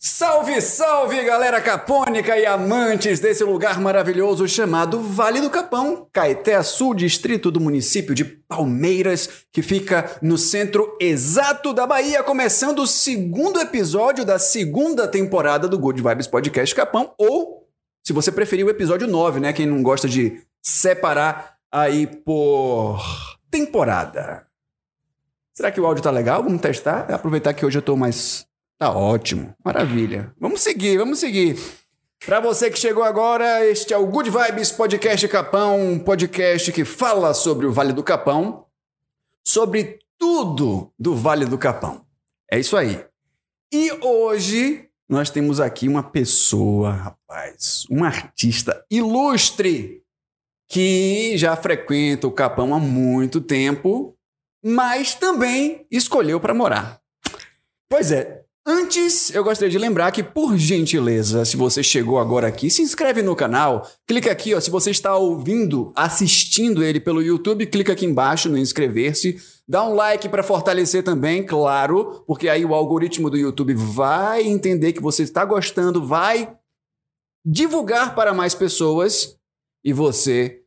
Salve, 0.00 0.60
salve, 0.60 1.22
galera 1.22 1.60
capônica 1.60 2.36
e 2.36 2.44
amantes 2.44 3.20
desse 3.20 3.44
lugar 3.44 3.80
maravilhoso 3.80 4.48
chamado 4.48 5.00
Vale 5.00 5.40
do 5.40 5.48
Capão, 5.48 6.08
Caeté 6.12 6.60
Sul, 6.64 6.92
distrito 6.92 7.52
do 7.52 7.60
município 7.60 8.16
de 8.16 8.24
Palmeiras, 8.24 9.44
que 9.52 9.62
fica 9.62 10.18
no 10.20 10.36
centro 10.36 10.96
exato 11.00 11.72
da 11.72 11.86
Bahia, 11.86 12.24
começando 12.24 12.80
o 12.80 12.86
segundo 12.88 13.60
episódio 13.60 14.24
da 14.24 14.40
segunda 14.40 15.06
temporada 15.06 15.68
do 15.68 15.78
Good 15.78 16.02
Vibes 16.02 16.26
Podcast 16.26 16.74
Capão, 16.74 17.14
ou, 17.16 17.61
se 18.02 18.12
você 18.12 18.32
preferir, 18.32 18.66
o 18.66 18.70
episódio 18.70 19.06
9, 19.06 19.40
né? 19.40 19.52
Quem 19.52 19.66
não 19.66 19.82
gosta 19.82 20.08
de 20.08 20.42
separar 20.60 21.56
aí 21.70 22.06
por 22.06 23.00
temporada. 23.50 24.46
Será 25.52 25.70
que 25.70 25.80
o 25.80 25.86
áudio 25.86 26.02
tá 26.02 26.10
legal? 26.10 26.42
Vamos 26.42 26.60
testar? 26.60 27.12
Aproveitar 27.12 27.52
que 27.52 27.64
hoje 27.64 27.78
eu 27.78 27.82
tô 27.82 27.96
mais 27.96 28.46
Tá 28.82 28.90
ótimo, 28.90 29.54
maravilha. 29.64 30.34
Vamos 30.40 30.60
seguir, 30.60 30.98
vamos 30.98 31.20
seguir. 31.20 31.56
Para 32.26 32.40
você 32.40 32.68
que 32.68 32.76
chegou 32.76 33.04
agora, 33.04 33.64
este 33.64 33.94
é 33.94 33.96
o 33.96 34.04
Good 34.06 34.28
Vibes 34.28 34.72
Podcast 34.72 35.28
Capão, 35.28 35.80
um 35.80 35.98
podcast 36.00 36.72
que 36.72 36.84
fala 36.84 37.32
sobre 37.32 37.64
o 37.64 37.72
Vale 37.72 37.92
do 37.92 38.02
Capão, 38.02 38.66
sobre 39.44 40.00
tudo 40.18 40.92
do 40.98 41.14
Vale 41.14 41.44
do 41.44 41.56
Capão. 41.56 42.04
É 42.50 42.58
isso 42.58 42.76
aí. 42.76 43.04
E 43.72 43.92
hoje 44.04 44.88
nós 45.12 45.28
temos 45.28 45.60
aqui 45.60 45.88
uma 45.88 46.02
pessoa, 46.02 46.90
rapaz, 46.90 47.84
um 47.90 48.02
artista 48.02 48.82
ilustre 48.90 50.02
que 50.66 51.36
já 51.36 51.54
frequenta 51.54 52.26
o 52.26 52.32
Capão 52.32 52.74
há 52.74 52.78
muito 52.78 53.38
tempo, 53.38 54.16
mas 54.64 55.14
também 55.14 55.86
escolheu 55.90 56.40
para 56.40 56.54
morar. 56.54 56.98
Pois 57.90 58.10
é, 58.10 58.41
Antes, 58.64 59.34
eu 59.34 59.42
gostaria 59.42 59.70
de 59.70 59.78
lembrar 59.78 60.12
que, 60.12 60.22
por 60.22 60.56
gentileza, 60.56 61.44
se 61.44 61.56
você 61.56 61.82
chegou 61.82 62.20
agora 62.20 62.46
aqui, 62.46 62.70
se 62.70 62.80
inscreve 62.80 63.20
no 63.20 63.34
canal, 63.34 63.90
clica 64.06 64.30
aqui, 64.30 64.54
ó, 64.54 64.60
se 64.60 64.70
você 64.70 64.92
está 64.92 65.16
ouvindo, 65.16 65.92
assistindo 65.96 66.84
ele 66.84 67.00
pelo 67.00 67.20
YouTube, 67.20 67.66
clica 67.66 67.92
aqui 67.92 68.06
embaixo 68.06 68.48
no 68.48 68.56
inscrever-se, 68.56 69.36
dá 69.66 69.82
um 69.84 69.94
like 69.94 70.28
para 70.28 70.44
fortalecer 70.44 71.02
também, 71.02 71.44
claro, 71.44 72.22
porque 72.24 72.48
aí 72.48 72.64
o 72.64 72.72
algoritmo 72.72 73.28
do 73.28 73.36
YouTube 73.36 73.74
vai 73.74 74.46
entender 74.46 74.92
que 74.92 75.02
você 75.02 75.24
está 75.24 75.44
gostando, 75.44 76.06
vai 76.06 76.56
divulgar 77.44 78.14
para 78.14 78.32
mais 78.32 78.54
pessoas 78.54 79.36
e 79.84 79.92
você 79.92 80.60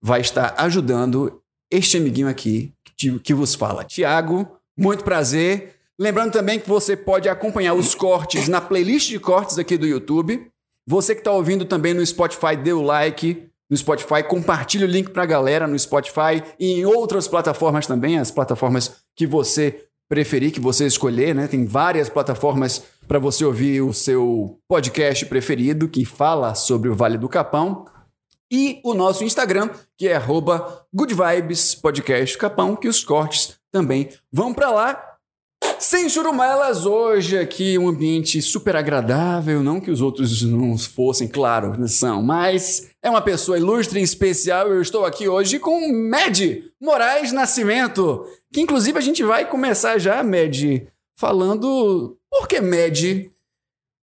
vai 0.00 0.20
estar 0.20 0.54
ajudando 0.58 1.42
este 1.68 1.96
amiguinho 1.96 2.28
aqui 2.28 2.72
que, 2.96 3.34
vos 3.34 3.56
fala. 3.56 3.82
Tiago, 3.82 4.46
muito 4.76 5.02
prazer. 5.02 5.71
Lembrando 5.98 6.32
também 6.32 6.58
que 6.58 6.68
você 6.68 6.96
pode 6.96 7.28
acompanhar 7.28 7.74
os 7.74 7.94
cortes 7.94 8.48
na 8.48 8.60
playlist 8.60 9.08
de 9.08 9.18
cortes 9.18 9.58
aqui 9.58 9.76
do 9.76 9.86
YouTube. 9.86 10.48
Você 10.86 11.14
que 11.14 11.20
está 11.20 11.32
ouvindo 11.32 11.64
também 11.64 11.94
no 11.94 12.04
Spotify, 12.04 12.56
dê 12.56 12.72
o 12.72 12.82
like 12.82 13.48
no 13.70 13.76
Spotify, 13.76 14.22
compartilhe 14.22 14.84
o 14.84 14.88
link 14.88 15.10
para 15.10 15.22
a 15.22 15.26
galera 15.26 15.66
no 15.66 15.78
Spotify 15.78 16.42
e 16.58 16.72
em 16.72 16.84
outras 16.84 17.26
plataformas 17.26 17.86
também, 17.86 18.18
as 18.18 18.30
plataformas 18.30 18.96
que 19.16 19.26
você 19.26 19.86
preferir, 20.10 20.52
que 20.52 20.60
você 20.60 20.86
escolher, 20.86 21.34
né? 21.34 21.46
Tem 21.48 21.64
várias 21.64 22.10
plataformas 22.10 22.82
para 23.08 23.18
você 23.18 23.46
ouvir 23.46 23.80
o 23.80 23.94
seu 23.94 24.58
podcast 24.68 25.24
preferido 25.24 25.88
que 25.88 26.04
fala 26.04 26.54
sobre 26.54 26.90
o 26.90 26.94
Vale 26.94 27.16
do 27.16 27.30
Capão. 27.30 27.86
E 28.50 28.78
o 28.84 28.92
nosso 28.92 29.24
Instagram, 29.24 29.70
que 29.96 30.08
é 30.08 30.16
arroba 30.16 30.84
Good 30.92 31.14
Vibes 31.14 31.74
Podcast 31.74 32.36
Capão, 32.36 32.76
que 32.76 32.88
os 32.88 33.02
cortes 33.02 33.56
também 33.70 34.10
vão 34.30 34.52
para 34.52 34.70
lá. 34.70 35.11
Sem 35.82 36.08
churumelas, 36.08 36.86
hoje 36.86 37.36
aqui 37.36 37.76
um 37.76 37.88
ambiente 37.88 38.40
super 38.40 38.76
agradável, 38.76 39.64
não 39.64 39.80
que 39.80 39.90
os 39.90 40.00
outros 40.00 40.40
não 40.44 40.78
fossem, 40.78 41.26
claro, 41.26 41.88
são, 41.88 42.22
mas 42.22 42.88
é 43.02 43.10
uma 43.10 43.20
pessoa 43.20 43.58
ilustre 43.58 43.98
e 43.98 44.02
especial. 44.04 44.68
Eu 44.68 44.80
estou 44.80 45.04
aqui 45.04 45.26
hoje 45.26 45.58
com 45.58 45.80
Med 45.92 46.62
Moraes 46.80 47.32
Nascimento, 47.32 48.24
que 48.52 48.60
inclusive 48.60 48.96
a 48.96 49.00
gente 49.00 49.24
vai 49.24 49.44
começar 49.44 49.98
já, 49.98 50.22
Med, 50.22 50.86
falando 51.16 52.16
por 52.30 52.46
que 52.46 52.60
Med? 52.60 53.28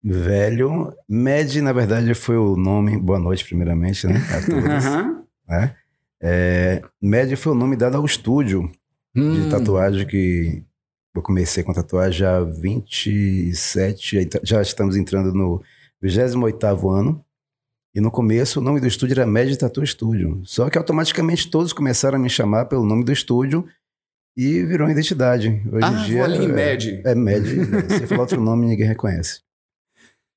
Velho, 0.02 0.94
Med 1.06 1.60
na 1.60 1.74
verdade 1.74 2.14
foi 2.14 2.38
o 2.38 2.56
nome, 2.56 2.96
boa 2.96 3.18
noite 3.18 3.44
primeiramente, 3.44 4.06
né, 4.06 4.14
a 4.30 4.40
todos, 4.50 4.64
Aham. 4.86 5.24
né? 5.46 5.76
É, 6.22 6.82
Med 7.02 7.36
foi 7.36 7.52
o 7.52 7.56
nome 7.56 7.76
dado 7.76 7.98
ao 7.98 8.04
estúdio 8.06 8.62
de 9.14 9.20
Hum, 9.20 9.48
tatuagem 9.50 10.06
que 10.06 10.62
eu 11.18 11.22
comecei 11.22 11.62
com 11.62 11.72
tatuagem 11.72 12.26
há 12.26 12.40
27, 12.40 14.18
aí 14.18 14.26
tá- 14.26 14.40
já 14.42 14.60
estamos 14.62 14.96
entrando 14.96 15.32
no 15.32 15.62
28º 16.02 16.88
ano. 16.90 17.24
E 17.94 18.00
no 18.00 18.10
começo 18.10 18.60
o 18.60 18.62
nome 18.62 18.78
do 18.80 18.86
estúdio 18.86 19.14
era 19.14 19.26
Med 19.26 19.56
Tattoo 19.56 19.86
Studio. 19.86 20.42
Só 20.44 20.68
que 20.68 20.76
automaticamente 20.76 21.50
todos 21.50 21.72
começaram 21.72 22.16
a 22.18 22.20
me 22.20 22.28
chamar 22.28 22.66
pelo 22.66 22.84
nome 22.84 23.02
do 23.04 23.10
estúdio 23.12 23.66
e 24.36 24.62
virou 24.64 24.86
uma 24.86 24.92
identidade. 24.92 25.48
Hoje 25.72 25.84
Ah, 25.84 25.88
em 25.92 26.04
dia 26.04 26.24
ali 26.24 26.44
em 26.44 26.50
é, 26.50 26.52
Med. 26.52 27.02
é 27.04 27.14
Med. 27.14 27.56
né? 27.56 27.88
Se 27.88 28.06
falar 28.06 28.20
outro 28.20 28.40
nome 28.40 28.66
ninguém 28.66 28.86
reconhece. 28.86 29.40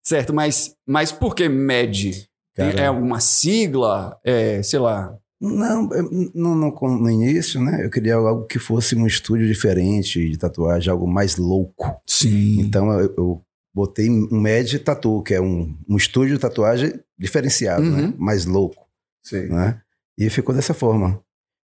Certo, 0.02 0.34
mas, 0.34 0.74
mas 0.88 1.12
por 1.12 1.36
que 1.36 1.50
Med? 1.50 2.30
Cara. 2.56 2.80
É 2.82 2.90
uma 2.90 3.20
sigla? 3.20 4.18
É, 4.24 4.64
sei 4.64 4.80
lá. 4.80 5.18
Não, 5.42 5.88
no, 6.34 6.56
no, 6.56 6.98
no 7.00 7.10
início, 7.10 7.62
né? 7.62 7.86
Eu 7.86 7.90
queria 7.90 8.16
algo 8.16 8.46
que 8.46 8.60
fosse 8.60 8.96
um 8.96 9.08
estúdio 9.08 9.48
diferente 9.48 10.30
de 10.30 10.38
tatuagem, 10.38 10.92
algo 10.92 11.08
mais 11.08 11.38
louco. 11.38 12.00
Sim. 12.06 12.60
Então 12.62 12.92
eu, 13.00 13.14
eu 13.18 13.42
botei 13.74 14.10
um 14.10 14.40
Med 14.40 14.80
Tattoo, 14.80 15.24
que 15.24 15.34
é 15.34 15.40
um, 15.42 15.78
um 15.88 15.96
estúdio 15.96 16.36
de 16.36 16.42
tatuagem 16.42 16.94
diferenciado, 17.18 17.84
Uhum. 17.84 18.08
né? 18.10 18.14
Mais 18.18 18.46
louco, 18.46 18.86
Sim. 19.24 19.48
né? 19.48 19.82
E 20.18 20.30
ficou 20.30 20.54
dessa 20.54 20.74
forma. 20.74 21.22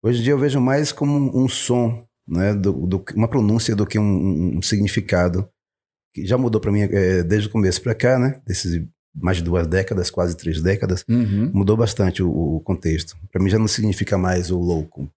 Hoje 0.02 0.20
em 0.20 0.22
dia 0.22 0.32
eu 0.32 0.38
vejo 0.38 0.60
mais 0.60 0.90
como 0.92 1.36
um, 1.38 1.46
som, 1.48 2.06
né? 2.26 2.54
Do, 2.54 2.72
do- 2.86 3.04
uma 3.14 3.28
pronúncia 3.28 3.76
do 3.76 3.86
que 3.86 3.98
um, 3.98 4.56
um- 4.58 4.62
significado. 4.62 5.46
Que 6.14 6.24
já 6.24 6.38
mudou 6.38 6.58
para 6.58 6.72
mim 6.72 6.80
eh, 6.82 7.22
desde 7.22 7.48
o 7.48 7.52
começo 7.52 7.82
para 7.82 7.94
cá, 7.94 8.18
né? 8.18 8.40
Desses 8.46 8.82
mais 9.20 9.38
de 9.38 9.42
duas 9.42 9.66
décadas, 9.66 10.10
quase 10.10 10.36
três 10.36 10.60
décadas. 10.60 11.04
Uhum. 11.08 11.50
Mudou 11.52 11.76
bastante 11.76 12.22
o, 12.22 12.30
o 12.30 12.60
contexto. 12.60 13.16
Para 13.32 13.42
mim 13.42 13.50
já 13.50 13.58
não 13.58 13.68
significa 13.68 14.16
mais 14.16 14.50
o 14.50 14.58
louco. 14.58 15.10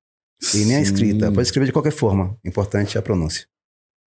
E 0.54 0.66
nem 0.66 0.78
a 0.78 0.82
escrita. 0.82 1.32
Pode 1.32 1.48
escrever 1.48 1.68
de 1.68 1.72
qualquer 1.74 1.92
forma. 1.92 2.36
Importante 2.44 2.98
é 2.98 3.00
a 3.00 3.04
pronúncia. 3.04 3.46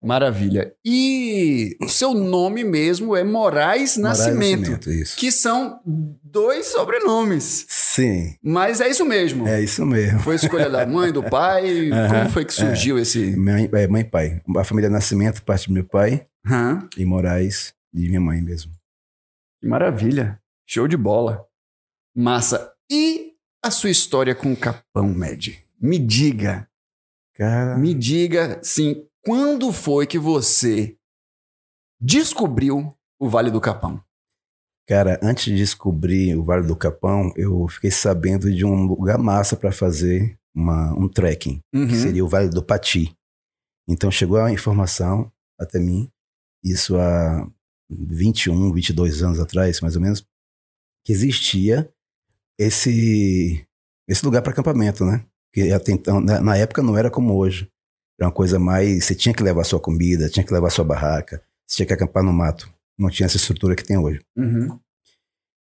Maravilha. 0.02 0.72
E 0.82 1.76
o 1.78 1.86
seu 1.86 2.14
nome 2.14 2.64
mesmo 2.64 3.14
é 3.14 3.22
Moraes 3.22 3.96
Moraes 3.96 3.98
Nascimento, 3.98 4.78
que 5.18 5.30
são 5.30 5.78
dois 5.84 6.68
sobrenomes. 6.68 7.66
Sim, 7.68 8.34
Mas 8.42 8.80
é 8.80 8.88
isso 8.88 9.04
mesmo. 9.04 9.46
é 9.46 9.60
isso 9.60 9.84
mesmo. 9.84 10.20
Foi 10.20 10.36
escolha 10.36 10.70
da 10.70 10.86
mãe, 10.86 11.12
do 11.12 11.22
pai? 11.22 11.90
Como 12.08 12.30
foi 12.30 12.46
que 12.46 12.54
surgiu 12.54 12.98
esse. 12.98 13.36
Mãe, 13.36 13.68
é, 13.74 13.86
mãe 13.86 14.00
e 14.00 14.04
pai. 14.04 14.40
A 14.56 14.64
família 14.64 14.88
Nascimento, 14.88 15.42
parte 15.42 15.68
do 15.68 15.74
meu 15.74 15.84
pai, 15.84 16.26
e 16.96 17.04
Moraes, 17.04 17.74
de 17.92 18.08
minha 18.08 18.20
mãe 18.20 18.40
mesmo. 18.40 18.72
Que 19.60 19.66
maravilha. 19.66 20.41
Show 20.66 20.88
de 20.88 20.97
bola. 20.97 21.47
Massa. 22.16 22.72
E 22.91 23.34
a 23.62 23.71
sua 23.71 23.91
história 23.91 24.34
com 24.34 24.53
o 24.53 24.56
Capão, 24.56 25.09
Med? 25.15 25.62
Me 25.81 25.98
diga. 25.98 26.69
Cara, 27.34 27.76
Me 27.78 27.94
diga, 27.94 28.60
sim, 28.62 29.06
quando 29.25 29.72
foi 29.72 30.06
que 30.06 30.19
você 30.19 30.97
descobriu 32.00 32.94
o 33.19 33.28
Vale 33.28 33.50
do 33.50 33.60
Capão? 33.60 34.03
cara, 34.88 35.20
antes 35.22 35.44
de 35.44 35.54
descobrir 35.56 36.34
o 36.37 36.43
Vale 36.43 36.66
do 36.66 36.75
Capão, 36.75 37.32
eu 37.37 37.69
fiquei 37.69 37.93
sabendo 37.93 38.52
de 38.52 38.64
um 38.64 38.87
lugar 38.87 39.17
massa 39.19 39.56
para 39.56 39.70
fazer 39.70 40.37
uma, 40.52 40.93
um 40.99 41.08
trekking, 41.08 41.62
Uhum. 41.73 41.87
que 41.87 41.94
seria 41.94 42.25
o 42.25 42.29
Vale 42.29 42.49
do 42.50 42.61
Pati. 42.62 43.17
Então 43.88 44.11
chegou 44.11 44.38
a 44.38 44.50
informação 44.50 45.31
até 45.58 45.79
mim, 45.79 46.11
isso 46.64 46.99
há 46.99 47.49
21, 47.90 48.72
22 48.72 49.22
anos 49.22 49.40
atrás, 49.40 49.81
mais 49.81 49.96
ou 49.96 50.02
menos, 50.02 50.25
que 51.04 51.12
existia 51.12 51.92
esse 52.58 53.66
esse 54.08 54.25
lugar 54.25 54.42
para 54.42 54.52
acampamento, 54.52 55.04
né? 55.04 55.25
Que 55.52 55.72
até 55.72 55.92
então, 55.92 56.20
na, 56.20 56.40
na 56.40 56.56
época 56.56 56.82
não 56.82 56.96
era 56.96 57.10
como 57.10 57.34
hoje. 57.37 57.70
Era 58.19 58.28
uma 58.28 58.34
coisa 58.34 58.58
mais, 58.58 59.04
você 59.04 59.14
tinha 59.14 59.34
que 59.34 59.42
levar 59.42 59.64
sua 59.64 59.81
comida, 59.81 60.28
tinha 60.28 60.44
que 60.44 60.52
levar 60.52 60.69
sua 60.70 60.84
barraca, 60.84 61.42
você 61.66 61.76
tinha 61.76 61.87
que 61.87 61.92
acampar 61.92 62.22
no 62.22 62.32
mato. 62.32 62.72
Não 62.98 63.08
tinha 63.08 63.26
essa 63.26 63.37
estrutura 63.37 63.75
que 63.75 63.84
tem 63.84 63.96
hoje. 63.96 64.20
Uhum. 64.36 64.78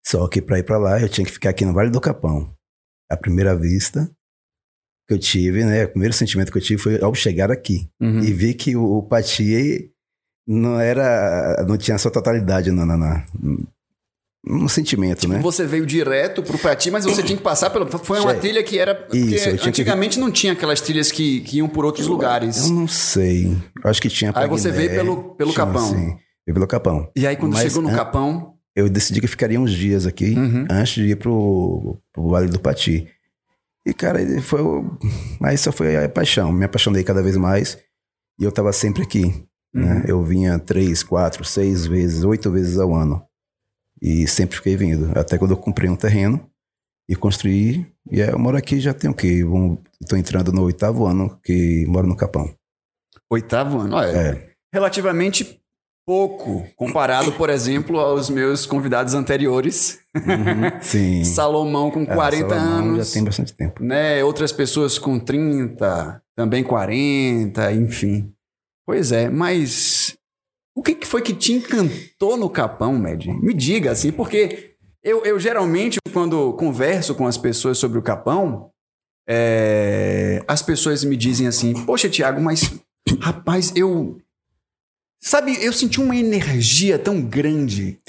Só 0.06 0.28
que 0.28 0.42
para 0.42 0.58
ir 0.58 0.64
para 0.64 0.78
lá, 0.78 1.00
eu 1.00 1.08
tinha 1.10 1.26
que 1.26 1.32
ficar 1.32 1.50
aqui 1.52 1.66
no 1.66 1.74
Vale 1.74 1.92
do 1.92 2.02
Capão. 2.02 2.52
A 3.12 3.16
primeira 3.16 3.56
vista 3.56 4.10
que 5.08 5.14
eu 5.14 5.20
tive, 5.20 5.64
né? 5.64 5.86
O 5.86 5.90
primeiro 5.90 6.14
sentimento 6.14 6.52
que 6.52 6.58
eu 6.58 6.62
tive 6.62 6.82
foi 6.82 7.02
ao 7.02 7.14
chegar 7.14 7.52
aqui 7.52 7.90
Uhum. 8.02 8.22
e 8.22 8.34
vi 8.34 8.54
que 8.54 8.76
o, 8.76 8.84
o 8.98 9.04
Pati 9.04 9.94
não 10.48 10.80
era, 10.80 11.66
não 11.68 11.78
tinha 11.78 11.98
sua 11.98 12.10
totalidade 12.12 12.72
na, 12.72 12.86
na, 12.86 12.96
na, 12.98 13.24
um 14.50 14.68
sentimento, 14.68 15.22
tipo, 15.22 15.34
né? 15.34 15.40
Você 15.40 15.66
veio 15.66 15.86
direto 15.86 16.42
pro 16.42 16.58
Pati, 16.58 16.90
mas 16.90 17.04
você 17.04 17.22
tinha 17.24 17.36
que 17.38 17.44
passar 17.44 17.70
pelo. 17.70 17.86
Foi 18.00 18.20
uma 18.22 18.34
trilha 18.34 18.64
que 18.64 18.80
era. 18.80 18.94
Isso, 19.12 19.20
porque 19.20 19.36
eu 19.36 19.42
tinha 19.42 19.58
que- 19.58 19.68
antigamente 19.82 20.20
não 20.20 20.32
tinha 20.32 20.54
aquelas 20.54 20.80
trilhas 20.80 21.12
que, 21.12 21.42
que 21.42 21.58
iam 21.58 21.68
por 21.68 21.84
outros 21.84 22.08
lugares. 22.08 22.66
Eu 22.66 22.74
não 22.74 22.88
sei. 22.88 23.48
Eu 23.84 23.90
acho 23.90 24.02
que 24.02 24.08
tinha. 24.10 24.32
Aí 24.34 24.48
você 24.48 24.72
Guiné, 24.72 24.88
veio 24.88 25.00
pelo- 25.00 25.24
pelo 25.36 25.52
tinha, 25.52 25.66
Capão. 25.66 25.90
Sim, 25.90 26.06
veio 26.46 26.54
pelo 26.54 26.68
Capão. 26.68 27.12
E 27.16 27.28
aí, 27.28 27.36
quando 27.36 27.54
Mas 27.54 27.64
chegou 27.64 27.82
no 27.82 27.90
an- 27.90 27.96
Capão. 27.96 28.54
Eu 28.76 28.88
decidi 28.88 29.20
que 29.20 29.28
ficaria 29.28 29.60
uns 29.60 29.72
dias 29.72 30.06
aqui 30.06 30.36
Uhum. 30.38 30.68
antes 30.70 30.94
de 30.94 31.08
ir 31.08 31.16
pro, 31.18 31.98
pro 32.14 32.30
Vale 32.30 32.48
do 32.48 32.60
Pati. 32.60 33.08
E, 33.86 33.92
cara, 33.94 34.20
foi. 34.42 34.62
Mas 35.42 35.62
só 35.62 35.72
foi 35.72 35.98
a 36.06 36.08
paixão. 36.08 36.52
Me 36.54 36.64
apaixonei 36.64 37.04
cada 37.04 37.22
vez 37.24 37.36
mais. 37.36 37.78
E 38.40 38.44
eu 38.44 38.52
tava 38.52 38.72
sempre 38.72 39.02
aqui. 39.04 39.34
Uhum. 39.76 39.82
né? 39.84 40.04
Eu 40.08 40.24
vinha 40.24 40.58
três, 40.60 41.04
quatro, 41.04 41.44
seis 41.44 41.86
vezes, 41.86 42.24
oito 42.24 42.52
vezes 42.52 42.78
ao 42.78 42.94
ano. 42.96 43.24
E 44.02 44.28
sempre 44.28 44.56
fiquei 44.58 44.76
vindo. 44.78 45.12
Até 45.18 45.38
quando 45.38 45.52
eu 45.52 45.58
comprei 45.58 45.90
um 45.90 45.96
terreno 45.96 46.50
e 47.10 47.16
construí. 47.16 47.86
E 48.12 48.22
é, 48.22 48.32
eu 48.32 48.40
moro 48.40 48.56
aqui 48.58 48.80
já 48.80 48.94
tem 48.94 49.10
o 49.10 49.14
quê? 49.14 49.42
Tô 50.08 50.16
entrando 50.16 50.52
no 50.52 50.64
oitavo 50.64 51.06
ano 51.06 51.38
que 51.44 51.86
moro 51.88 52.08
no 52.08 52.16
Capão. 52.16 52.54
Oitavo 53.30 53.80
ano. 53.82 53.96
Olha, 53.96 54.10
É. 54.16 54.50
relativamente 54.74 55.60
pouco 56.06 56.66
comparado, 56.78 57.34
por 57.34 57.50
exemplo, 57.50 58.00
aos 58.00 58.30
meus 58.30 58.66
convidados 58.66 59.14
anteriores. 59.14 60.00
Uhum, 60.16 60.24
sim. 60.82 61.24
Salomão 61.26 61.92
com 61.92 62.04
É, 62.04 62.06
40 62.06 62.48
Salomão 62.50 62.78
anos. 62.94 63.08
Já 63.08 63.14
tem 63.14 63.24
bastante 63.26 63.54
tempo. 63.54 63.84
né? 63.84 64.24
Outras 64.24 64.54
pessoas 64.54 64.98
com 64.98 65.20
30, 65.20 66.22
também 66.36 66.64
40, 66.64 67.74
enfim. 67.74 68.32
Pois 68.88 69.12
é, 69.12 69.30
mas 69.30 70.18
o 70.74 70.82
que, 70.82 71.06
foi 71.06 71.22
que 71.22 71.34
te 71.34 71.52
encantou 71.52 72.38
no 72.38 72.50
Capão, 72.50 72.98
Med? 72.98 73.30
Me 73.34 73.54
diga, 73.54 73.92
assim, 73.92 74.14
porque 74.14 74.76
eu, 75.04 75.26
eu 75.26 75.38
geralmente, 75.38 76.00
quando 76.14 76.54
converso 76.54 77.14
com 77.14 77.28
as 77.28 77.38
pessoas 77.38 77.78
sobre 77.78 78.00
o 78.00 78.02
Capão, 78.02 78.72
é, 79.28 80.42
as 80.48 80.62
pessoas 80.62 81.04
me 81.04 81.18
dizem 81.18 81.48
assim, 81.48 81.74
poxa, 81.86 82.08
Tiago, 82.08 82.40
mas, 82.40 82.80
rapaz, 83.20 83.74
eu... 83.76 84.22
Sabe, 85.22 85.62
eu 85.62 85.74
senti 85.74 86.00
uma 86.00 86.16
energia 86.16 86.98
tão 86.98 87.20
grande 87.20 88.00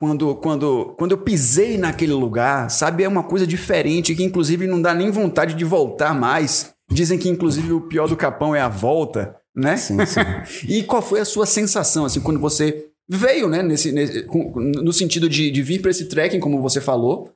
quando, 0.00 0.34
quando, 0.34 0.94
quando 0.98 1.12
eu 1.12 1.18
pisei 1.18 1.78
naquele 1.78 2.14
lugar, 2.14 2.70
sabe? 2.70 3.04
É 3.04 3.08
uma 3.08 3.22
coisa 3.22 3.46
diferente 3.46 4.16
que, 4.16 4.24
inclusive, 4.24 4.66
não 4.66 4.82
dá 4.82 4.92
nem 4.92 5.12
vontade 5.12 5.54
de 5.54 5.64
voltar 5.64 6.12
mais. 6.12 6.74
Dizem 6.90 7.18
que, 7.18 7.28
inclusive, 7.28 7.72
o 7.72 7.82
pior 7.82 8.08
do 8.08 8.16
Capão 8.16 8.52
é 8.52 8.60
a 8.60 8.68
volta, 8.68 9.37
né? 9.58 9.76
Sim, 9.76 9.96
sim. 10.06 10.20
E 10.68 10.82
qual 10.82 11.02
foi 11.02 11.20
a 11.20 11.24
sua 11.24 11.46
sensação, 11.46 12.04
assim, 12.04 12.20
quando 12.20 12.40
você 12.40 12.86
veio, 13.08 13.48
né? 13.48 13.62
Nesse, 13.62 13.90
nesse- 13.92 14.26
no 14.82 14.92
sentido 14.92 15.28
de, 15.28 15.50
de 15.50 15.62
vir 15.62 15.80
para 15.82 15.90
esse 15.90 16.06
trekking, 16.06 16.40
como 16.40 16.60
você 16.62 16.80
falou, 16.80 17.32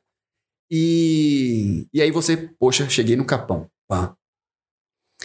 e, 0.71 1.87
e 1.93 2.01
aí 2.01 2.11
você, 2.11 2.37
poxa, 2.59 2.89
cheguei 2.89 3.17
no 3.17 3.25
Capão. 3.25 3.67
Pá. 3.89 4.15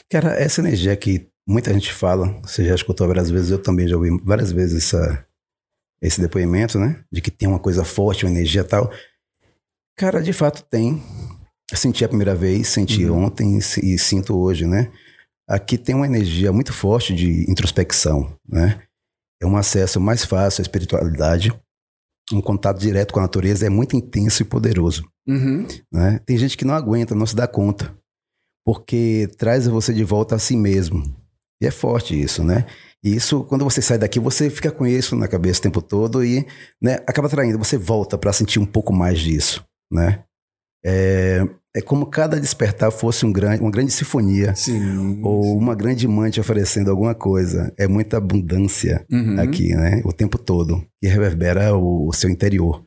Cara, 0.09 0.33
essa 0.33 0.61
energia 0.61 0.95
que 0.95 1.27
muita 1.47 1.73
gente 1.73 1.91
fala, 1.93 2.39
você 2.41 2.65
já 2.65 2.75
escutou 2.75 3.07
várias 3.07 3.29
vezes, 3.29 3.49
eu 3.51 3.61
também 3.61 3.87
já 3.87 3.95
ouvi 3.95 4.09
várias 4.23 4.51
vezes 4.51 4.85
essa, 4.85 5.25
esse 6.01 6.19
depoimento, 6.21 6.77
né? 6.77 7.03
De 7.11 7.21
que 7.21 7.31
tem 7.31 7.47
uma 7.47 7.59
coisa 7.59 7.83
forte, 7.85 8.25
uma 8.25 8.31
energia 8.31 8.63
tal. 8.63 8.91
Cara, 9.97 10.21
de 10.21 10.33
fato 10.33 10.63
tem. 10.69 11.01
Eu 11.71 11.77
senti 11.77 12.05
a 12.05 12.07
primeira 12.09 12.35
vez, 12.35 12.67
senti 12.67 13.05
Uhum. 13.05 13.25
ontem 13.25 13.57
e 13.57 13.93
e 13.93 13.97
sinto 13.97 14.37
hoje, 14.37 14.65
né? 14.65 14.91
Aqui 15.47 15.77
tem 15.77 15.95
uma 15.95 16.05
energia 16.05 16.51
muito 16.51 16.73
forte 16.73 17.13
de 17.13 17.49
introspecção, 17.49 18.35
né? 18.47 18.81
É 19.41 19.45
um 19.45 19.55
acesso 19.55 19.99
mais 19.99 20.25
fácil 20.25 20.61
à 20.61 20.63
espiritualidade. 20.63 21.51
Um 22.33 22.41
contato 22.41 22.79
direto 22.79 23.13
com 23.13 23.19
a 23.19 23.23
natureza 23.23 23.65
é 23.65 23.69
muito 23.69 23.95
intenso 23.95 24.41
e 24.41 24.45
poderoso 24.45 25.07
Uhum. 25.27 25.65
né? 25.91 26.19
Tem 26.25 26.37
gente 26.37 26.57
que 26.57 26.65
não 26.65 26.73
aguenta, 26.73 27.13
não 27.15 27.25
se 27.25 27.35
dá 27.35 27.47
conta, 27.47 27.93
porque 28.65 29.29
traz 29.37 29.67
você 29.67 29.93
de 29.93 30.03
volta 30.03 30.35
a 30.35 30.39
si 30.39 30.55
mesmo. 30.57 31.03
E 31.61 31.65
é 31.67 31.71
forte 31.71 32.19
isso, 32.19 32.43
né? 32.43 32.65
E 33.03 33.15
isso, 33.15 33.43
quando 33.45 33.63
você 33.63 33.81
sai 33.81 33.97
daqui, 33.97 34.19
você 34.19 34.49
fica 34.49 34.71
com 34.71 34.85
isso 34.85 35.15
na 35.15 35.27
cabeça 35.27 35.59
o 35.59 35.63
tempo 35.63 35.81
todo 35.81 36.23
e 36.23 36.45
né, 36.81 36.95
acaba 37.07 37.29
traindo. 37.29 37.57
Você 37.57 37.77
volta 37.77 38.17
para 38.17 38.33
sentir 38.33 38.59
um 38.59 38.65
pouco 38.65 38.91
mais 38.93 39.19
disso, 39.19 39.63
né? 39.91 40.23
É, 40.85 41.41
é 41.75 41.81
como 41.81 42.05
cada 42.07 42.39
despertar 42.39 42.91
fosse 42.91 43.25
um 43.25 43.31
grande, 43.31 43.61
uma 43.61 43.69
grande 43.71 43.91
sinfonia 43.91 44.55
Sim. 44.55 45.21
ou 45.23 45.57
uma 45.57 45.75
grande 45.75 46.07
mãe 46.07 46.31
oferecendo 46.39 46.89
alguma 46.89 47.13
coisa. 47.13 47.71
É 47.77 47.87
muita 47.87 48.17
abundância 48.17 49.05
Uhum. 49.11 49.39
aqui, 49.39 49.75
né? 49.75 50.01
O 50.03 50.11
tempo 50.11 50.37
todo. 50.37 50.83
E 51.03 51.07
reverbera 51.07 51.75
o, 51.75 52.07
o 52.07 52.13
seu 52.13 52.29
interior. 52.29 52.83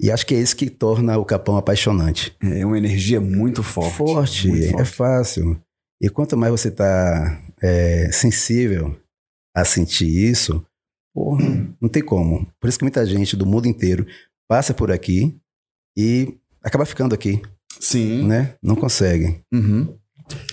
E 0.00 0.10
acho 0.10 0.26
que 0.26 0.34
é 0.34 0.40
isso 0.40 0.56
que 0.56 0.70
torna 0.70 1.16
o 1.18 1.24
Capão 1.24 1.56
apaixonante. 1.56 2.34
É 2.42 2.64
uma 2.64 2.78
energia 2.78 3.20
muito 3.20 3.62
forte. 3.62 3.96
Forte, 3.96 4.48
Muito 4.48 4.64
é 4.64 4.70
forte. 4.72 4.90
fácil. 4.92 5.60
E 6.02 6.08
quanto 6.08 6.36
mais 6.36 6.50
você 6.50 6.70
tá 6.70 7.40
é, 7.62 8.10
sensível 8.10 8.96
a 9.56 9.64
sentir 9.64 10.06
isso, 10.08 10.64
porra, 11.14 11.44
não 11.80 11.88
tem 11.88 12.02
como. 12.02 12.46
Por 12.60 12.68
isso 12.68 12.78
que 12.78 12.84
muita 12.84 13.04
gente 13.06 13.36
do 13.36 13.46
mundo 13.46 13.68
inteiro 13.68 14.04
passa 14.48 14.74
por 14.74 14.90
aqui 14.90 15.36
e 15.96 16.34
acaba 16.62 16.84
ficando 16.84 17.14
aqui, 17.14 17.40
Sim. 17.84 18.26
né? 18.26 18.54
Não 18.62 18.74
consegue. 18.74 19.40
Uhum. 19.52 19.96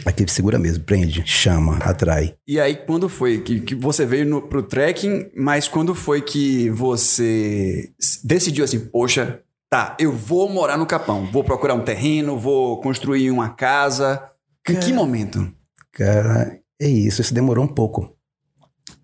Aqui 0.06 0.30
segura 0.30 0.60
mesmo, 0.60 0.84
prende, 0.84 1.24
chama, 1.26 1.78
atrai. 1.78 2.36
E 2.46 2.60
aí, 2.60 2.76
quando 2.76 3.08
foi 3.08 3.40
que, 3.42 3.62
que 3.62 3.74
você 3.74 4.06
veio 4.06 4.26
no, 4.26 4.42
pro 4.42 4.62
trekking, 4.62 5.32
mas 5.36 5.68
quando 5.68 5.96
foi 5.96 6.22
que 6.22 6.70
você 6.72 7.90
decidiu 8.24 8.66
assim, 8.66 8.80
poxa, 8.80 9.40
tá, 9.70 9.96
eu 9.98 10.12
vou 10.12 10.50
morar 10.50 10.78
no 10.78 10.86
Capão, 10.86 11.26
vou 11.32 11.44
procurar 11.44 11.74
um 11.74 11.86
terreno, 11.86 12.38
vou 12.38 12.82
construir 12.82 13.32
uma 13.32 13.50
casa. 13.50 14.22
Em 14.70 14.76
que 14.76 14.92
momento? 14.92 15.50
Cara, 15.94 16.60
é 16.80 16.88
isso. 16.88 17.22
Isso 17.22 17.34
demorou 17.34 17.64
um 17.64 17.68
pouco. 17.74 18.14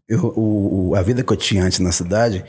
Eu, 0.07 0.25
o, 0.35 0.89
o- 0.89 0.95
a 0.95 1.01
vida 1.01 1.23
que 1.23 1.31
eu 1.31 1.37
tinha 1.37 1.63
antes 1.63 1.79
na 1.79 1.91
cidade 1.93 2.43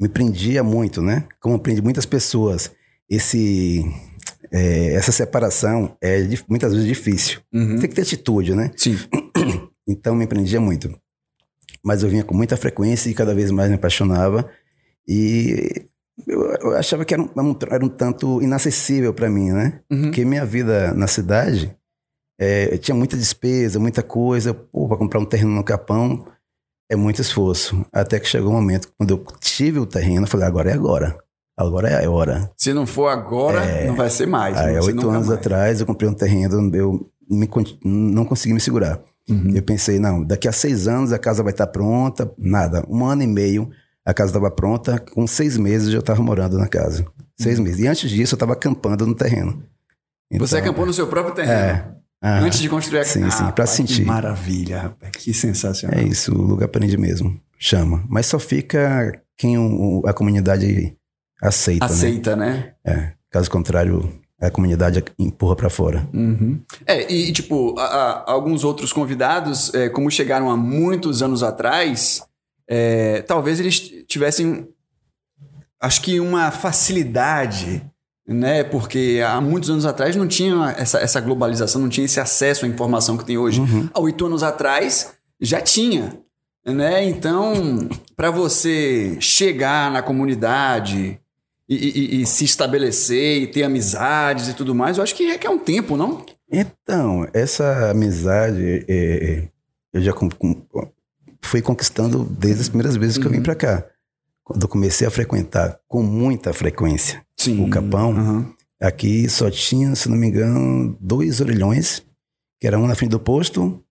me 0.00 0.08
prendia 0.08 0.62
muito, 0.62 1.02
né? 1.02 1.26
Como 1.40 1.58
prende 1.58 1.82
muitas 1.82 2.06
pessoas. 2.06 2.70
Esse, 3.10 3.84
é, 4.52 4.94
essa 4.94 5.12
separação 5.12 5.96
é 6.02 6.26
muitas 6.48 6.72
vezes 6.72 6.86
difícil. 6.88 7.40
Uhum. 7.52 7.78
Tem 7.78 7.88
que 7.88 7.94
ter 7.94 8.02
atitude, 8.02 8.54
né? 8.54 8.70
Sim. 8.76 8.96
Então 9.90 10.14
me 10.14 10.26
prendia 10.26 10.60
muito. 10.60 10.94
Mas 11.82 12.02
eu 12.02 12.10
vinha 12.10 12.22
com 12.22 12.34
muita 12.34 12.58
frequência 12.58 13.08
e 13.08 13.14
cada 13.14 13.34
vez 13.34 13.50
mais 13.50 13.70
me 13.70 13.76
apaixonava. 13.76 14.46
E 15.08 15.86
eu, 16.26 16.42
eu 16.60 16.76
achava 16.76 17.06
que 17.06 17.14
era 17.14 17.22
um, 17.22 17.30
era 17.34 17.42
um- 17.42 17.58
era 17.70 17.84
um 17.86 17.88
tanto 17.88 18.42
inacessível 18.42 19.14
para 19.14 19.30
mim, 19.30 19.50
né? 19.50 19.80
Uhum. 19.90 20.02
Porque 20.02 20.26
minha 20.26 20.44
vida 20.44 20.92
na 20.92 21.06
cidade 21.06 21.74
é, 22.38 22.76
tinha 22.76 22.94
muita 22.94 23.16
despesa, 23.16 23.78
muita 23.78 24.02
coisa. 24.02 24.52
Pô, 24.52 24.86
para 24.86 24.98
comprar 24.98 25.20
um 25.20 25.24
terreno 25.24 25.52
no 25.52 25.64
Capão 25.64 26.26
é 26.90 26.94
muito 26.94 27.22
esforço. 27.22 27.82
Até 27.90 28.20
que 28.20 28.28
chegou 28.28 28.50
um 28.50 28.56
momento, 28.56 28.92
quando 28.98 29.10
eu 29.12 29.24
tive 29.40 29.78
o 29.78 29.86
terreno, 29.86 30.24
eu 30.24 30.30
falei, 30.30 30.46
agora 30.46 30.70
é 30.70 30.74
agora. 30.74 31.18
Agora 31.58 31.88
é 31.88 32.04
a 32.06 32.10
hora. 32.10 32.50
Se 32.56 32.72
não 32.72 32.86
for 32.86 33.08
agora, 33.08 33.84
não 33.84 33.96
vai 33.96 34.08
ser 34.08 34.26
mais. 34.26 34.56
Há 34.56 34.62
ser 34.64 34.80
oito 34.80 35.10
anos 35.10 35.26
mais. 35.26 35.38
atrás, 35.38 35.80
eu 35.80 35.86
comprei 35.86 36.08
um 36.08 36.14
terreno, 36.14 36.74
eu 36.74 37.10
me 37.28 37.48
não 37.84 38.24
consegui 38.24 38.54
me 38.54 38.60
segurar. 38.60 39.00
Uhum. 39.28 39.52
Eu 39.54 39.62
pensei, 39.62 39.98
não, 39.98 40.24
daqui 40.24 40.48
a 40.48 40.52
seis 40.52 40.88
anos 40.88 41.12
a 41.12 41.18
casa 41.18 41.42
vai 41.42 41.52
estar 41.52 41.66
pronta. 41.66 42.30
Nada. 42.38 42.82
Um 42.88 43.04
ano 43.04 43.22
e 43.22 43.26
meio 43.26 43.68
a 44.06 44.14
casa 44.14 44.30
estava 44.30 44.50
pronta. 44.50 44.98
Com 44.98 45.26
seis 45.26 45.58
meses 45.58 45.88
eu 45.88 45.92
já 45.94 45.98
estava 45.98 46.22
morando 46.22 46.56
na 46.56 46.66
casa. 46.68 47.04
Seis 47.38 47.58
meses. 47.58 47.80
E 47.80 47.86
antes 47.86 48.08
disso 48.08 48.34
eu 48.34 48.36
estava 48.36 48.52
acampando 48.54 49.04
no 49.06 49.14
terreno. 49.14 49.62
Você 50.38 50.56
Então, 50.56 50.66
acampou 50.68 50.86
no 50.86 50.92
seu 50.92 51.06
próprio 51.08 51.34
terreno. 51.34 51.52
É. 51.52 51.90
ah, 52.22 52.38
Antes 52.40 52.60
de 52.60 52.68
construir 52.68 53.00
a 53.00 53.04
Sim, 53.04 53.30
sim, 53.30 53.36
pra 53.38 53.46
Rapaz, 53.46 53.70
sentir. 53.70 54.00
Que 54.02 54.04
maravilha, 54.06 54.78
rapaz. 54.80 55.12
Que 55.12 55.34
sensacional. 55.34 55.98
É 55.98 56.02
isso, 56.02 56.32
o 56.34 56.42
lugar 56.42 56.68
prende 56.68 56.96
mesmo. 56.96 57.38
Chama. 57.58 58.04
Mas 58.08 58.26
só 58.26 58.38
fica 58.38 59.12
quem 59.36 59.58
o- 59.58 60.02
a 60.06 60.12
comunidade 60.14 60.96
aceita, 61.42 61.86
né? 61.86 61.92
Aceita, 61.92 62.36
né? 62.36 62.74
Caso 63.30 63.50
contrário, 63.50 64.20
a 64.40 64.50
comunidade 64.50 65.04
empurra 65.18 65.54
pra 65.56 65.68
fora. 65.70 66.08
Uhum. 66.14 66.60
É, 66.86 67.12
e 67.12 67.32
tipo, 67.32 67.78
a- 67.78 67.84
a- 67.84 68.32
alguns 68.32 68.64
outros 68.64 68.92
convidados, 68.92 69.72
é, 69.74 69.88
como 69.88 70.10
chegaram 70.10 70.50
há 70.50 70.56
muitos 70.56 71.22
anos 71.22 71.42
atrás, 71.42 72.22
é, 72.68 73.22
talvez 73.22 73.60
eles 73.60 73.78
tivessem, 74.06 74.68
acho 75.80 76.00
que 76.02 76.20
uma 76.20 76.50
facilidade, 76.50 77.82
né? 78.26 78.62
Porque 78.64 79.20
há 79.26 79.40
muitos 79.40 79.70
anos 79.70 79.84
atrás 79.86 80.14
não 80.16 80.26
tinha 80.28 80.74
essa, 80.78 80.98
essa 80.98 81.20
globalização, 81.20 81.80
não 81.82 81.88
tinha 81.88 82.04
esse 82.04 82.20
acesso 82.20 82.64
à 82.64 82.68
informação 82.68 83.16
que 83.16 83.24
tem 83.24 83.38
hoje. 83.38 83.60
Uhum. 83.60 83.88
Há 83.92 84.00
oito 84.00 84.24
anos 84.26 84.42
atrás 84.42 85.12
já 85.40 85.60
tinha, 85.60 86.18
né? 86.66 87.04
Então, 87.04 87.88
para 88.16 88.30
você 88.30 89.16
chegar 89.20 89.90
na 89.90 90.02
comunidade 90.02 91.18
e, 91.68 91.74
e- 92.18 92.22
e 92.22 92.26
se 92.26 92.44
estabelecer 92.44 93.42
e 93.42 93.46
ter 93.46 93.62
amizades 93.62 94.48
e 94.48 94.54
tudo 94.54 94.74
mais, 94.74 94.96
eu 94.96 95.02
acho 95.02 95.14
que 95.14 95.24
requer 95.26 95.50
um 95.50 95.58
tempo, 95.58 95.96
não? 95.96 96.24
Então, 96.50 97.28
essa 97.34 97.90
amizade 97.90 98.84
é, 98.88 99.48
eu 99.92 100.00
já 100.02 100.12
com- 100.12 100.30
com- 100.30 100.62
fui 101.42 101.60
conquistando 101.60 102.24
desde 102.24 102.62
as 102.62 102.68
primeiras 102.68 102.96
vezes 102.96 103.18
que 103.18 103.26
eu 103.26 103.30
vim 103.30 103.38
Uhum. 103.38 103.42
pra 103.42 103.54
cá. 103.54 103.84
quando 104.44 104.62
eu 104.62 104.68
comecei 104.68 105.06
a 105.06 105.10
frequentar 105.10 105.78
com 105.86 106.02
muita 106.02 106.54
frequência 106.54 107.22
Sim. 107.36 107.62
o 107.62 107.68
Capão, 107.68 108.12
Aham. 108.12 108.54
aqui 108.80 109.28
só 109.28 109.50
tinha, 109.50 109.94
se 109.94 110.08
não 110.08 110.16
me 110.16 110.26
engano, 110.26 110.96
dois 110.98 111.42
orelhões, 111.42 112.02
que 112.58 112.66
era 112.66 112.78
um 112.78 112.86
na 112.86 112.94
frente 112.94 113.10
do 113.10 113.20
posto 113.20 113.84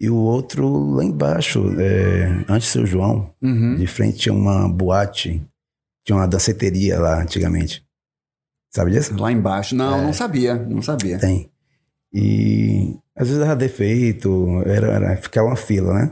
e 0.00 0.08
o 0.08 0.16
outro 0.16 0.94
lá 0.94 1.04
embaixo, 1.04 1.78
é, 1.78 2.46
antes 2.48 2.68
do 2.68 2.72
seu 2.72 2.86
João. 2.86 3.30
Uhum. 3.42 3.76
De 3.76 3.86
frente 3.86 4.16
tinha 4.16 4.32
uma 4.34 4.66
boate, 4.66 5.42
tinha 6.10 6.16
uma 6.16 6.26
danceteria 6.26 6.98
lá 6.98 7.22
antigamente. 7.22 7.84
Sabe 8.74 8.90
disso? 8.90 9.16
Lá 9.16 9.30
embaixo. 9.30 9.74
Não, 9.76 9.98
É. 9.98 10.02
não 10.02 10.12
sabia. 10.12 10.54
Não 10.56 10.82
sabia. 10.82 11.18
Tem. 11.18 11.48
E 12.12 12.96
às 13.16 13.28
vezes 13.28 13.40
dava 13.40 13.54
defeito, 13.56 14.60
era, 14.66 14.88
era, 14.88 15.16
ficava 15.16 15.46
uma 15.46 15.56
fila, 15.56 15.94
né? 15.94 16.10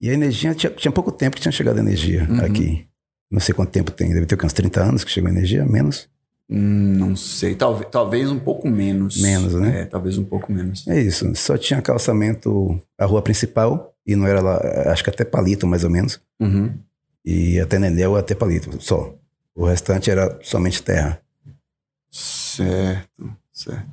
E 0.00 0.10
a 0.10 0.12
energia, 0.12 0.54
tinha, 0.54 0.70
tinha 0.72 0.92
pouco 0.92 1.10
tempo 1.12 1.36
que 1.36 1.42
tinha 1.42 1.52
chegado 1.52 1.78
a 1.78 1.80
energia 1.80 2.26
Uhum. 2.28 2.40
aqui. 2.44 2.86
Não 3.30 3.40
sei 3.40 3.54
quanto 3.54 3.70
tempo 3.70 3.90
tem, 3.90 4.12
deve 4.12 4.26
ter 4.26 4.42
uns 4.44 4.52
30 4.52 4.82
anos 4.82 5.04
que 5.04 5.10
chegou 5.10 5.28
a 5.28 5.32
energia, 5.32 5.64
menos. 5.64 6.08
Hum, 6.50 6.94
não 6.98 7.16
sei. 7.16 7.54
Talvez, 7.54 7.88
talvez 7.90 8.30
um 8.30 8.38
pouco 8.38 8.68
menos. 8.68 9.22
Menos, 9.22 9.54
né? 9.54 9.82
É, 9.82 9.84
talvez 9.86 10.18
um 10.18 10.24
pouco 10.24 10.52
menos. 10.52 10.86
É 10.88 11.00
isso, 11.00 11.32
só 11.36 11.56
tinha 11.56 11.80
calçamento, 11.80 12.78
a 12.98 13.06
rua 13.06 13.22
principal, 13.22 13.94
e 14.06 14.14
não 14.14 14.26
era 14.26 14.42
lá, 14.42 14.60
acho 14.92 15.02
que 15.04 15.08
até 15.08 15.24
palito 15.24 15.66
mais 15.66 15.84
ou 15.84 15.88
menos, 15.90 16.20
Uhum. 16.40 16.74
e 17.24 17.58
até 17.60 17.78
Nenel 17.78 18.16
até 18.16 18.34
palito, 18.34 18.70
só. 18.82 19.14
O 19.54 19.66
restante 19.66 20.10
era 20.10 20.38
somente 20.42 20.82
terra. 20.82 21.20
Certo, 22.10 23.32
certo. 23.52 23.86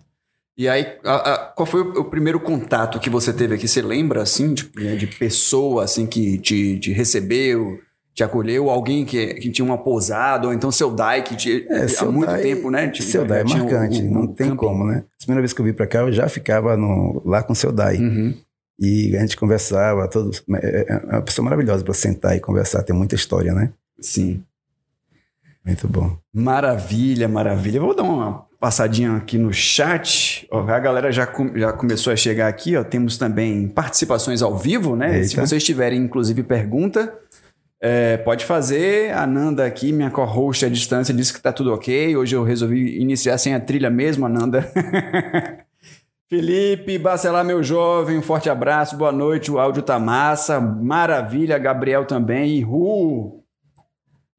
E 0.58 0.68
aí, 0.68 0.98
a- 1.06 1.34
a- 1.34 1.38
qual 1.54 1.66
foi 1.66 1.82
o, 1.82 2.02
o 2.02 2.06
primeiro 2.06 2.40
contato 2.40 3.00
que 3.00 3.10
você 3.10 3.32
teve 3.32 3.56
aqui? 3.56 3.68
Você 3.68 3.82
lembra, 3.82 4.22
assim, 4.22 4.54
de, 4.54 4.64
de 4.98 5.08
pessoa, 5.08 5.86
assim, 5.86 6.06
que 6.06 6.38
te, 6.38 6.78
te 6.80 6.92
recebeu, 6.92 7.80
te 8.14 8.24
acolheu? 8.24 8.70
Alguém 8.70 9.06
que, 9.06 9.36
que 9.36 9.50
tinha 9.52 9.64
uma 9.66 9.78
pousada, 9.78 10.48
ou 10.48 10.54
então 10.54 10.70
seu 10.70 10.92
Dai, 10.92 11.24
que 11.24 11.36
te, 11.38 11.66
É, 11.70 11.86
há 12.00 12.06
muito 12.06 12.30
Dai- 12.30 12.42
tempo, 12.42 12.70
né? 12.70 12.90
te- 12.90 13.02
Seu 13.04 13.26
Dai 13.26 13.40
é 13.42 13.44
marcante, 13.46 14.02
o- 14.02 14.12
não 14.12 14.22
o 14.24 14.28
tem 14.28 14.48
camping. 14.48 14.58
como, 14.58 14.86
né? 14.86 15.06
A 15.16 15.18
primeira 15.26 15.42
vez 15.42 15.54
que 15.54 15.62
eu 15.62 15.66
vim 15.66 15.74
pra 15.74 15.88
cá, 15.88 16.00
eu 16.00 16.12
já 16.12 16.28
ficava 16.28 16.76
no- 16.76 17.22
lá 17.26 17.42
com 17.42 17.54
o 17.54 17.56
seu 17.56 17.72
Dai. 17.72 17.96
Uhum. 17.98 18.34
E 18.78 19.16
a 19.16 19.22
gente 19.22 19.38
conversava, 19.38 20.10
todos, 20.10 20.44
é 20.62 20.86
é 20.90 20.96
uma 21.16 21.22
pessoa 21.22 21.44
maravilhosa 21.46 21.84
para 21.86 21.94
sentar 21.94 22.36
e 22.36 22.40
conversar, 22.42 22.84
tem 22.84 22.96
muita 22.96 23.16
história, 23.16 23.54
né? 23.54 23.72
Sim. 24.02 24.44
Muito 25.66 25.88
bom. 25.88 26.18
Maravilha, 26.34 27.28
maravilha. 27.28 27.80
Vou 27.80 27.96
dar 27.96 28.04
uma 28.04 28.46
passadinha 28.60 29.16
aqui 29.18 29.38
no 29.38 29.54
chat. 29.54 30.48
Ó, 30.52 30.62
a 30.68 30.80
galera 30.80 31.12
já, 31.12 31.26
com- 31.28 31.56
já 31.58 31.72
começou 31.74 32.12
a 32.12 32.16
chegar 32.16 32.48
aqui. 32.48 32.76
Ó. 32.76 32.84
Temos 32.84 33.18
também 33.18 33.68
participações 33.68 34.42
ao 34.42 34.58
vivo, 34.58 34.96
né? 34.96 35.16
Eita. 35.18 35.28
Se 35.28 35.36
vocês 35.36 35.64
tiverem, 35.64 36.00
inclusive, 36.02 36.42
pergunta, 36.44 37.14
é, 37.82 38.18
pode 38.18 38.46
fazer. 38.46 39.14
A 39.14 39.28
Nanda 39.28 39.66
aqui, 39.66 39.92
minha 39.92 40.10
co-host 40.10 40.66
à 40.66 40.70
distância, 40.70 41.14
disse 41.14 41.34
que 41.34 41.42
tá 41.42 41.52
tudo 41.52 41.74
ok. 41.74 42.16
Hoje 42.18 42.36
eu 42.36 42.44
resolvi 42.44 43.00
iniciar 43.00 43.38
sem 43.38 43.54
a 43.54 43.60
trilha 43.60 43.90
mesmo, 43.90 44.26
Ananda. 44.26 44.70
Felipe, 46.30 46.98
Bacelar, 47.00 47.44
meu 47.44 47.64
jovem, 47.64 48.18
um 48.20 48.22
forte 48.22 48.50
abraço, 48.52 48.96
boa 48.96 49.12
noite. 49.12 49.50
O 49.52 49.58
áudio 49.58 49.82
tá 49.82 49.98
massa, 49.98 50.60
maravilha. 50.60 51.58
Gabriel 51.58 52.06
também. 52.06 52.58
E 52.58 52.62
Ru, 52.62 53.39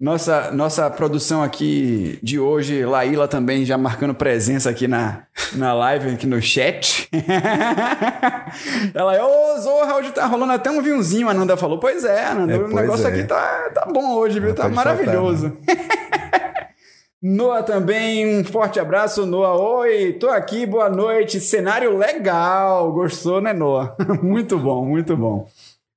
nossa, 0.01 0.51
nossa 0.51 0.89
produção 0.89 1.43
aqui 1.43 2.19
de 2.23 2.41
hoje, 2.41 2.87
Laíla 2.87 3.29
também 3.29 3.67
já 3.67 3.77
marcando 3.77 4.15
presença 4.15 4.71
aqui 4.71 4.89
na, 4.89 5.25
na 5.55 5.75
live, 5.75 6.13
aqui 6.13 6.27
no 6.27 6.41
chat. 6.41 7.07
Ela, 8.95 9.23
ô 9.25 9.61
Zorra, 9.61 9.97
hoje 9.97 10.11
tá 10.13 10.25
rolando 10.25 10.53
até 10.55 10.71
um 10.71 10.81
vinhozinho, 10.81 11.29
a 11.29 11.35
Nanda 11.35 11.55
falou. 11.57 11.79
Pois 11.79 12.03
é, 12.05 12.25
Ananda, 12.25 12.55
É, 12.55 12.59
o 12.59 12.69
negócio 12.69 13.07
é. 13.07 13.11
aqui 13.11 13.25
tá, 13.25 13.71
tá 13.75 13.87
bom 13.93 14.15
hoje, 14.15 14.41
viu? 14.41 14.49
Não 14.49 14.55
Tá 14.57 14.63
pode 14.63 14.75
faltar, 14.75 14.97
maravilhoso. 14.97 15.53
Noah 17.23 17.63
também, 17.63 18.41
um 18.41 18.43
forte 18.43 18.81
abraço, 18.81 19.27
Noah. 19.27 19.55
Oi, 19.55 20.15
tô 20.15 20.31
aqui, 20.31 20.65
boa 20.65 20.89
noite. 20.89 21.39
Cenário 21.39 21.95
legal, 21.99 22.91
gostou, 22.93 23.43
né, 23.43 23.53
Noah? 23.53 23.95
muito 24.23 24.59
bom, 24.59 24.87
muito 24.87 25.15
bom. 25.15 25.47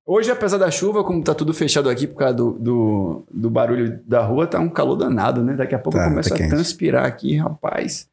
Hoje, 0.05 0.29
apesar 0.31 0.57
da 0.57 0.69
chuva, 0.69 1.03
como 1.03 1.23
tá 1.23 1.33
tudo 1.33 1.53
fechado 1.53 1.89
aqui 1.89 2.05
por 2.07 2.17
causa 2.17 2.33
do, 2.35 2.51
do, 2.59 3.23
do 3.31 3.49
barulho 3.49 4.01
da 4.05 4.21
rua, 4.21 4.45
tá 4.45 4.59
um 4.59 4.69
calor 4.69 4.97
danado, 4.97 5.41
né? 5.43 5.53
Daqui 5.55 5.73
a 5.75 5.79
pouco 5.79 5.97
Tá, 5.97 6.09
começa 6.09 6.29
tá 6.29 6.35
a 6.35 6.37
quente. 6.37 6.49
transpirar 6.49 7.05
aqui, 7.05 7.37
rapaz. 7.37 8.07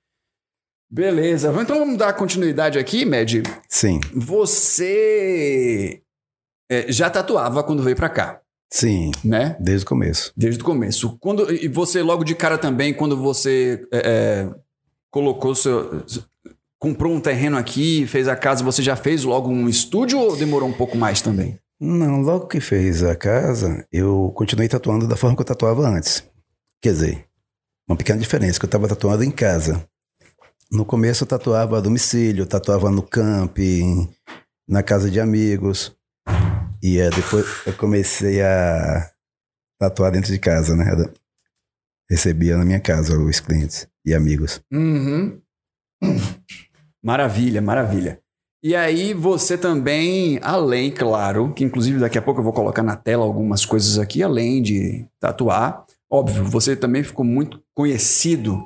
Beleza, 0.93 1.53
então 1.61 1.79
vamos 1.79 1.97
dar 1.97 2.13
continuidade 2.15 2.79
aqui, 2.79 3.05
Med. 3.05 3.43
Sim, 3.69 4.01
Você 4.15 6.03
é, 6.71 6.91
já 6.93 7.09
tatuava 7.09 7.63
quando 7.63 7.83
veio 7.83 7.97
pra 7.97 8.09
cá, 8.09 8.41
sim, 8.73 9.11
né? 9.25 9.57
desde 9.61 9.85
o 9.85 9.89
começo. 9.89 10.33
Desde 10.37 10.61
o 10.61 10.65
começo. 10.65 11.17
Quando, 11.21 11.53
e 11.53 11.69
você, 11.69 12.03
logo 12.03 12.25
de 12.25 12.35
cara 12.35 12.59
também, 12.59 12.93
quando 12.93 13.17
você 13.17 13.87
é, 13.93 13.99
é, 14.05 14.55
colocou 15.13 15.55
seu. 15.55 16.05
comprou 16.79 17.13
um 17.13 17.21
terreno 17.21 17.57
aqui, 17.57 18.05
fez 18.07 18.27
a 18.27 18.35
casa, 18.35 18.65
você 18.65 18.83
já 18.83 18.97
fez 18.97 19.23
logo 19.23 19.49
um 19.49 19.69
estúdio 19.69 20.19
ou 20.19 20.37
demorou 20.37 20.69
um 20.69 20.73
pouco 20.73 20.97
mais 20.97 21.21
também? 21.23 21.57
Não, 21.81 22.21
logo 22.21 22.47
que 22.47 22.61
fez 22.61 23.03
a 23.03 23.17
casa, 23.17 23.87
eu 23.91 24.31
continuei 24.37 24.69
tatuando 24.69 25.09
da 25.09 25.17
forma 25.17 25.35
que 25.35 25.41
eu 25.41 25.47
tatuava 25.47 25.89
antes. 25.89 26.23
Quer 26.83 26.93
dizer, 26.93 27.25
uma 27.89 27.97
pequena 27.97 28.19
diferença, 28.19 28.59
que 28.59 28.67
eu 28.67 28.69
estava 28.69 28.87
tatuando 28.87 29.25
em 29.25 29.31
casa. 29.31 29.83
No 30.71 30.85
começo 30.85 31.25
eu 31.25 31.29
tatuava 31.29 31.79
a 31.79 31.81
domicílio, 31.81 32.45
tatuava 32.45 32.91
no 32.91 33.03
camping, 33.03 34.09
na 34.69 34.83
casa 34.83 35.11
de 35.11 35.19
amigos. 35.19 35.97
E 36.83 36.99
é, 36.99 37.09
depois 37.09 37.47
eu 37.67 37.73
comecei 37.73 38.43
a 38.43 39.11
tatuar 39.79 40.13
dentro 40.13 40.31
de 40.31 40.39
casa, 40.39 40.77
né? 40.77 40.93
Eu 40.93 41.13
recebia 42.11 42.59
na 42.59 42.65
minha 42.65 42.81
casa 42.81 43.19
os 43.19 43.41
clientes 43.41 43.89
e 44.05 44.15
amigos. 44.15 44.61
Uhum. 44.71 45.41
Maravilha, 47.03 47.63
maravilha. 47.63 48.20
E 48.63 48.77
aí 48.77 49.15
você 49.15 49.57
também, 49.57 50.39
além, 50.43 50.91
claro, 50.91 51.53
que 51.55 51.65
inclusive 51.65 51.99
daqui 51.99 52.19
a 52.19 52.23
pouco 52.23 52.41
eu 52.41 52.45
vou 52.45 52.53
colocar 52.53 52.83
na 52.83 52.95
tela 52.97 53.25
algumas 53.25 53.65
coisas 53.65 53.99
aqui, 53.99 54.23
além 54.23 54.61
de 54.61 55.07
tatuar, 55.19 55.85
óbvio, 56.11 56.45
você 56.45 56.77
também 56.77 57.03
ficou 57.03 57.25
muito 57.25 57.63
conhecido, 57.75 58.63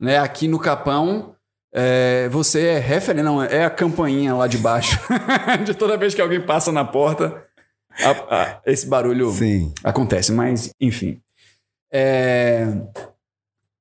né? 0.00 0.18
Aqui 0.18 0.48
no 0.48 0.58
Capão, 0.58 1.36
é, 1.72 2.28
você 2.28 2.60
é 2.66 2.78
referente, 2.78 3.22
não, 3.24 3.40
é 3.40 3.64
a 3.64 3.70
campainha 3.70 4.34
lá 4.34 4.48
de 4.48 4.58
baixo. 4.58 4.98
de 5.64 5.74
toda 5.74 5.96
vez 5.96 6.12
que 6.12 6.20
alguém 6.20 6.40
passa 6.44 6.72
na 6.72 6.84
porta, 6.84 7.40
a- 8.02 8.34
a- 8.36 8.60
esse 8.66 8.86
barulho 8.88 9.30
Sim. 9.30 9.72
acontece, 9.84 10.32
mas 10.32 10.70
enfim. 10.80 11.20
É, 11.92 12.66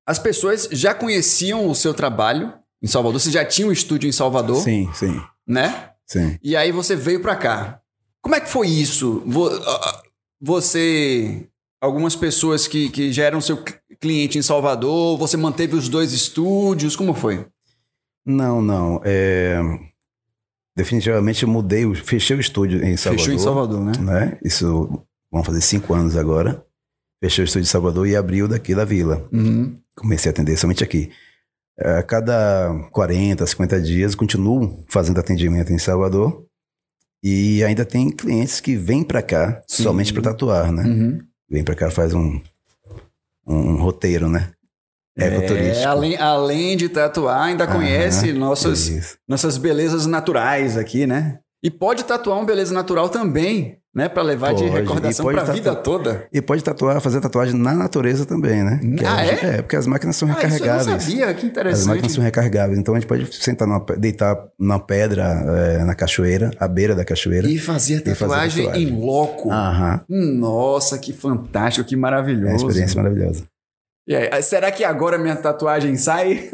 As 0.08 0.20
pessoas 0.20 0.70
já 0.72 0.94
conheciam 0.94 1.68
o 1.68 1.74
seu 1.74 1.92
trabalho 1.92 2.54
em 2.86 2.88
Salvador, 2.88 3.20
você 3.20 3.32
já 3.32 3.44
tinha 3.44 3.68
um 3.68 3.72
estúdio 3.72 4.08
em 4.08 4.12
Salvador, 4.12 4.58
Sim, 4.64 4.88
sim, 4.94 5.20
né? 5.48 5.90
sim. 6.06 6.38
E 6.44 6.56
aí 6.56 6.72
você 6.72 6.96
veio 6.96 7.20
pra 7.20 7.36
cá. 7.36 7.82
Como 8.22 8.36
é 8.36 8.40
que 8.40 8.48
foi 8.50 8.68
isso? 8.68 9.24
Você, 10.42 11.48
algumas 11.82 12.16
pessoas 12.16 12.68
que, 12.68 12.90
que 12.90 13.12
já 13.12 13.24
eram 13.24 13.42
seu 13.42 13.58
cl- 13.58 13.80
cliente 14.00 14.38
em 14.38 14.42
Salvador, 14.42 15.18
você 15.18 15.36
manteve 15.38 15.76
os 15.76 15.90
dois 15.90 16.14
estúdios, 16.14 16.96
como 16.96 17.14
foi? 17.14 17.46
Não, 18.26 18.62
não. 18.62 19.02
É... 19.04 19.60
Definitivamente 20.78 21.44
eu 21.44 21.50
mudei, 21.50 21.92
fechei 21.96 22.36
o 22.36 22.40
estúdio 22.40 22.84
em 22.84 22.98
Salvador. 22.98 23.26
Fechou 23.26 23.34
em 23.34 23.40
Salvador, 23.44 23.82
né? 23.82 23.94
né? 24.00 24.38
Isso 24.44 25.02
vão 25.32 25.44
fazer 25.44 25.62
cinco 25.62 25.94
anos 25.94 26.18
agora. 26.18 26.64
Fechei 27.24 27.44
o 27.44 27.46
estúdio 27.46 27.64
de 27.64 27.70
Salvador 27.70 28.06
e 28.08 28.16
abri 28.16 28.44
o 28.44 28.48
daqui 28.48 28.76
da 28.76 28.84
vila. 28.84 29.28
Uhum. 29.32 29.80
Comecei 29.96 30.30
a 30.30 30.34
atender 30.34 30.58
somente 30.58 30.84
aqui. 30.84 31.10
A 31.80 32.04
cada 32.04 32.88
40, 32.92 33.46
50 33.46 33.82
dias, 33.82 34.16
continuo 34.16 34.84
fazendo 34.88 35.20
atendimento 35.20 35.74
em 35.74 35.78
Salvador. 35.78 36.46
E 37.24 37.64
ainda 37.64 37.84
tem 37.84 38.10
clientes 38.10 38.60
que 38.60 38.76
vêm 38.76 39.04
para 39.04 39.22
cá 39.22 39.62
Sim. 39.68 39.84
somente 39.84 40.14
para 40.14 40.22
tatuar, 40.22 40.72
né? 40.72 40.84
Uhum. 40.84 41.20
Vem 41.50 41.64
para 41.64 41.76
cá, 41.76 41.90
faz 41.90 42.14
um, 42.14 42.40
um 43.48 43.76
roteiro, 43.78 44.30
né? 44.30 44.52
É, 45.18 45.86
além, 45.86 46.18
além 46.18 46.76
de 46.76 46.90
tatuar, 46.90 47.44
ainda 47.44 47.66
conhece 47.66 48.34
nossas, 48.34 48.88
Isso. 48.88 49.18
nossas 49.26 49.58
belezas 49.58 50.06
naturais 50.06 50.78
aqui, 50.78 51.08
né? 51.08 51.40
E 51.64 51.72
pode 51.72 52.04
tatuar 52.04 52.38
uma 52.38 52.46
beleza 52.46 52.74
natural 52.74 53.08
também, 53.08 53.80
né? 53.96 54.10
Pra 54.10 54.22
levar 54.22 54.54
de 54.54 54.64
Pode, 54.64 54.76
recordação 54.76 55.24
e 55.24 55.26
pode 55.26 55.36
pra 55.38 55.46
tatu- 55.46 55.56
vida 55.58 55.76
toda. 55.76 56.28
E 56.34 56.42
pode 56.42 56.64
tatuar, 56.64 57.00
fazer 57.00 57.22
tatuagem 57.22 57.56
na 57.58 57.74
natureza 57.74 58.26
também, 58.26 58.64
né? 58.64 58.80
Que 58.98 59.06
Ah, 59.06 59.26
é? 59.26 59.30
é? 59.30 59.46
É, 59.56 59.62
porque 59.62 59.76
as 59.78 59.88
máquinas 59.88 60.16
são 60.18 60.28
Ah, 60.28 60.32
isso 60.34 60.40
eu 60.42 60.50
não 60.50 60.58
recarregáveis. 60.58 61.04
sabia, 61.04 61.16
que 61.16 61.20
As 61.26 61.26
máquinas 61.26 61.46
interessante. 61.46 62.12
são 62.12 62.24
recarregáveis, 62.24 62.78
então 62.80 62.94
a 62.94 63.00
gente 63.00 63.08
pode 63.08 63.34
sentar 63.34 63.68
numa, 63.68 63.84
deitar 63.98 64.38
na 64.60 64.78
pedra, 64.80 65.24
é, 65.24 65.84
na 65.86 65.96
cachoeira, 65.96 66.52
à 66.60 66.68
beira 66.68 66.94
da 66.94 67.06
cachoeira. 67.06 67.48
E 67.48 67.58
fazer 67.58 68.02
tatuagem, 68.02 68.66
tatuagem. 68.66 68.90
em 68.90 69.00
loco. 69.00 69.50
Aham. 69.52 70.02
Nossa, 70.10 70.98
que 70.98 71.14
fantástico, 71.14 71.88
que 71.88 71.96
É 71.96 71.98
uma 71.98 72.02
maravilhoso. 72.02 72.68
experiência 72.68 73.02
maravilhosa. 73.02 73.44
E 74.08 74.16
aí, 74.16 74.44
será 74.44 74.72
que 74.72 74.84
agora 74.84 75.18
minha 75.18 75.36
tatuagem 75.36 75.96
sai? 75.98 76.50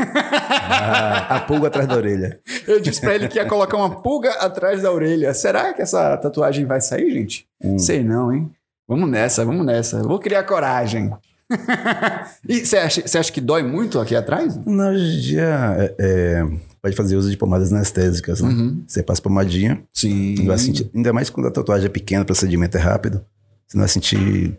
Ah, 0.73 1.35
a 1.35 1.39
pulga 1.41 1.67
atrás 1.67 1.85
da 1.85 1.95
orelha. 1.95 2.39
Eu 2.65 2.79
disse 2.79 3.01
pra 3.01 3.13
ele 3.13 3.27
que 3.27 3.37
ia 3.37 3.45
colocar 3.45 3.75
uma 3.75 4.01
pulga 4.01 4.31
atrás 4.35 4.81
da 4.81 4.91
orelha. 4.91 5.33
Será 5.33 5.73
que 5.73 5.81
essa 5.81 6.15
tatuagem 6.17 6.65
vai 6.65 6.79
sair, 6.79 7.11
gente? 7.11 7.45
Hum. 7.61 7.77
Sei 7.77 8.03
não, 8.03 8.33
hein? 8.33 8.49
Vamos 8.87 9.09
nessa, 9.09 9.43
vamos 9.43 9.65
nessa. 9.65 10.01
Vou 10.01 10.17
criar 10.17 10.43
coragem. 10.43 11.11
e 12.47 12.65
você 12.65 12.77
acha, 12.77 13.03
acha 13.19 13.31
que 13.31 13.41
dói 13.41 13.63
muito 13.63 13.99
aqui 13.99 14.15
atrás? 14.15 14.55
Não, 14.65 14.93
dia 14.93 15.75
é, 15.77 15.95
é, 15.99 16.43
pode 16.81 16.95
fazer 16.95 17.15
uso 17.15 17.29
de 17.29 17.37
pomadas 17.37 17.71
anestésicas, 17.71 18.41
né? 18.41 18.49
Uhum. 18.49 18.83
Você 18.87 19.03
passa 19.03 19.21
pomadinha, 19.21 19.83
Sim. 19.93 20.45
vai 20.45 20.57
sentir, 20.57 20.89
ainda 20.95 21.11
mais 21.11 21.29
quando 21.29 21.47
a 21.47 21.51
tatuagem 21.51 21.87
é 21.87 21.89
pequena, 21.89 22.23
o 22.23 22.25
procedimento 22.25 22.77
é 22.77 22.79
rápido, 22.79 23.25
você 23.67 23.77
não 23.77 23.81
vai 23.81 23.89
sentir 23.89 24.57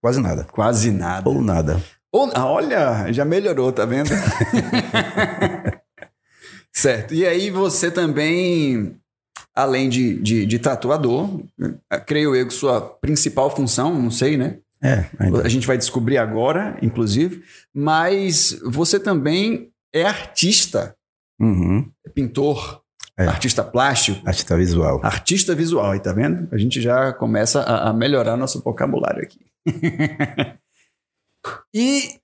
quase 0.00 0.20
nada. 0.20 0.44
Quase 0.50 0.90
nada. 0.90 1.28
Ou 1.28 1.40
nada. 1.40 1.80
Ou- 2.12 2.30
ah, 2.34 2.46
olha, 2.46 3.10
já 3.12 3.24
melhorou, 3.24 3.72
tá 3.72 3.84
vendo? 3.86 4.10
certo. 6.72 7.14
E 7.14 7.26
aí 7.26 7.50
você 7.50 7.90
também, 7.90 8.96
além 9.54 9.88
de, 9.88 10.18
de, 10.20 10.46
de 10.46 10.58
tatuador, 10.58 11.40
eh, 11.90 11.98
creio 12.00 12.34
eu 12.36 12.46
que 12.46 12.54
sua 12.54 12.80
principal 12.80 13.54
função, 13.54 14.00
não 14.00 14.10
sei, 14.10 14.36
né? 14.36 14.58
É, 14.82 15.06
ainda. 15.18 15.42
A 15.42 15.48
gente 15.48 15.66
vai 15.66 15.78
descobrir 15.78 16.18
agora, 16.18 16.76
inclusive, 16.82 17.42
mas 17.72 18.58
você 18.64 18.98
também 18.98 19.70
é 19.94 20.04
artista, 20.04 20.94
Uhum. 21.40 21.88
é 22.06 22.10
pintor, 22.10 22.82
É. 23.16 23.26
artista 23.26 23.62
plástico, 23.64 24.20
Artista 24.26 24.56
visual. 24.56 25.00
artista 25.02 25.54
visual, 25.54 25.92
aí 25.92 26.00
tá 26.00 26.12
vendo? 26.12 26.48
A 26.52 26.58
gente 26.58 26.80
já 26.80 27.12
começa 27.12 27.60
a, 27.62 27.90
a 27.90 27.92
melhorar 27.92 28.36
nosso 28.36 28.60
vocabulário 28.62 29.22
aqui. 29.22 29.40
e 31.74 32.20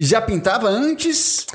já 0.00 0.20
pintava 0.20 0.68
antes? 0.68 1.46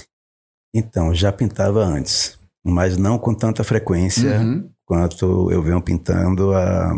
Então, 0.73 1.13
já 1.13 1.31
pintava 1.31 1.83
antes, 1.83 2.37
mas 2.63 2.97
não 2.97 3.17
com 3.17 3.33
tanta 3.33 3.63
frequência 3.63 4.39
Uhum, 4.39 4.69
quanto 4.85 5.51
eu 5.51 5.61
venho 5.61 5.81
pintando 5.81 6.53
há 6.53 6.91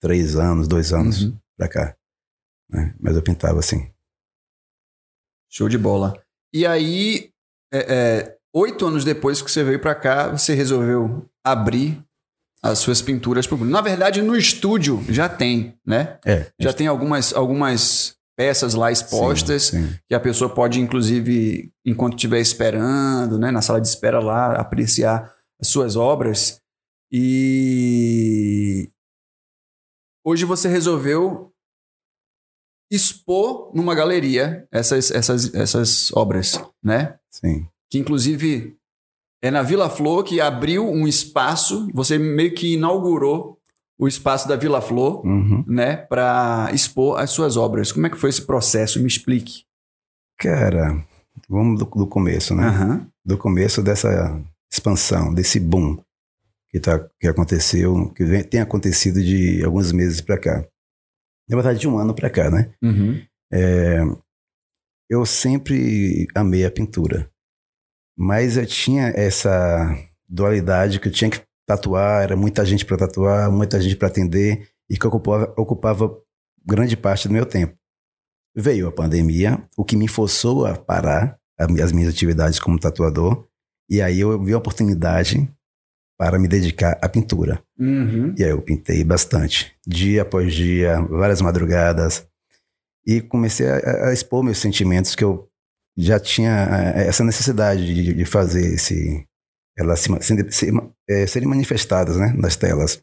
três 0.00 0.36
anos, 0.36 0.66
dois 0.66 0.92
anos 0.92 1.22
uhum. 1.22 1.38
pra 1.56 1.68
cá. 1.68 1.96
né? 2.68 2.94
Mas 3.00 3.14
eu 3.14 3.22
pintava 3.22 3.60
assim. 3.60 3.90
Show 5.50 5.68
de 5.68 5.78
bola. 5.78 6.20
E 6.52 6.66
aí, 6.66 7.30
é, 7.72 7.78
é, 7.78 8.36
oito 8.54 8.86
anos 8.86 9.04
depois 9.04 9.40
que 9.40 9.50
você 9.50 9.62
veio 9.62 9.80
pra 9.80 9.94
cá, 9.94 10.28
você 10.28 10.54
resolveu 10.54 11.28
abrir 11.44 12.02
as 12.62 12.78
suas 12.78 13.02
pinturas 13.02 13.46
pro 13.46 13.56
público. 13.56 13.72
Na 13.72 13.80
verdade, 13.80 14.22
no 14.22 14.36
estúdio 14.36 15.04
já 15.08 15.28
tem, 15.28 15.78
né? 15.86 16.18
É. 16.24 16.50
Já 16.60 16.72
tem 16.72 16.86
algumas, 16.86 17.32
algumas 17.34 18.16
peças 18.36 18.74
lá 18.74 18.90
expostas 18.90 19.64
Sim, 19.64 19.88
sim. 19.88 19.98
que 20.08 20.14
a 20.14 20.20
pessoa 20.20 20.52
pode, 20.52 20.80
inclusive, 20.80 21.72
enquanto 21.84 22.14
estiver 22.14 22.40
esperando, 22.40 23.38
né, 23.38 23.50
na 23.50 23.62
sala 23.62 23.80
de 23.80 23.88
espera 23.88 24.20
lá, 24.20 24.54
apreciar 24.54 25.32
as 25.60 25.68
suas 25.68 25.96
obras. 25.96 26.60
E 27.10 28.90
hoje 30.24 30.44
você 30.44 30.68
resolveu 30.68 31.52
expor 32.90 33.70
numa 33.74 33.94
galeria 33.94 34.66
essas, 34.70 35.10
essas, 35.10 35.54
essas 35.54 36.12
obras, 36.12 36.60
né? 36.82 37.18
Sim. 37.30 37.66
Que 37.90 37.98
inclusive 37.98 38.76
é 39.42 39.50
na 39.50 39.62
Vila 39.62 39.90
Flor 39.90 40.22
que 40.22 40.40
abriu 40.40 40.88
um 40.88 41.06
espaço, 41.06 41.88
você 41.92 42.18
meio 42.18 42.54
que 42.54 42.74
inaugurou 42.74 43.58
o 43.98 44.08
espaço 44.08 44.48
da 44.48 44.56
Vila 44.56 44.80
Flor 44.80 45.24
Uhum. 45.26 45.64
né, 45.66 45.96
para 45.96 46.70
expor 46.72 47.18
as 47.20 47.30
suas 47.30 47.56
obras. 47.56 47.92
Como 47.92 48.06
é 48.06 48.10
que 48.10 48.16
foi 48.16 48.30
esse 48.30 48.42
processo? 48.44 49.00
Me 49.00 49.06
explique. 49.06 49.64
Cara, 50.38 51.04
vamos 51.48 51.78
do, 51.78 51.84
do 51.84 52.06
começo, 52.06 52.54
né? 52.54 52.66
Aham. 52.66 53.06
Do 53.24 53.38
começo 53.38 53.82
dessa 53.82 54.40
expansão, 54.72 55.32
desse 55.32 55.60
boom 55.60 56.02
que, 56.70 56.80
tá, 56.80 56.98
que 57.20 57.28
aconteceu, 57.28 58.08
que 58.10 58.24
vem- 58.24 58.42
tem 58.42 58.60
acontecido 58.60 59.22
de 59.22 59.62
alguns 59.64 59.92
meses 59.92 60.20
pra 60.20 60.38
cá. 60.38 60.64
Na 61.48 61.56
verdade, 61.56 61.78
de 61.80 61.86
um 61.88 61.98
ano 61.98 62.14
pra 62.14 62.30
cá, 62.30 62.50
né? 62.50 62.72
Uhum. 62.82 63.22
É, 63.52 64.00
eu 65.10 65.24
sempre 65.26 66.26
amei 66.34 66.64
a 66.64 66.70
pintura, 66.70 67.30
mas 68.16 68.56
eu 68.56 68.66
tinha 68.66 69.08
essa 69.14 69.94
dualidade 70.28 70.98
que 70.98 71.08
eu 71.08 71.12
tinha 71.12 71.30
que 71.30 71.40
tatuar, 71.76 72.22
era 72.22 72.36
muita 72.36 72.64
gente 72.64 72.84
para 72.84 72.96
tatuar, 72.96 73.50
muita 73.50 73.80
gente 73.80 73.96
para 73.96 74.08
atender 74.08 74.68
e 74.88 74.96
que 74.96 75.06
ocupava, 75.06 75.52
ocupava 75.56 76.16
grande 76.64 76.96
parte 76.96 77.28
do 77.28 77.34
meu 77.34 77.46
tempo. 77.46 77.76
Veio 78.54 78.88
a 78.88 78.92
pandemia, 78.92 79.62
o 79.76 79.84
que 79.84 79.96
me 79.96 80.06
forçou 80.06 80.66
a 80.66 80.76
parar 80.76 81.38
as 81.58 81.92
minhas 81.92 82.10
atividades 82.10 82.58
como 82.58 82.78
tatuador, 82.78 83.46
e 83.88 84.00
aí 84.00 84.20
eu 84.20 84.42
vi 84.42 84.52
a 84.52 84.58
oportunidade 84.58 85.50
para 86.18 86.38
me 86.38 86.46
dedicar 86.46 86.98
à 87.02 87.08
pintura. 87.08 87.62
Uhum. 87.78 88.34
E 88.38 88.44
aí 88.44 88.50
eu 88.50 88.62
pintei 88.62 89.02
bastante, 89.02 89.72
dia 89.86 90.22
após 90.22 90.54
dia, 90.54 91.00
várias 91.00 91.40
madrugadas. 91.40 92.26
E 93.06 93.20
comecei 93.20 93.68
a, 93.68 94.08
a 94.08 94.12
expor 94.12 94.42
meus 94.42 94.58
sentimentos 94.58 95.14
que 95.14 95.24
eu 95.24 95.48
já 95.96 96.20
tinha 96.20 96.68
eh, 96.94 97.08
essa 97.08 97.24
necessidade 97.24 97.84
de, 97.84 98.14
de 98.14 98.24
fazer 98.24 98.74
esse, 98.74 99.26
elas 99.76 100.00
se, 100.00 100.08
se, 100.22 100.50
se, 100.50 100.70
eh, 101.08 101.26
serem 101.26 101.48
manifestadas 101.48 102.16
né, 102.16 102.32
nas 102.36 102.56
telas. 102.56 103.02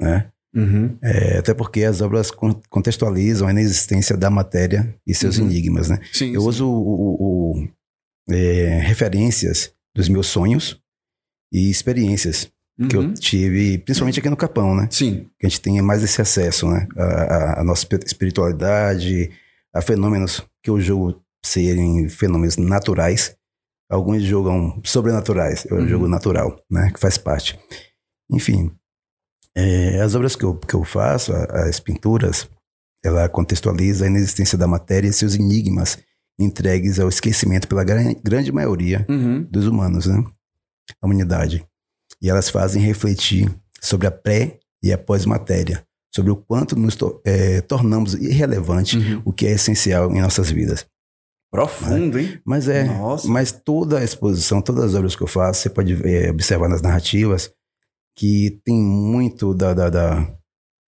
Né? 0.00 0.30
Uhum. 0.54 0.96
Eh, 1.02 1.38
até 1.38 1.52
porque 1.52 1.82
as 1.82 2.00
obras 2.00 2.30
con- 2.30 2.60
contextualizam 2.70 3.48
a 3.48 3.50
inexistência 3.50 4.16
da 4.16 4.30
matéria 4.30 4.94
e 5.06 5.14
seus 5.14 5.38
Uhum. 5.38 5.46
enigmas. 5.46 5.88
Né? 5.88 5.98
Sim, 6.12 6.32
Eu 6.34 6.42
sim. 6.42 6.48
uso 6.48 6.68
o- 6.68 6.82
o- 6.82 7.62
o, 7.62 7.68
eh, 8.30 8.80
referências 8.84 9.72
dos 9.94 10.08
meus 10.08 10.26
sonhos 10.28 10.80
e 11.52 11.70
experiências 11.70 12.50
que 12.88 12.96
Uhum. 12.96 13.04
eu 13.10 13.14
tive, 13.14 13.78
principalmente 13.78 14.18
aqui 14.18 14.28
no 14.30 14.36
Capão, 14.36 14.74
né? 14.74 14.88
Sim. 14.90 15.28
Que 15.38 15.46
a 15.46 15.48
gente 15.48 15.60
tenha 15.60 15.82
mais 15.82 16.02
esse 16.02 16.20
acesso, 16.20 16.68
né? 16.68 16.88
A, 16.96 17.02
a- 17.04 17.60
a 17.60 17.64
nossa 17.64 17.82
espi- 17.82 18.04
espiritualidade, 18.04 19.30
a 19.72 19.80
fenômenos 19.80 20.42
que 20.62 20.70
eu 20.70 20.80
julgo 20.80 21.20
serem 21.44 22.08
fenômenos 22.08 22.56
naturais. 22.56 23.36
Alguns 23.90 24.22
julgam 24.22 24.80
sobrenaturais, 24.84 25.66
eu 25.66 25.76
Uhum. 25.78 25.88
julgo 25.88 26.08
natural, 26.08 26.58
né? 26.70 26.90
Que 26.92 26.98
faz 27.00 27.18
parte. 27.18 27.58
Enfim, 28.30 28.70
é, 29.56 30.00
as 30.00 30.14
obras 30.14 30.34
que 30.34 30.44
eu, 30.44 30.54
que 30.56 30.74
eu 30.74 30.84
faço, 30.84 31.32
as 31.32 31.78
pinturas, 31.80 32.48
ela 33.04 33.28
contextualiza 33.28 34.04
a 34.04 34.08
inexistência 34.08 34.56
da 34.56 34.66
matéria 34.66 35.08
e 35.08 35.12
seus 35.12 35.34
enigmas 35.34 35.98
entregues 36.38 36.98
ao 36.98 37.08
esquecimento 37.08 37.68
pela 37.68 37.84
gran- 37.84 38.14
grande 38.24 38.50
maioria 38.50 39.04
Uhum. 39.08 39.42
dos 39.42 39.66
humanos, 39.66 40.06
né? 40.06 40.24
A 41.02 41.06
humanidade. 41.06 41.64
E 42.20 42.28
elas 42.30 42.48
fazem 42.48 42.82
refletir 42.82 43.54
sobre 43.80 44.06
a 44.06 44.10
pré 44.10 44.58
e 44.82 44.92
a 44.92 44.98
pós-matéria, 44.98 45.84
sobre 46.14 46.32
o 46.32 46.36
quanto 46.36 46.74
nos 46.74 46.96
to- 46.96 47.20
eh, 47.24 47.60
tornamos 47.60 48.14
irrelevante 48.14 48.96
Uhum. 48.98 49.22
o 49.26 49.32
que 49.32 49.46
é 49.46 49.50
essencial 49.52 50.10
em 50.10 50.20
nossas 50.22 50.50
vidas. 50.50 50.86
Profundo, 51.54 52.18
hein? 52.18 52.40
Mas 52.44 52.68
é, 52.68 52.82
Nossa. 52.84 53.28
mas 53.28 53.52
toda 53.52 53.98
a 54.00 54.04
exposição, 54.04 54.60
todas 54.60 54.84
as 54.86 54.94
obras 54.94 55.14
que 55.14 55.22
eu 55.22 55.26
faço, 55.28 55.60
você 55.62 55.70
pode 55.70 55.94
eh, 56.04 56.30
observar 56.30 56.68
nas 56.68 56.82
narrativas 56.82 57.50
que 58.16 58.60
tem 58.64 58.76
muito 58.76 59.54
da, 59.54 59.72
da, 59.72 59.88
da, 59.88 60.34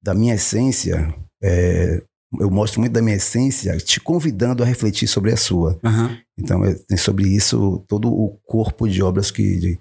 da 0.02 0.13
minha 0.13 0.34
essência. 0.36 1.13
eh, 1.44 2.02
eu 2.39 2.50
mostro 2.50 2.80
muito 2.82 2.91
da 2.94 3.02
minha 3.02 3.15
essência, 3.18 3.78
te 3.78 4.00
convidando 4.00 4.63
a 4.63 4.65
refletir 4.65 5.08
sobre 5.08 5.32
a 5.32 5.38
sua. 5.38 5.80
Aham. 5.84 6.18
Então, 6.38 6.65
é, 6.65 6.74
tem 6.74 6.98
sobre 6.98 7.28
isso 7.30 7.84
todo 7.88 8.10
o 8.12 8.38
corpo 8.46 8.88
de 8.89 9.02
obras 9.04 9.32
que, 9.32 9.58
de- 9.60 9.76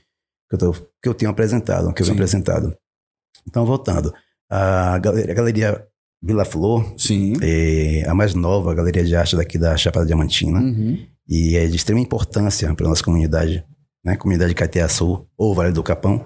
que, 0.48 0.54
eu, 0.54 0.58
tô- 0.58 0.72
que 1.02 1.08
eu 1.08 1.14
tenho 1.14 1.30
apresentado, 1.30 1.92
que 1.92 2.02
eu 2.02 2.06
Sim. 2.06 2.12
tenho 2.12 2.16
apresentado. 2.24 2.76
Então, 3.48 3.64
voltando. 3.66 4.12
A 4.50 4.98
galeria, 4.98 5.32
a 5.32 5.34
galeria 5.34 5.88
Vila 6.24 6.44
Flor 6.44 6.94
Sim. 6.96 7.34
é 7.42 8.04
a 8.08 8.14
mais 8.14 8.34
nova 8.34 8.74
galeria 8.74 9.04
de 9.04 9.14
arte 9.14 9.37
daqui 9.37 9.58
da 9.58 9.76
Chapada 9.76 10.06
Diamantina 10.06 10.58
Uhum. 10.60 10.98
e 11.28 11.54
é 11.56 11.66
de 11.66 11.76
extrema 11.76 12.00
importância 12.00 12.72
para 12.74 12.87
a 12.87 12.88
nossa 12.88 13.02
comunidade, 13.04 13.62
né? 14.04 14.16
Comunidade 14.16 14.54
Cateaçu 14.54 15.26
ou 15.37 15.54
Vale 15.54 15.70
do 15.72 15.82
Capão, 15.82 16.24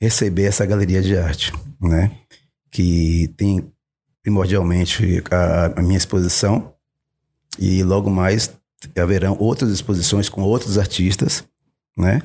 receber 0.00 0.44
essa 0.44 0.66
galeria 0.66 1.00
de 1.00 1.16
arte, 1.16 1.52
né? 1.80 2.10
Que 2.70 3.32
tem 3.36 3.70
primordialmente 4.22 5.22
a, 5.30 5.78
a 5.80 5.82
minha 5.82 5.96
exposição 5.96 6.74
e 7.58 7.82
logo 7.84 8.10
mais 8.10 8.52
haverão 8.96 9.36
outras 9.38 9.70
exposições 9.70 10.28
com 10.28 10.42
outros 10.42 10.78
artistas, 10.78 11.44
né? 11.96 12.20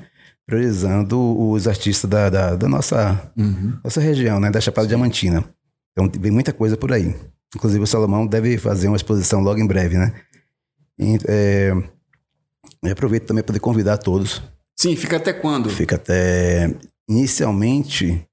Priorizando 0.46 1.18
os 1.50 1.68
artistas 1.68 2.10
da, 2.10 2.30
da, 2.30 2.56
da 2.56 2.68
nossa, 2.68 3.32
Uhum. 3.38 3.74
nossa 3.84 4.02
região, 4.02 4.40
né? 4.40 4.50
Da 4.52 4.60
Chapada 4.60 4.88
Diamantina. 4.88 5.44
Então 5.94 6.10
vem 6.20 6.32
muita 6.32 6.52
coisa 6.52 6.76
por 6.76 6.92
aí. 6.92 7.16
Inclusive 7.56 7.84
o 7.84 7.88
Salomão 7.88 8.26
deve 8.28 8.58
fazer 8.58 8.88
uma 8.88 8.98
exposição 8.98 9.40
logo 9.42 9.60
em 9.60 9.68
breve, 9.68 9.98
né? 9.98 10.14
E, 11.00 11.18
é, 11.28 11.72
eu 12.84 12.92
aproveito 12.92 13.26
também 13.26 13.44
para 13.44 13.48
poder 13.54 13.60
convidar 13.60 13.98
todos. 13.98 14.42
Sim, 14.76 14.96
fica 14.96 15.18
até 15.18 15.32
quando? 15.32 15.70
Fica 15.70 15.96
até. 15.96 16.74
Inicialmente, 17.08 18.26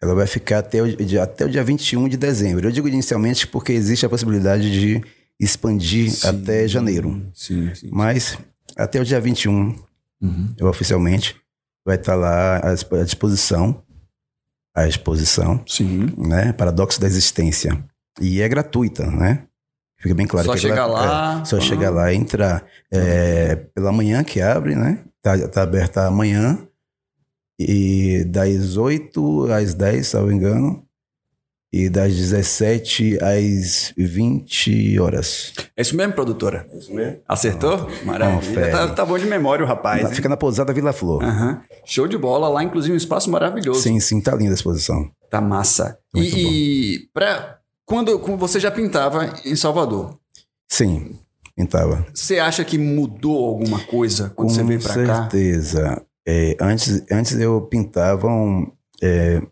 ela 0.00 0.14
vai 0.14 0.26
ficar 0.26 0.58
até 0.58 0.82
o, 0.82 0.96
dia, 0.96 1.22
até 1.22 1.44
o 1.44 1.48
dia 1.50 1.62
21 1.62 2.08
de 2.08 2.16
dezembro. 2.16 2.66
Eu 2.66 2.72
digo 2.72 2.88
inicialmente 2.88 3.46
porque 3.46 3.72
existe 3.72 4.06
a 4.06 4.08
possibilidade 4.08 4.70
de 4.70 5.02
expandir 5.38 6.10
Sim. 6.10 6.28
até 6.28 6.66
janeiro. 6.66 7.22
Sim, 7.34 7.74
sim. 7.74 7.90
Mas 7.92 8.38
até 8.76 9.00
o 9.00 9.04
dia 9.04 9.20
21, 9.20 9.74
Uhum. 10.18 10.54
eu 10.56 10.66
oficialmente, 10.66 11.36
vai 11.84 11.96
estar 11.96 12.14
lá 12.14 12.58
à 12.58 13.02
disposição. 13.04 13.82
A 14.76 14.86
exposição, 14.86 15.62
Sim. 15.66 16.12
né? 16.18 16.52
Paradoxo 16.52 17.00
da 17.00 17.06
Existência. 17.06 17.82
E 18.20 18.42
é 18.42 18.48
gratuita, 18.48 19.10
né? 19.10 19.44
Fica 19.98 20.14
bem 20.14 20.26
claro 20.26 20.46
Só 20.46 20.52
que 20.52 20.60
chegar 20.60 20.84
aquela- 20.84 21.00
lá, 21.00 21.40
é, 21.40 21.44
só 21.46 21.56
ah. 21.56 21.60
chegar 21.60 21.90
lá 21.90 22.12
e 22.12 22.16
entrar. 22.16 22.64
É, 22.92 23.56
pela 23.74 23.90
manhã 23.90 24.22
que 24.22 24.40
abre, 24.40 24.74
né? 24.74 25.02
Tá, 25.22 25.48
tá 25.48 25.62
aberta 25.62 26.06
amanhã. 26.06 26.58
E 27.58 28.22
das 28.28 28.76
8 28.76 29.50
às 29.50 29.72
10, 29.72 30.06
se 30.08 30.16
eu 30.16 30.20
não 30.20 30.28
me 30.28 30.34
engano. 30.34 30.85
E 31.72 31.88
das 31.90 32.14
17 32.14 33.18
às 33.22 33.92
20 33.96 34.98
horas. 35.00 35.52
É 35.76 35.82
isso 35.82 35.96
mesmo, 35.96 36.12
produtora? 36.14 36.66
Isso 36.72 36.94
mesmo. 36.94 37.18
Acertou? 37.28 37.88
Maravilha. 38.04 38.70
Tá, 38.70 38.88
tá 38.88 39.04
bom 39.04 39.18
de 39.18 39.26
memória 39.26 39.64
o 39.64 39.68
rapaz. 39.68 40.14
Fica 40.14 40.28
na 40.28 40.36
pousada 40.36 40.72
Vila 40.72 40.92
Flor. 40.92 41.22
Aham. 41.24 41.60
Show 41.84 42.06
de 42.06 42.16
bola. 42.16 42.48
Lá, 42.48 42.62
inclusive, 42.62 42.94
um 42.94 42.96
espaço 42.96 43.30
maravilhoso. 43.30 43.82
Sim, 43.82 43.98
sim, 44.00 44.20
tá 44.20 44.34
linda 44.34 44.52
a 44.52 44.54
exposição. 44.54 45.10
Tá 45.28 45.40
massa. 45.40 45.98
Muito 46.14 46.36
e 46.36 46.94
e 46.94 47.08
pra, 47.12 47.58
quando, 47.84 48.18
quando 48.20 48.38
você 48.38 48.60
já 48.60 48.70
pintava 48.70 49.34
em 49.44 49.56
Salvador, 49.56 50.16
Sim, 50.68 51.18
pintava. 51.56 52.06
você 52.14 52.38
acha 52.38 52.64
que 52.64 52.78
mudou 52.78 53.44
alguma 53.44 53.80
coisa 53.80 54.30
quando 54.34 54.48
Com 54.48 54.54
você 54.54 54.62
veio 54.62 54.80
pra 54.80 54.94
cá? 55.06 55.22
certeza. 55.22 56.02
É, 56.26 56.56
antes, 56.60 57.02
antes 57.10 57.38
eu 57.38 57.60
pintava, 57.62 58.28
um, 58.28 58.70
é, 59.02 59.42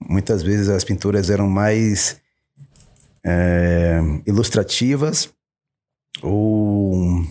muitas 0.00 0.42
vezes 0.42 0.68
as 0.68 0.84
pinturas 0.84 1.30
eram 1.30 1.48
mais 1.48 2.16
é, 3.24 4.00
ilustrativas 4.26 5.30
ou 6.22 7.24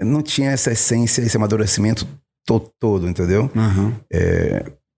não 0.00 0.22
tinha 0.22 0.50
essa 0.50 0.72
essência, 0.72 1.22
esse 1.22 1.36
amadurecimento 1.36 2.06
to- 2.46 2.72
todo, 2.78 3.08
entendeu? 3.08 3.50
Aham. 3.54 3.94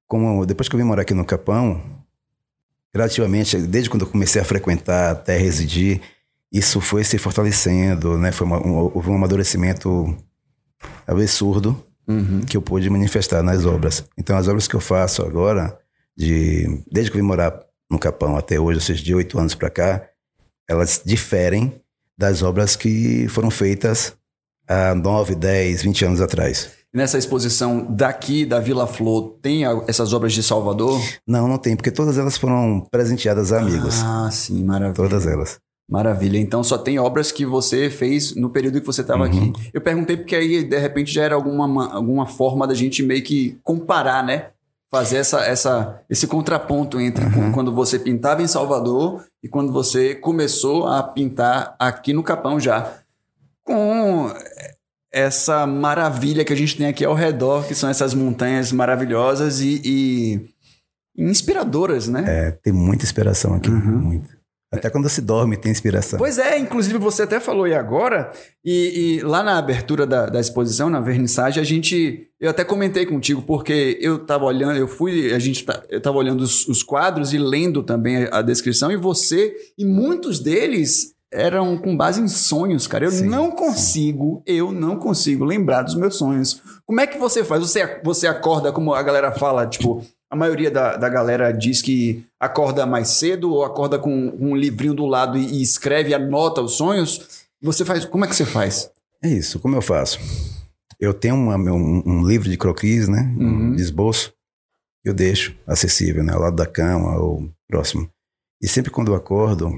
Como 0.06 0.44
depois 0.46 0.68
que 0.68 0.74
eu 0.74 0.78
vim 0.78 0.85
morar 0.85 1.02
aqui 1.02 1.14
no 1.14 1.24
Capão, 1.24 1.82
gradativamente, 2.94 3.56
desde 3.58 3.88
quando 3.90 4.02
eu 4.02 4.08
comecei 4.11 4.40
a 4.40 4.44
frequentar 4.44 5.11
até 5.12 5.37
residir, 5.38 6.00
isso 6.52 6.80
foi 6.80 7.02
se 7.02 7.16
fortalecendo, 7.18 8.18
né? 8.18 8.30
Foi 8.30 8.46
uma- 8.46 8.64
um, 8.64 8.74
houve 8.94 9.08
um 9.08 9.14
amadurecimento 9.16 10.14
absurdo 11.06 11.82
Uhum. 12.06 12.42
que 12.42 12.56
eu 12.56 12.62
pude 12.62 12.90
manifestar 12.90 13.42
nas 13.42 13.64
obras. 13.64 14.04
Então, 14.18 14.37
as 14.37 14.48
obras 14.48 14.68
que 14.68 14.74
eu 14.76 14.80
faço 14.80 15.22
agora, 15.22 15.78
de, 16.24 16.82
desde 16.90 17.11
que 17.11 17.16
eu 17.18 17.22
vim 17.22 17.26
morar 17.26 17.58
no 17.90 17.98
Capão 17.98 18.37
até 18.37 18.58
hoje, 18.58 18.78
ou 18.78 18.82
seja, 18.82 19.02
de 19.02 19.14
oito 19.14 19.38
anos 19.38 19.54
para 19.54 19.68
cá, 19.70 20.08
elas 20.68 21.02
diferem 21.04 21.80
das 22.16 22.42
obras 22.42 22.76
que 22.76 23.26
foram 23.28 23.50
feitas 23.50 24.14
há 24.68 24.94
nove, 24.94 25.35
dez, 25.35 25.82
vinte 25.82 26.04
anos 26.04 26.20
atrás. 26.20 26.70
Nessa 26.94 27.16
exposição 27.18 27.87
daqui 27.90 28.44
da 28.44 28.61
Vila 28.61 28.87
Flor, 28.87 29.38
tem 29.40 29.62
essas 29.88 30.12
obras 30.12 30.32
de 30.35 30.42
Salvador? 30.42 31.00
Não, 31.26 31.48
não 31.48 31.56
tem, 31.58 31.74
porque 31.74 31.90
todas 31.90 32.18
elas 32.18 32.37
foram 32.37 32.87
presenteadas 32.90 33.50
a 33.52 33.61
amigos. 33.61 34.02
Ah, 34.02 34.28
sim, 34.30 34.62
maravilha. 34.62 34.94
Todas 34.94 35.26
elas. 35.26 35.58
Maravilha. 35.90 36.38
Então 36.38 36.62
só 36.62 36.78
tem 36.78 36.98
obras 36.98 37.32
que 37.32 37.44
você 37.44 37.90
fez 37.90 38.35
no 38.37 38.50
período 38.50 38.80
que 38.80 38.87
você 38.87 39.00
estava 39.00 39.24
Uhum. 39.24 39.50
aqui. 39.52 39.70
Eu 39.74 39.80
perguntei 39.80 40.16
porque 40.16 40.37
aí, 40.37 40.62
de 40.64 40.78
repente, 40.78 41.12
já 41.12 41.24
era 41.24 41.35
alguma, 41.35 41.66
ma- 41.66 41.92
alguma 41.92 42.26
forma 42.26 42.66
da 42.66 42.74
gente 42.74 43.02
meio 43.02 43.22
que 43.22 43.58
comparar, 43.62 44.24
né? 44.24 44.46
Fazer 44.94 45.16
essa, 45.16 45.40
essa, 45.40 46.02
esse 46.11 46.26
contraponto 46.26 47.00
entre 47.00 47.24
Uhum. 47.24 47.50
quando 47.52 47.72
você 47.74 47.98
pintava 47.98 48.42
em 48.42 48.46
Salvador 48.46 49.24
e 49.42 49.48
quando 49.48 49.72
você 49.72 50.14
começou 50.14 50.87
a 50.87 51.02
pintar 51.02 51.74
aqui 51.78 52.12
no 52.12 52.22
Capão 52.22 52.61
já. 52.61 52.92
Com 53.64 54.31
essa 55.11 55.66
maravilha 55.66 56.44
que 56.44 56.52
a 56.52 56.57
gente 56.57 56.76
tem 56.76 56.87
aqui 56.87 57.05
ao 57.05 57.14
redor, 57.14 57.66
que 57.66 57.74
são 57.74 57.88
essas 57.88 58.12
montanhas 58.12 58.70
maravilhosas 58.72 59.61
e, 59.61 59.81
e 59.85 60.50
inspiradoras, 61.16 62.09
né? 62.09 62.24
É, 62.26 62.50
tem 62.50 62.72
muita 62.72 63.05
inspiração 63.05 63.55
aqui, 63.55 63.70
Uhum. 63.70 63.98
muito. 63.98 64.41
Até 64.72 64.88
quando 64.88 65.06
se 65.08 65.20
dorme 65.20 65.56
tem 65.56 65.70
inspiração. 65.70 66.18
Pois 66.18 66.38
é, 66.38 66.58
inclusive 66.58 66.96
você 66.98 67.24
até 67.24 67.38
falou 67.38 67.68
e 67.68 67.74
agora, 67.74 68.32
e, 68.64 69.18
e 69.18 69.20
lá 69.20 69.42
na 69.42 69.58
abertura 69.58 70.06
da, 70.06 70.26
da 70.26 70.40
exposição, 70.40 70.88
na 70.88 70.98
vernissagem, 71.00 71.61
a 71.61 71.64
gente. 71.64 72.26
Eu 72.40 72.48
até 72.50 72.64
comentei 72.64 73.04
contigo, 73.04 73.42
porque 73.42 73.98
eu 74.00 74.20
tava 74.24 74.46
olhando, 74.46 74.76
eu 74.78 74.88
fui, 74.88 75.32
a 75.32 75.38
gente 75.38 75.64
tá- 75.64 75.82
eu 75.90 76.00
tava 76.00 76.16
olhando 76.16 76.40
os, 76.40 76.66
os 76.66 76.82
quadros 76.82 77.32
e 77.35 77.38
lendo 77.38 77.82
também 77.82 78.24
a, 78.24 78.38
a 78.38 78.42
descrição, 78.42 78.90
e 78.90 78.96
você, 78.96 79.54
e 79.78 79.85
muitos 79.85 80.40
deles 80.40 81.12
eram 81.30 81.78
com 81.78 81.96
base 81.96 82.20
em 82.20 82.28
sonhos, 82.28 82.87
cara. 82.87 83.04
Eu 83.06 83.11
Sim, 83.11 83.26
não 83.28 83.50
sim. 83.50 83.56
consigo, 83.56 84.42
eu 84.46 84.72
não 84.72 84.96
consigo 84.96 85.44
lembrar 85.44 85.82
dos 85.82 85.94
meus 85.94 86.16
sonhos. 86.16 86.61
Como 86.85 87.00
é 87.00 87.06
que 87.06 87.18
você 87.18 87.42
faz? 87.44 87.61
Você, 87.62 88.00
você 88.04 88.26
acorda, 88.26 88.72
como 88.72 88.92
a 88.94 89.02
galera 89.02 89.32
fala, 89.32 89.66
tipo, 89.66 90.04
a 90.32 90.36
maioria 90.36 90.70
da, 90.70 90.96
da 90.96 91.10
galera 91.10 91.52
diz 91.52 91.82
que 91.82 92.24
acorda 92.40 92.86
mais 92.86 93.08
cedo 93.08 93.52
ou 93.52 93.64
acorda 93.64 93.98
com 93.98 94.10
um 94.38 94.56
livrinho 94.56 94.94
do 94.94 95.04
lado 95.04 95.36
e, 95.36 95.58
e 95.58 95.62
escreve, 95.62 96.14
anota 96.14 96.62
os 96.62 96.72
sonhos. 96.72 97.44
Você 97.60 97.84
faz. 97.84 98.06
Como 98.06 98.24
é 98.24 98.28
que 98.28 98.34
você 98.34 98.46
faz? 98.46 98.90
É 99.22 99.28
isso, 99.28 99.60
como 99.60 99.76
eu 99.76 99.82
faço? 99.82 100.18
Eu 100.98 101.12
tenho 101.12 101.34
uma- 101.34 101.56
um, 101.56 102.02
um 102.06 102.26
livro 102.26 102.48
de 102.48 102.56
croquis, 102.56 103.08
né? 103.08 103.20
Uhum. 103.38 103.72
Um 103.72 103.74
esboço. 103.74 104.32
Eu 105.04 105.12
deixo 105.12 105.54
acessível, 105.66 106.24
né? 106.24 106.32
Ao 106.32 106.40
lado 106.40 106.56
da 106.56 106.66
cama 106.66 107.18
ou 107.20 107.50
próximo. 107.68 108.08
E 108.62 108.66
sempre 108.66 108.90
quando 108.90 109.12
eu 109.12 109.14
acordo, 109.16 109.70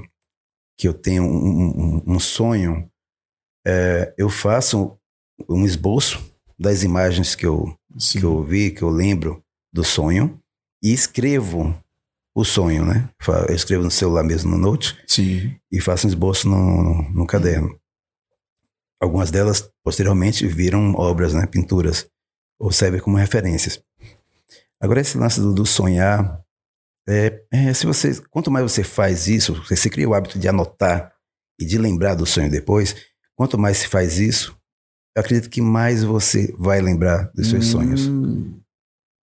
que 0.79 0.87
eu 0.87 0.93
tenho 0.93 1.23
um, 1.23 1.97
um- 1.97 2.03
um 2.15 2.19
sonho, 2.19 2.89
é, 3.67 4.13
eu 4.17 4.29
faço 4.29 4.97
um 5.49 5.65
esboço 5.65 6.23
das 6.57 6.81
imagens 6.81 7.35
que 7.35 7.45
eu, 7.45 7.75
Sim. 7.97 8.19
que 8.19 8.25
eu 8.25 8.41
vi, 8.41 8.71
que 8.71 8.83
eu 8.83 8.89
lembro 8.89 9.43
do 9.73 9.83
sonho, 9.83 10.39
e 10.85 10.93
escrevo 10.93 11.75
o 12.35 12.45
sonho, 12.45 12.85
né? 12.85 13.09
Eu 13.49 13.55
escrevo 13.55 13.83
no 13.83 13.89
celular 13.89 14.23
mesmo, 14.23 14.51
no 14.51 14.57
note, 14.57 14.95
Sim. 15.07 15.55
e 15.71 15.81
faço 15.81 16.05
um 16.05 16.09
esboço 16.09 16.47
no, 16.47 16.83
no, 16.83 17.09
no 17.09 17.25
caderno. 17.25 17.75
Algumas 19.01 19.31
delas, 19.31 19.67
posteriormente, 19.83 20.45
viram 20.45 20.93
obras, 20.93 21.33
né, 21.33 21.47
pinturas, 21.47 22.07
ou 22.59 22.71
servem 22.71 23.01
como 23.01 23.17
referências. 23.17 23.81
Agora, 24.79 25.01
esse 25.01 25.17
lance 25.17 25.41
do, 25.41 25.55
do 25.55 25.65
sonhar, 25.65 26.39
é, 27.09 27.41
é, 27.51 27.73
se 27.73 27.87
você, 27.87 28.21
quanto 28.29 28.51
mais 28.51 28.71
você 28.71 28.83
faz 28.83 29.27
isso, 29.27 29.55
você, 29.55 29.75
você 29.75 29.89
cria 29.89 30.07
o 30.07 30.13
hábito 30.13 30.37
de 30.37 30.47
anotar 30.47 31.15
e 31.59 31.65
de 31.65 31.79
lembrar 31.79 32.13
do 32.13 32.27
sonho 32.27 32.51
depois, 32.51 32.95
quanto 33.35 33.57
mais 33.57 33.77
se 33.77 33.87
faz 33.87 34.19
isso, 34.19 34.55
eu 35.17 35.21
acredito 35.21 35.49
que 35.49 35.61
mais 35.61 36.03
você 36.03 36.53
vai 36.59 36.79
lembrar 36.79 37.31
dos 37.33 37.49
seus 37.49 37.65
sonhos. 37.65 38.07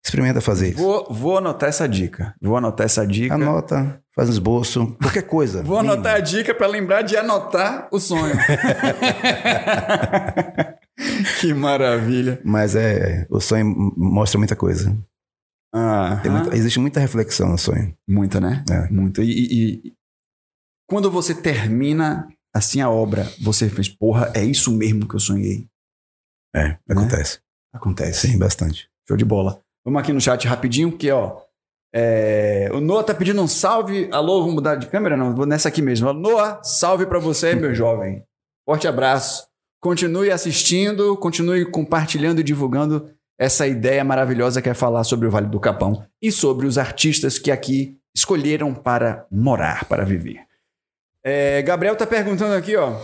Experimenta 0.05 0.41
fazer 0.41 0.71
isso. 0.71 0.79
Vou, 0.83 1.07
vou 1.11 1.39
anotar 1.39 1.69
essa 1.69 1.89
dica. 1.89 2.35
Vou 2.41 2.57
anotar 2.57 2.85
essa 2.85 3.07
dica. 3.07 3.35
Anota, 3.35 4.01
faz 4.15 4.29
um 4.29 4.33
esboço, 4.33 4.97
qualquer 5.01 5.23
coisa. 5.23 5.63
Vou 5.63 5.79
lembra. 5.79 5.95
anotar 5.95 6.15
a 6.17 6.21
dica 6.21 6.55
para 6.55 6.67
lembrar 6.67 7.03
de 7.03 7.17
anotar 7.17 7.89
o 7.91 7.99
sonho. 7.99 8.35
que 11.41 11.55
maravilha. 11.55 12.41
Mas 12.45 12.77
é, 12.77 13.27
o 13.31 13.41
sonho 13.41 13.65
mostra 13.97 14.39
muita 14.39 14.55
coisa. 14.55 14.97
Ah, 15.75 16.21
muita- 16.25 16.57
existe 16.57 16.79
muita 16.79 17.01
reflexão 17.01 17.49
no 17.49 17.59
sonho. 17.59 17.97
Muita, 18.09 18.41
né? 18.41 18.65
É. 18.71 18.89
Muita. 18.93 19.23
E, 19.23 19.31
e- 19.31 19.89
e 19.89 19.93
quando 20.89 21.11
você 21.11 21.35
termina 21.35 22.29
assim 22.55 22.81
a 22.81 22.89
obra, 22.91 23.27
você 23.43 23.69
fez, 23.69 23.89
porra, 23.89 24.31
é 24.35 24.45
isso 24.45 24.71
mesmo 24.71 25.09
que 25.09 25.17
eu 25.17 25.21
sonhei. 25.21 25.67
É, 26.55 26.79
acontece. 26.89 27.41
Acontece. 27.73 28.29
Sim, 28.29 28.39
bastante. 28.39 28.89
Show 29.09 29.17
de 29.17 29.25
bola. 29.25 29.61
Vamos 29.85 30.01
aqui 30.01 30.13
no 30.13 30.21
chat 30.21 30.47
rapidinho, 30.49 30.91
porque, 30.91 31.11
ó. 31.11 31.43
é, 31.93 32.71
o 32.73 32.81
Noah 32.81 33.05
tá 33.05 33.15
pedindo 33.15 33.43
um 33.43 33.47
salve. 33.47 34.09
Alô, 34.11 34.41
vamos 34.41 34.55
mudar 34.55 34.77
de 34.77 34.87
câmera? 34.87 35.17
Não, 35.17 35.35
vou 35.35 35.45
nessa 35.45 35.69
aqui 35.69 35.83
mesmo. 35.83 36.11
Noah, 36.13 36.61
salve 36.63 37.05
pra 37.05 37.19
você, 37.19 37.55
meu 37.55 37.73
jovem. 37.77 38.25
Forte 38.65 38.89
abraço. 38.89 39.47
Continue 39.81 40.31
assistindo, 40.31 41.15
continue 41.19 41.67
compartilhando 41.71 42.41
e 42.41 42.43
divulgando 42.45 43.11
essa 43.39 43.67
ideia 43.67 44.03
maravilhosa 44.03 44.63
que 44.63 44.71
é 44.71 44.75
falar 44.75 45.05
sobre 45.05 45.29
o 45.29 45.31
Vale 45.31 45.49
do 45.49 45.61
Capão 45.61 46.07
e 46.23 46.33
sobre 46.33 46.67
os 46.67 46.79
artistas 46.79 47.39
que 47.39 47.51
aqui 47.51 47.99
escolheram 48.17 48.73
para 48.73 49.27
morar, 49.31 49.85
para 49.85 50.05
viver. 50.05 50.41
É, 51.23 51.61
Gabriel 51.61 51.97
tá 51.97 52.07
perguntando 52.07 52.55
aqui, 52.55 52.75
ó. 52.77 52.97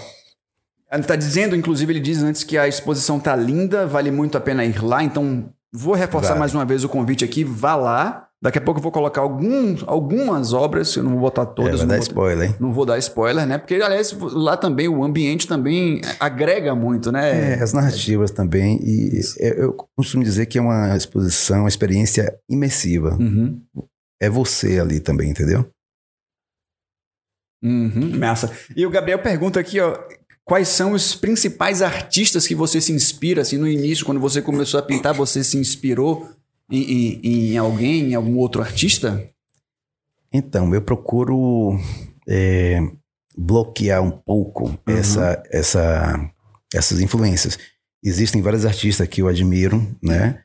Ele 0.90 1.02
tá 1.02 1.14
dizendo, 1.14 1.54
inclusive, 1.54 1.92
ele 1.92 2.00
diz 2.00 2.22
antes 2.22 2.42
que 2.42 2.56
a 2.56 2.66
exposição 2.66 3.20
tá 3.20 3.36
linda, 3.36 3.86
vale 3.86 4.10
muito 4.10 4.38
a 4.38 4.40
pena 4.40 4.64
ir 4.64 4.82
lá, 4.82 5.02
então 5.02 5.52
vou 5.72 5.94
reforçar 5.94 6.30
Vale. 6.30 6.40
mais 6.40 6.54
uma 6.54 6.64
vez 6.64 6.84
o 6.84 6.88
convite 6.88 7.24
aqui, 7.24 7.44
vá 7.44 7.74
lá. 7.74 8.26
Daqui 8.42 8.56
a 8.56 8.60
pouco 8.62 8.78
eu 8.78 8.82
vou 8.82 8.90
colocar 8.90 9.20
alguns, 9.20 9.84
algumas 9.86 10.54
obras, 10.54 10.96
eu 10.96 11.02
não 11.02 11.10
vou 11.10 11.20
botar 11.20 11.42
É, 11.42 11.46
todas, 11.46 11.72
vai 11.72 11.80
não, 11.80 11.86
dar 11.88 11.96
vou, 11.96 12.02
spoiler, 12.02 12.48
hein? 12.48 12.56
não 12.58 12.72
vou 12.72 12.86
dar 12.86 12.96
spoiler, 12.98 13.46
né? 13.46 13.58
Porque, 13.58 13.74
aliás, 13.74 14.16
lá 14.18 14.56
também 14.56 14.88
o 14.88 15.04
ambiente 15.04 15.46
também 15.46 16.00
agrega 16.18 16.74
muito, 16.74 17.12
né? 17.12 17.52
É, 17.52 17.62
as 17.62 17.74
narrativas 17.74 18.30
também. 18.30 18.80
E 18.82 19.20
é, 19.40 19.62
eu 19.62 19.76
costumo 19.94 20.24
dizer 20.24 20.46
que 20.46 20.56
é 20.56 20.62
uma 20.62 20.96
exposição, 20.96 21.60
uma 21.60 21.68
experiência 21.68 22.34
imersiva. 22.48 23.14
Uhum. 23.20 23.60
É 24.18 24.30
você 24.30 24.80
ali 24.80 25.00
também, 25.00 25.30
entendeu? 25.30 25.68
Uhum, 27.62 28.18
massa. 28.18 28.50
E 28.74 28.86
o 28.86 28.90
Gabriel 28.90 29.18
pergunta 29.18 29.60
aqui, 29.60 29.78
ó, 29.80 29.98
quais 30.50 30.66
são 30.68 30.92
os 30.92 31.14
principais 31.14 31.80
artistas 31.80 32.44
que 32.44 32.56
você 32.56 32.80
se 32.80 32.92
inspira, 32.92 33.42
assim, 33.42 33.56
no 33.56 33.68
início, 33.68 34.04
quando 34.04 34.18
você 34.20 34.42
começou 34.42 34.80
a 34.80 34.82
pintar, 34.82 35.14
você 35.14 35.44
se 35.44 35.56
inspirou 35.56 36.28
em, 36.68 36.82
em- 37.22 37.52
em 37.52 37.56
alguém, 37.56 38.10
em 38.10 38.14
algum 38.16 38.36
outro 38.36 38.60
artista? 38.60 39.24
Então, 40.32 40.74
eu 40.74 40.82
procuro 40.82 41.78
é, 42.28 42.80
bloquear 43.36 44.02
um 44.02 44.10
pouco 44.10 44.68
Uhum. 44.70 44.78
essa, 44.86 45.42
essa, 45.52 46.30
essas 46.74 47.00
influências. 47.00 47.56
Existem 48.02 48.42
vários 48.42 48.64
artistas 48.66 49.06
que 49.08 49.22
eu 49.22 49.28
admiro, 49.28 49.86
né? 50.02 50.40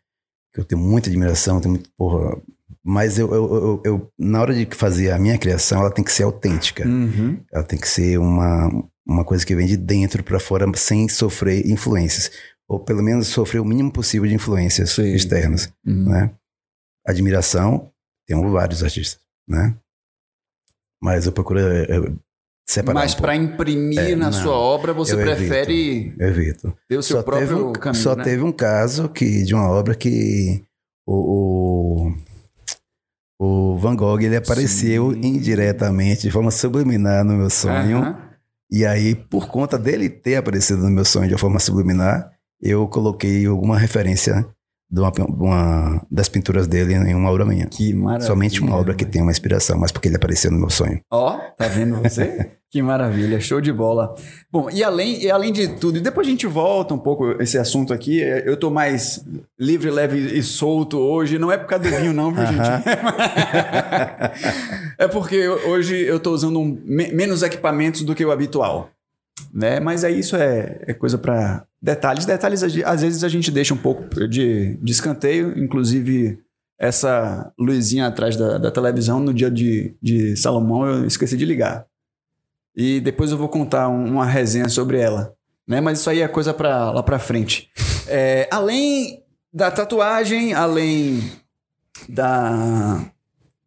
Que 0.54 0.60
eu 0.62 0.66
tenho 0.66 0.82
muita 0.82 1.10
admiração, 1.10 1.60
tenho 1.60 1.74
muito, 1.76 1.90
porra, 1.98 2.38
mas 2.84 3.18
eu, 3.18 3.34
eu, 3.34 3.56
eu, 3.56 3.82
eu- 3.86 4.12
na 4.20 4.40
hora 4.42 4.54
de 4.54 4.68
fazer 4.76 5.10
a 5.12 5.18
minha 5.20 5.38
criação, 5.38 5.80
ela 5.82 5.92
tem 5.92 6.04
que 6.06 6.12
ser 6.12 6.24
autêntica. 6.24 6.88
Uhum. 6.88 7.40
Ela 7.52 7.64
tem 7.64 7.80
que 7.80 7.88
ser 7.88 8.20
uma, 8.20 8.70
uma 9.08 9.24
coisa 9.24 9.46
que 9.46 9.56
vem 9.56 9.68
de 9.68 9.78
dentro 9.78 10.24
para 10.24 10.40
fora 10.40 10.66
sem 10.76 11.08
sofrer 11.08 11.66
influências. 11.68 12.32
Ou 12.68 12.80
pelo 12.80 13.04
menos 13.04 13.28
sofrer 13.28 13.60
o 13.60 13.66
mínimo 13.66 13.92
possível 13.92 14.28
de 14.28 14.34
influências 14.34 14.92
Sim. 14.92 15.14
externas, 15.14 15.72
Uhum. 15.86 16.10
né? 16.10 16.32
Admiração, 17.06 17.92
temos 18.28 18.52
vários 18.52 18.84
artistas, 18.84 19.20
né? 19.48 19.76
Mas 21.02 21.28
eu 21.28 21.32
procuro 21.32 21.60
é, 21.60 21.84
é, 21.84 22.12
separar 22.68 22.96
Mas 23.02 23.14
um 23.14 23.18
para 23.18 23.36
imprimir 23.36 24.00
É, 24.00 24.16
na 24.16 24.32
não. 24.32 24.34
sua 24.34 24.54
obra, 24.56 24.92
você 24.94 25.14
Eu 25.14 25.20
evito. 25.22 25.36
prefere 25.38 26.16
Eu 26.18 26.28
evito. 26.30 26.76
ter 26.90 26.98
o 26.98 27.04
seu 27.04 27.18
Só, 27.18 27.24
teve 27.24 27.46
próprio 27.48 27.70
um, 27.70 27.74
caminho, 27.74 28.04
só 28.04 28.16
né? 28.16 28.24
teve 28.24 28.42
um 28.44 28.52
caso 28.52 29.08
que, 29.10 29.44
de 29.44 29.54
uma 29.54 29.70
obra 29.70 29.94
que 29.94 30.64
o, 31.08 32.10
o, 32.10 32.14
o 33.40 33.78
Van 33.78 33.96
Gogh 33.96 34.20
ele 34.22 34.36
apareceu 34.38 35.12
Sim. 35.14 35.20
indiretamente, 35.24 36.24
de 36.24 36.32
forma 36.32 36.50
subliminar 36.50 37.24
no 37.24 37.34
meu 37.34 37.52
sonho. 37.52 38.18
E 38.76 38.86
aí, 38.86 39.16
por 39.16 39.48
conta 39.48 39.78
dele 39.78 40.10
ter 40.10 40.36
aparecido 40.36 40.82
no 40.84 40.90
meu 40.90 41.06
sonho 41.06 41.28
de 41.30 41.34
uma 41.34 41.40
forma 41.40 41.60
subliminar, 41.60 42.30
eu 42.62 42.86
coloquei 42.90 43.46
alguma 43.46 43.78
referência 43.80 44.46
de 44.92 45.00
uma, 45.02 45.12
uma- 45.30 46.06
das 46.12 46.28
pinturas 46.28 46.68
dele 46.68 46.94
em 46.94 47.16
uma 47.16 47.32
obra 47.32 47.46
minha. 47.46 47.68
Que 47.68 47.94
maravilha. 47.94 48.28
Somente 48.28 48.62
uma 48.62 48.76
obra 48.76 48.94
que 48.94 49.06
tem 49.06 49.22
uma 49.22 49.32
inspiração, 49.32 49.78
mas 49.80 49.92
porque 49.94 50.10
ele 50.10 50.18
apareceu 50.18 50.52
no 50.52 50.60
meu 50.60 50.70
sonho. 50.70 51.00
Ó, 51.12 51.38
tá 51.58 51.68
vendo 51.70 52.02
você? 52.02 52.52
que 52.76 52.82
maravilha, 52.82 53.40
show 53.40 53.62
de 53.62 53.72
bola. 53.72 54.14
Bom, 54.52 54.70
e 54.70 54.84
além, 54.84 55.24
e 55.24 55.32
além 55.32 55.54
de 55.54 55.66
tudo, 55.80 55.98
e 55.98 56.02
depois 56.02 56.28
a 56.28 56.30
gente 56.30 56.46
volta 56.46 56.94
um 56.94 56.98
pouco 56.98 57.32
esse 57.42 57.58
assunto 57.58 57.94
aqui. 57.94 58.20
Eu 58.20 58.58
tô 58.58 58.70
mais 58.70 59.24
livre, 59.58 59.90
leve 59.90 60.18
e 60.38 60.44
solto 60.44 60.98
hoje. 61.00 61.40
Não 61.40 61.50
é 61.50 61.58
por 61.58 61.68
causa 61.68 61.90
do 61.90 61.96
vinho, 61.96 62.12
não, 62.12 62.34
viu, 62.34 62.44
Aham. 62.44 62.52
gente? 62.54 62.84
é 65.00 65.08
porque 65.08 65.48
hoje 65.48 65.96
eu 65.96 66.20
tô 66.20 66.34
usando 66.34 66.60
um- 66.60 66.78
me- 66.84 67.14
menos 67.14 67.44
equipamentos 67.44 68.02
do 68.02 68.14
que 68.14 68.26
o 68.26 68.32
habitual. 68.32 68.90
Né? 69.54 69.80
Mas 69.80 70.04
aí 70.04 70.20
isso 70.20 70.36
é, 70.36 70.82
é 70.86 70.94
coisa 70.94 71.18
para 71.18 71.64
detalhes. 71.82 72.26
Detalhes, 72.26 72.62
às 72.84 73.02
vezes 73.04 73.24
a 73.24 73.30
gente 73.30 73.50
deixa 73.52 73.74
um 73.74 73.78
pouco 73.78 74.04
de, 74.28 74.76
de 74.82 74.92
escanteio, 74.92 75.58
inclusive 75.58 76.40
essa 76.78 77.54
luzinha 77.58 78.08
atrás 78.08 78.36
da, 78.36 78.58
da 78.58 78.70
televisão 78.70 79.22
no 79.22 79.34
dia 79.34 79.50
de, 79.50 79.96
de 80.02 80.36
Salomão 80.36 80.86
eu 80.86 81.06
esqueci 81.08 81.38
de 81.38 81.46
ligar. 81.46 81.86
E 82.76 83.00
depois 83.00 83.32
eu 83.32 83.38
vou 83.38 83.48
contar 83.50 83.88
um- 83.90 84.06
uma 84.06 84.26
resenha 84.26 84.68
sobre 84.70 84.98
ela. 85.00 85.34
Né? 85.68 85.80
Mas 85.82 86.00
isso 86.00 86.10
aí 86.10 86.22
é 86.22 86.28
coisa 86.28 86.54
para 86.54 86.92
lá 86.92 87.02
para 87.02 87.18
frente. 87.20 87.70
É, 88.08 88.48
além 88.52 89.24
da 89.54 89.72
tatuagem, 89.72 90.54
além 90.54 91.32
da, 92.10 93.06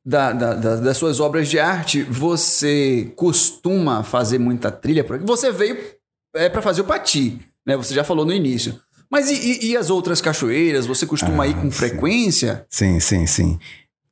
da, 0.04 0.32
da- 0.32 0.54
da- 0.54 0.76
das 0.76 0.96
suas 0.96 1.20
obras 1.20 1.48
de 1.48 1.58
arte, 1.58 2.02
você 2.02 3.12
costuma 3.16 4.02
fazer 4.04 4.38
muita 4.38 4.70
trilha? 4.70 5.04
Você 5.24 5.50
veio 5.50 5.76
é, 6.36 6.48
para 6.48 6.62
fazer 6.62 6.82
o 6.82 6.84
Pati, 6.84 7.40
né? 7.66 7.76
Você 7.76 7.94
já 7.94 8.04
falou 8.04 8.24
no 8.24 8.32
início. 8.32 8.78
Mas 9.10 9.30
e, 9.30 9.34
e- 9.34 9.70
e 9.70 9.76
as 9.76 9.88
outras 9.88 10.20
cachoeiras? 10.20 10.86
Você 10.86 11.06
costuma 11.06 11.44
Ah, 11.44 11.46
ir 11.46 11.54
com 11.54 11.62
sim. 11.62 11.70
frequência? 11.70 12.66
Sim, 12.68 13.00
sim, 13.00 13.26
sim. 13.26 13.58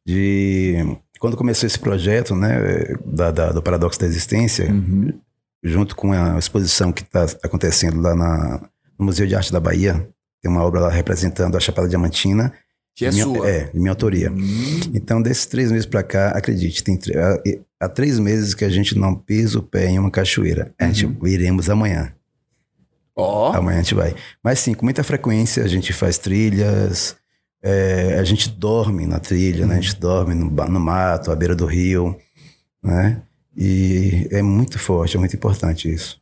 De 0.04 0.96
quando 1.18 1.36
começou 1.36 1.66
esse 1.66 1.78
projeto, 1.78 2.34
né, 2.34 2.58
da, 3.04 3.30
da- 3.30 3.52
do 3.52 3.62
paradoxo 3.62 3.98
da 4.00 4.06
existência, 4.06 4.66
junto 5.62 5.96
com 5.96 6.12
a 6.12 6.38
exposição 6.38 6.92
que 6.92 7.02
está 7.02 7.24
acontecendo 7.42 8.00
lá 8.00 8.14
na, 8.14 8.68
no 8.98 9.06
Museu 9.06 9.26
de 9.26 9.34
Arte 9.34 9.52
da 9.52 9.60
Bahia, 9.60 10.08
tem 10.42 10.50
uma 10.50 10.62
obra 10.62 10.80
lá 10.80 10.90
representando 10.90 11.56
a 11.56 11.60
Chapela 11.60 11.88
Diamantina, 11.88 12.52
Que 12.94 13.06
é 13.06 13.10
minha, 13.10 13.24
sua. 13.24 13.48
é, 13.48 13.64
de 13.64 13.78
minha 13.78 13.90
autoria. 13.90 14.30
Hum, 14.30 14.80
Então, 14.94 15.20
desses 15.20 15.46
três 15.46 15.70
meses 15.72 15.86
pra 15.86 16.02
cá, 16.02 16.30
acredite, 16.30 16.84
tem 16.84 16.98
há, 17.80 17.86
há 17.86 17.88
três 17.88 18.18
meses 18.18 18.54
que 18.54 18.64
a 18.64 18.68
gente 18.70 18.96
não 18.96 19.14
pisa 19.14 19.58
o 19.58 19.62
pé 19.62 19.86
em 19.88 19.98
uma 19.98 20.10
cachoeira. 20.10 20.72
A 20.78 20.86
gente 20.86 21.06
Uhum. 21.06 21.26
iremos 21.26 21.68
amanhã. 21.68 22.12
Ó, 23.14 23.52
Amanhã 23.52 23.78
a 23.78 23.82
gente 23.82 23.94
vai. 23.94 24.14
Mas 24.44 24.58
sim, 24.60 24.74
com 24.74 24.84
muita 24.84 25.02
frequência 25.02 25.64
a 25.64 25.68
gente 25.68 25.92
faz 25.92 26.18
trilhas, 26.18 27.16
é, 27.68 28.16
a 28.20 28.22
gente 28.22 28.48
dorme 28.48 29.06
na 29.06 29.18
trilha, 29.18 29.66
né? 29.66 29.78
A 29.78 29.80
gente 29.80 29.96
dorme 29.96 30.34
no, 30.36 30.48
no 30.48 30.80
mato, 30.80 31.32
à 31.32 31.34
beira 31.34 31.52
do 31.52 31.66
rio, 31.66 32.16
né? 32.80 33.22
E 33.56 34.28
é 34.30 34.40
muito 34.40 34.78
forte, 34.78 35.16
é 35.16 35.18
muito 35.18 35.34
importante 35.34 35.92
isso. 35.92 36.20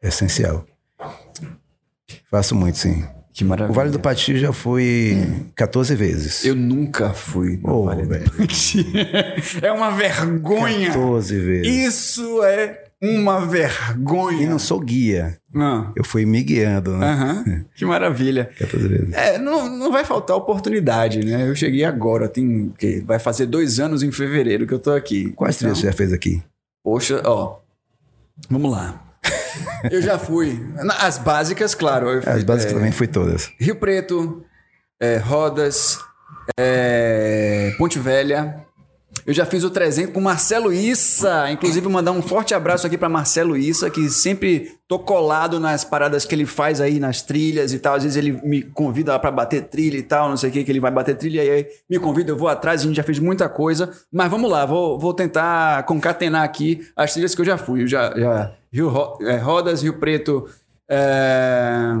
É 0.00 0.06
essencial. 0.06 0.64
Faço 2.30 2.54
muito, 2.54 2.78
sim. 2.78 3.04
que 3.32 3.42
maravilha. 3.42 3.72
O 3.72 3.74
Vale 3.74 3.90
do 3.90 3.98
Pati 3.98 4.38
já 4.38 4.52
fui 4.52 5.50
14 5.56 5.92
vezes. 5.96 6.44
Eu 6.44 6.54
nunca 6.54 7.12
fui 7.12 7.56
no 7.56 7.68
Ô, 7.68 7.84
Vale 7.86 8.06
do. 8.06 8.30
Pati. 8.30 8.86
É 9.62 9.72
uma 9.72 9.90
vergonha. 9.90 10.86
14 10.86 11.40
vezes. 11.40 11.94
Isso 11.96 12.44
é 12.44 12.85
uma 13.02 13.44
vergonha. 13.46 14.42
E 14.42 14.46
não 14.46 14.58
sou 14.58 14.80
guia. 14.80 15.38
Ah, 15.54 15.90
Eu 15.96 16.04
fui 16.04 16.24
me 16.26 16.42
guiando, 16.42 16.96
né? 16.96 17.06
aham. 17.06 17.64
Que 17.74 17.84
maravilha. 17.84 18.50
14 18.58 18.88
vezes. 18.88 19.14
É, 19.14 19.38
não, 19.38 19.68
não 19.68 19.90
vai 19.92 20.04
faltar 20.04 20.36
oportunidade, 20.36 21.24
né? 21.24 21.48
Eu 21.48 21.54
cheguei 21.54 21.84
agora, 21.84 22.28
tem 22.28 22.72
que 22.78 23.00
vai 23.00 23.18
fazer 23.18 23.46
dois 23.46 23.78
anos 23.80 24.02
em 24.02 24.10
fevereiro 24.12 24.66
que 24.66 24.74
eu 24.74 24.78
tô 24.78 24.92
aqui. 24.92 25.32
Quais 25.32 25.56
trilhas 25.56 25.78
Então, 25.78 25.90
você 25.90 25.92
já 25.92 25.96
fez 25.96 26.12
aqui? 26.12 26.42
Poxa, 26.82 27.22
ó. 27.24 27.58
Vamos 28.50 28.70
lá. 28.70 29.02
Eu 29.90 30.02
já 30.02 30.18
fui. 30.18 30.60
As 31.00 31.16
básicas, 31.18 31.74
claro. 31.74 32.08
eu 32.10 32.22
fui, 32.22 32.32
As 32.32 32.44
básicas 32.44 32.72
é, 32.72 32.76
também 32.76 32.92
fui 32.92 33.06
todas. 33.06 33.50
Rio 33.58 33.76
Preto, 33.76 34.44
é, 35.00 35.16
Rodas, 35.16 35.98
é, 36.58 37.72
Ponte 37.78 37.98
Velha. 37.98 38.65
Eu 39.26 39.34
já 39.34 39.44
fiz 39.44 39.64
o 39.64 39.70
300 39.70 40.14
com 40.14 40.20
Marcelo 40.20 40.72
Issa. 40.72 41.50
Inclusive, 41.50 41.88
mandar 41.88 42.12
um 42.12 42.22
forte 42.22 42.54
abraço 42.54 42.86
aqui 42.86 42.96
para 42.96 43.08
Marcelo 43.08 43.56
Issa, 43.56 43.90
que 43.90 44.08
sempre 44.08 44.78
tô 44.86 45.00
colado 45.00 45.58
nas 45.58 45.82
paradas 45.82 46.24
que 46.24 46.32
ele 46.32 46.46
faz 46.46 46.80
aí 46.80 47.00
nas 47.00 47.22
trilhas 47.22 47.72
e 47.72 47.80
tal. 47.80 47.96
Às 47.96 48.04
vezes 48.04 48.16
ele 48.16 48.40
me 48.44 48.62
convida 48.62 49.10
lá 49.10 49.18
para 49.18 49.32
bater 49.32 49.64
trilha 49.64 49.96
e 49.98 50.02
tal, 50.02 50.28
não 50.28 50.36
sei 50.36 50.50
o 50.50 50.52
que, 50.52 50.62
que 50.62 50.70
ele 50.70 50.78
vai 50.78 50.92
bater 50.92 51.16
trilha. 51.16 51.42
E 51.42 51.50
aí 51.50 51.66
me 51.90 51.98
convida, 51.98 52.30
eu 52.30 52.36
vou 52.36 52.46
atrás, 52.46 52.82
a 52.82 52.84
gente 52.84 52.94
já 52.94 53.02
fez 53.02 53.18
muita 53.18 53.48
coisa. 53.48 53.90
Mas 54.12 54.30
vamos 54.30 54.48
lá, 54.48 54.64
vou, 54.64 54.96
vou 54.96 55.12
tentar 55.12 55.82
concatenar 55.86 56.44
aqui 56.44 56.86
as 56.94 57.12
trilhas 57.12 57.34
que 57.34 57.40
eu 57.40 57.46
já 57.46 57.58
fui. 57.58 57.82
Eu 57.82 57.88
já, 57.88 58.16
já 58.16 58.52
Rio 58.72 58.92
é, 59.22 59.38
Rodas, 59.38 59.82
Rio 59.82 59.98
Preto. 59.98 60.48
é, 60.88 61.96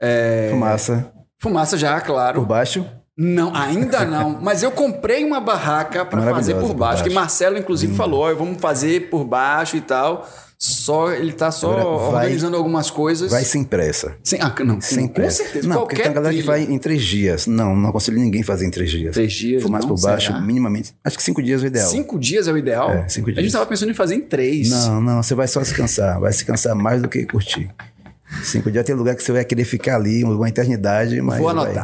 é, 0.00 0.48
Fumaça. 0.50 1.12
Fumaça 1.38 1.78
já, 1.78 2.00
claro. 2.00 2.40
Por 2.40 2.46
baixo. 2.48 2.84
Não, 3.16 3.54
ainda 3.54 4.04
não. 4.04 4.38
Mas 4.42 4.62
eu 4.62 4.70
comprei 4.72 5.24
uma 5.24 5.40
barraca 5.40 6.04
para 6.04 6.22
fazer 6.22 6.54
por 6.54 6.68
por 6.68 6.74
baixo. 6.74 7.02
Que 7.02 7.08
baixo. 7.10 7.14
Marcelo, 7.20 7.58
inclusive, 7.58 7.94
falou: 7.94 8.22
ó, 8.22 8.34
vamos 8.34 8.60
fazer 8.60 9.08
por 9.08 9.24
baixo 9.24 9.76
e 9.76 9.80
tal. 9.80 10.28
Só 10.56 11.12
ele 11.12 11.32
tá 11.32 11.50
só 11.50 11.72
Agora 11.78 11.84
vai- 12.12 12.24
organizando 12.24 12.56
algumas 12.56 12.88
coisas. 12.88 13.30
Vai 13.30 13.44
sem 13.44 13.62
pressa. 13.64 14.16
Sem, 14.22 14.40
ah, 14.40 14.54
não, 14.64 14.80
Sem 14.80 15.06
com 15.08 15.12
pressa. 15.14 15.42
certeza. 15.42 15.68
Não, 15.68 15.80
porque 15.80 15.96
tem 15.96 16.06
uma 16.06 16.14
galera 16.14 16.34
que 16.34 16.42
vai 16.42 16.62
em 16.62 16.78
três 16.78 17.02
dias. 17.04 17.46
Não, 17.46 17.76
não 17.76 17.90
aconselho 17.90 18.18
ninguém 18.18 18.42
fazer 18.42 18.64
em 18.64 18.70
três 18.70 18.90
dias. 18.90 19.12
Três 19.12 19.32
dias. 19.32 19.62
Fumaça 19.62 19.86
não? 19.86 19.94
por 19.94 20.00
baixo, 20.00 20.28
Será? 20.28 20.40
minimamente. 20.40 20.94
Acho 21.04 21.18
que 21.18 21.22
cinco 21.22 21.42
dias 21.42 21.60
é 21.62 21.64
o 21.64 21.66
ideal. 21.66 21.88
Cinco 21.88 22.18
dias 22.18 22.48
é 22.48 22.52
o 22.52 22.56
ideal? 22.56 22.90
É, 22.90 23.08
cinco 23.08 23.28
A 23.28 23.32
gente 23.32 23.40
dias. 23.42 23.52
tava 23.52 23.66
pensando 23.66 23.90
em 23.90 23.94
fazer 23.94 24.14
em 24.14 24.20
três. 24.22 24.70
Não, 24.70 25.00
não, 25.02 25.22
você 25.22 25.34
vai 25.34 25.46
só 25.48 25.62
se 25.62 25.74
cansar. 25.74 26.18
Vai 26.18 26.32
se 26.32 26.44
cansar 26.44 26.74
mais 26.74 27.02
do 27.02 27.08
que 27.08 27.26
curtir. 27.26 27.68
Cinco 28.42 28.70
dias 28.70 28.84
tem 28.84 28.94
lugar 28.94 29.14
que 29.16 29.22
você 29.22 29.32
vai 29.32 29.44
querer 29.44 29.64
ficar 29.64 29.96
ali 29.96 30.24
uma 30.24 30.48
eternidade, 30.48 31.20
mas. 31.20 31.38
Vou 31.38 31.52
vai 31.54 31.74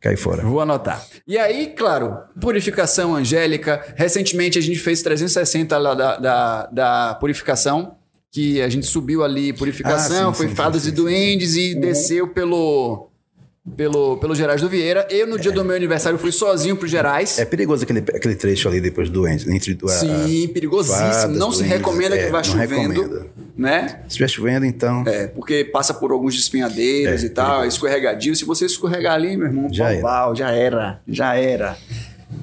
Cair 0.00 0.16
fora. 0.16 0.42
Vou 0.42 0.60
anotar. 0.60 1.04
E 1.26 1.36
aí, 1.36 1.74
claro, 1.76 2.18
purificação 2.40 3.14
angélica. 3.14 3.94
Recentemente 3.96 4.58
a 4.58 4.62
gente 4.62 4.78
fez 4.78 5.02
360 5.02 5.76
lá 5.76 5.94
da, 5.94 6.16
da, 6.16 6.66
da 6.66 7.14
purificação, 7.16 7.96
que 8.30 8.60
a 8.62 8.68
gente 8.68 8.86
subiu 8.86 9.24
ali 9.24 9.52
purificação, 9.52 10.30
Ah, 10.30 10.32
sim, 10.32 10.38
foi 10.38 10.48
sim, 10.48 10.54
fadas 10.54 10.82
sim, 10.82 10.90
e 10.90 10.92
duendes 10.92 11.56
e 11.56 11.74
desceu 11.74 12.28
pelo, 12.28 13.07
pelo, 13.76 14.16
pelo 14.18 14.34
Gerais 14.34 14.60
do 14.60 14.68
Vieira. 14.68 15.06
Eu, 15.10 15.26
no 15.26 15.38
dia 15.38 15.52
do 15.52 15.64
meu 15.64 15.74
aniversário, 15.76 16.18
fui 16.18 16.32
sozinho 16.32 16.76
pro 16.76 16.86
Gerais. 16.88 17.38
É 17.38 17.44
perigoso 17.44 17.84
aquele, 17.84 18.00
aquele 18.00 18.34
trecho 18.34 18.68
ali 18.68 18.80
depois 18.80 19.08
do. 19.10 19.26
Entre 19.28 19.78
a- 19.84 19.88
Sim, 19.88 20.48
perigosíssimo. 20.48 20.98
fadas, 21.12 21.36
não 21.36 21.52
se 21.52 21.62
recomenda 21.62 22.16
que 22.16 22.24
é, 22.24 22.30
vá 22.30 22.38
não 22.38 22.44
chovendo, 22.44 23.02
recomendo. 23.02 23.30
né? 23.56 24.00
Se 24.02 24.08
estiver 24.08 24.28
chovendo, 24.28 24.66
então. 24.66 25.04
É, 25.06 25.26
porque 25.26 25.64
passa 25.64 25.92
por 25.94 26.10
alguns 26.12 26.34
despenhadeiros 26.34 27.22
É, 27.22 27.26
e 27.26 27.28
tal, 27.30 27.44
é 27.46 27.48
perigoso. 27.50 27.68
escorregadio. 27.76 28.34
Se 28.36 28.44
você 28.44 28.66
escorregar 28.66 29.14
ali, 29.14 29.36
meu 29.36 29.46
irmão, 29.46 29.68
Já 29.72 29.92
era. 29.92 30.34
já 30.34 30.50
era, 30.50 31.00
já 31.06 31.34
era. 31.36 31.76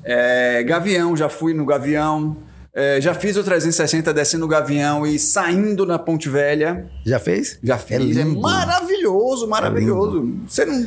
É, 0.03 0.63
Gavião, 0.63 1.15
já 1.15 1.29
fui 1.29 1.53
no 1.53 1.65
Gavião. 1.65 2.37
É, 2.77 2.99
já 2.99 3.13
fiz 3.13 3.37
o 3.37 3.43
360 3.43 4.13
descendo 4.13 4.43
o 4.43 4.49
Gavião 4.49 5.07
e 5.07 5.17
saindo 5.17 5.85
na 5.85 5.97
Ponte 5.97 6.27
Velha. 6.27 6.85
Já 7.05 7.17
fez? 7.19 7.57
Já 7.63 7.77
fiz. 7.77 7.95
É, 7.95 7.99
lindo. 7.99 8.41
maravilhoso, 8.41 9.47
maravilhoso. 9.47 10.35
Você 10.45 10.65
não. 10.65 10.85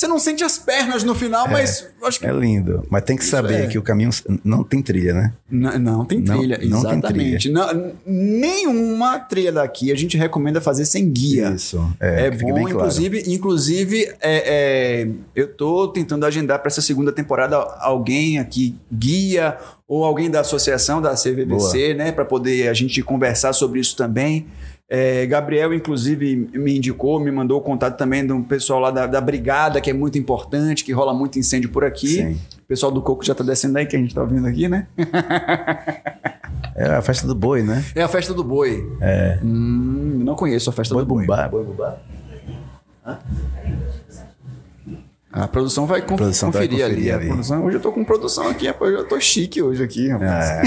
Você 0.00 0.08
não 0.08 0.18
sente 0.18 0.42
as 0.42 0.56
pernas 0.56 1.04
no 1.04 1.14
final, 1.14 1.46
mas 1.46 1.86
eu 2.00 2.06
acho 2.08 2.18
que. 2.18 2.26
É 2.26 2.32
lindo. 2.32 2.86
Mas 2.88 3.04
tem 3.04 3.18
que 3.18 3.24
saber 3.24 3.64
é. 3.64 3.66
que 3.66 3.76
o 3.76 3.82
caminho 3.82 4.08
não 4.42 4.64
tem 4.64 4.80
trilha, 4.80 5.12
né? 5.12 5.32
Não, 5.50 5.78
não 5.78 6.04
tem 6.06 6.20
Não- 6.20 6.38
trilha, 6.38 6.56
não 6.62 6.80
tem 6.82 6.92
exatamente. 6.98 7.50
Não- 7.50 7.92
nenhuma 8.06 9.18
trilha 9.18 9.52
daqui 9.52 9.92
a 9.92 9.94
gente 9.94 10.16
recomenda 10.16 10.58
fazer 10.58 10.86
sem 10.86 11.06
guia. 11.12 11.50
Isso. 11.50 11.86
É, 12.00 12.28
É, 12.28 12.30
bom, 12.30 12.38
bem 12.54 12.64
claro. 12.64 12.70
inclusive, 12.70 13.24
inclusive 13.26 14.04
é, 14.22 15.02
é, 15.02 15.08
eu 15.36 15.48
tô 15.52 15.88
tentando 15.88 16.24
agendar 16.24 16.60
para 16.60 16.68
essa 16.68 16.80
segunda 16.80 17.12
temporada 17.12 17.56
alguém 17.56 18.38
aqui, 18.38 18.74
guia, 18.90 19.58
ou 19.86 20.02
alguém 20.02 20.30
da 20.30 20.40
associação 20.40 21.02
da 21.02 21.14
CVVC, 21.14 21.92
né, 21.92 22.10
para 22.10 22.24
poder 22.24 22.68
a 22.70 22.72
gente 22.72 23.02
conversar 23.02 23.52
sobre 23.52 23.80
isso 23.80 23.94
também. 23.94 24.46
É, 24.92 25.24
Gabriel, 25.26 25.72
inclusive, 25.72 26.48
me 26.52 26.76
indicou, 26.76 27.20
me 27.20 27.30
mandou 27.30 27.58
o 27.58 27.62
contato 27.62 27.96
também 27.96 28.26
de 28.26 28.32
um 28.32 28.42
pessoal 28.42 28.80
lá 28.80 28.90
da, 28.90 29.06
da 29.06 29.20
Brigada, 29.20 29.80
que 29.80 29.88
é 29.88 29.92
muito 29.92 30.18
importante, 30.18 30.82
que 30.82 30.90
rola 30.92 31.14
muito 31.14 31.38
incêndio 31.38 31.70
por 31.70 31.84
aqui. 31.84 32.08
Sim. 32.08 32.32
O 32.58 32.66
pessoal 32.66 32.90
do 32.90 33.00
Coco 33.00 33.24
já 33.24 33.32
tá 33.32 33.44
descendo 33.44 33.78
aí, 33.78 33.86
que 33.86 33.94
a 33.94 33.98
gente 34.00 34.12
tá 34.12 34.20
ouvindo 34.20 34.48
aqui, 34.48 34.68
né? 34.68 34.88
É 36.74 36.86
a 36.86 37.02
festa 37.02 37.24
do 37.26 37.34
boi, 37.36 37.62
né? 37.62 37.84
É 37.94 38.02
a 38.02 38.08
festa 38.08 38.34
do 38.34 38.42
boi. 38.42 38.84
É. 39.00 39.38
Hum, 39.44 40.22
não 40.24 40.34
conheço 40.34 40.70
a 40.70 40.72
festa 40.72 40.92
Boi 40.92 41.04
do 41.04 41.08
boi. 41.08 41.22
bumbá, 41.22 41.46
boi 41.48 41.64
bumbá. 41.64 41.96
A 45.32 45.46
produção 45.46 45.86
vai 45.86 46.02
con- 46.02 46.16
Produção 46.16 46.50
vai 46.50 46.62
conferir, 46.66 46.84
ali. 46.84 46.94
conferir 46.94 47.12
A 47.12 47.16
ali. 47.18 47.26
produção- 47.28 47.64
hoje 47.64 47.76
eu 47.76 47.80
tô 47.80 47.92
com 47.92 48.04
produção 48.04 48.48
aqui, 48.48 48.66
rapaz. 48.66 48.92
Eu 48.92 49.06
tô 49.06 49.20
chique 49.20 49.62
hoje 49.62 49.82
aqui, 49.84 50.08
rapaz. 50.08 50.48
É, 50.50 50.62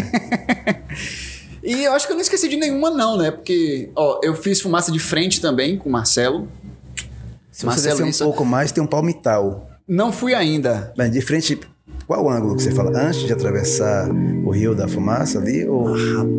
E 1.64 1.84
eu 1.86 1.94
acho 1.94 2.06
que 2.06 2.12
eu 2.12 2.16
não 2.16 2.22
esqueci 2.22 2.48
de 2.50 2.58
nenhuma, 2.58 2.90
não, 2.92 3.18
né? 3.18 3.32
Porque, 3.32 3.90
ó, 3.96 4.20
eu 4.22 4.36
fiz 4.36 4.60
fumaça 4.62 4.92
de 4.92 5.00
frente 5.00 5.40
também 5.40 5.78
com 5.78 5.88
o 5.88 5.92
Marcelo. 5.92 6.48
se 7.52 7.62
você 7.62 7.66
Marcelo, 7.68 7.90
descer 7.96 8.04
um 8.06 8.10
isso- 8.10 8.24
pouco 8.24 8.44
mais, 8.44 8.72
tem 8.72 8.84
um 8.84 8.88
palmital. 8.88 9.70
Não 9.88 10.12
fui 10.12 10.34
ainda. 10.34 10.92
Mas 10.98 11.12
de 11.12 11.22
frente, 11.22 11.60
qual 12.08 12.30
ângulo 12.30 12.56
que 12.56 12.64
você 12.64 12.72
fala? 12.72 12.92
Antes 13.00 13.22
de 13.22 13.32
atravessar 13.32 14.10
o 14.10 14.50
rio 14.50 14.74
da 14.76 14.88
fumaça 14.88 15.40
ali? 15.40 15.66
Ou 15.68 15.90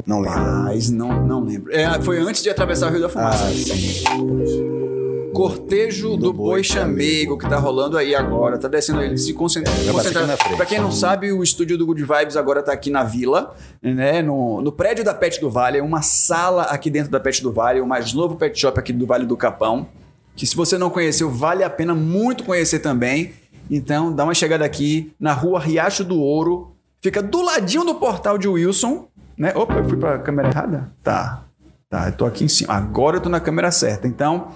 não 0.06 0.20
lembro? 0.20 0.40
Mas 0.64 0.90
não, 0.90 1.24
não 1.26 1.44
lembro. 1.44 1.72
É, 1.72 2.00
foi 2.02 2.18
antes 2.18 2.42
de 2.42 2.50
atravessar 2.50 2.88
o 2.88 2.90
Rio 2.92 3.00
da 3.02 3.08
Fumaça. 3.08 3.44
Ah, 3.44 3.50
sim. 3.52 5.03
Cortejo 5.34 6.16
do, 6.16 6.32
Boi 6.32 6.46
Boi 6.46 6.64
Chamego, 6.64 7.36
que 7.36 7.48
tá 7.48 7.58
rolando 7.58 7.98
aí 7.98 8.14
agora. 8.14 8.56
Tá 8.56 8.68
descendo 8.68 9.02
ele 9.02 9.18
se 9.18 9.34
concentra, 9.34 9.72
É, 9.72 10.36
frente. 10.36 10.56
Pra 10.56 10.64
quem 10.64 10.80
não 10.80 10.92
sabe, 10.92 11.32
o 11.32 11.42
estúdio 11.42 11.76
do 11.76 11.84
Good 11.84 12.02
Vibes 12.02 12.36
agora 12.36 12.62
tá 12.62 12.72
aqui 12.72 12.88
na 12.90 13.02
vila, 13.02 13.54
né? 13.82 14.22
No, 14.22 14.62
no 14.62 14.72
prédio 14.72 15.04
da 15.04 15.12
Pet 15.12 15.40
do 15.40 15.50
Vale. 15.50 15.78
É 15.78 15.82
uma 15.82 16.02
sala 16.02 16.62
aqui 16.62 16.88
dentro 16.88 17.10
da 17.10 17.18
Pet 17.18 17.42
do 17.42 17.52
Vale, 17.52 17.80
o 17.80 17.86
mais 17.86 18.12
novo 18.12 18.36
pet 18.36 18.58
shop 18.58 18.78
aqui 18.78 18.92
do 18.92 19.06
Vale 19.06 19.26
do 19.26 19.36
Capão. 19.36 19.88
Que 20.36 20.46
se 20.46 20.56
você 20.56 20.78
não 20.78 20.90
conheceu, 20.90 21.30
vale 21.30 21.62
a 21.62 21.70
pena 21.70 21.94
muito 21.94 22.44
conhecer 22.44 22.78
também. 22.78 23.32
Então, 23.70 24.12
dá 24.12 24.24
uma 24.24 24.34
chegada 24.34 24.64
aqui 24.64 25.12
na 25.18 25.32
rua 25.32 25.60
Riacho 25.60 26.04
do 26.04 26.18
Ouro. 26.20 26.72
Fica 27.02 27.22
do 27.22 27.42
ladinho 27.42 27.84
do 27.84 27.94
portal 27.96 28.38
de 28.38 28.48
Wilson, 28.48 29.08
né? 29.36 29.52
Opa, 29.54 29.74
eu 29.74 29.88
fui 29.88 29.96
pra 29.96 30.18
câmera 30.18 30.48
errada? 30.48 30.92
Tá. 31.02 31.44
Tá, 31.88 32.08
eu 32.08 32.12
tô 32.12 32.26
aqui 32.26 32.44
em 32.44 32.48
cima. 32.48 32.72
Agora 32.72 33.18
eu 33.18 33.20
tô 33.20 33.28
na 33.28 33.38
câmera 33.38 33.70
certa. 33.70 34.08
Então, 34.08 34.48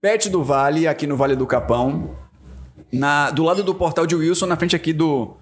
Pet 0.00 0.30
do 0.30 0.42
Vale, 0.42 0.88
aqui 0.88 1.06
no 1.06 1.14
Vale 1.14 1.36
do 1.36 1.46
Capão. 1.46 2.16
Na, 2.90 3.30
do 3.30 3.42
lado 3.42 3.62
do 3.62 3.74
portal 3.74 4.06
de 4.06 4.16
Wilson, 4.16 4.46
na 4.46 4.56
frente 4.56 4.74
aqui 4.74 4.94
do, 4.94 5.36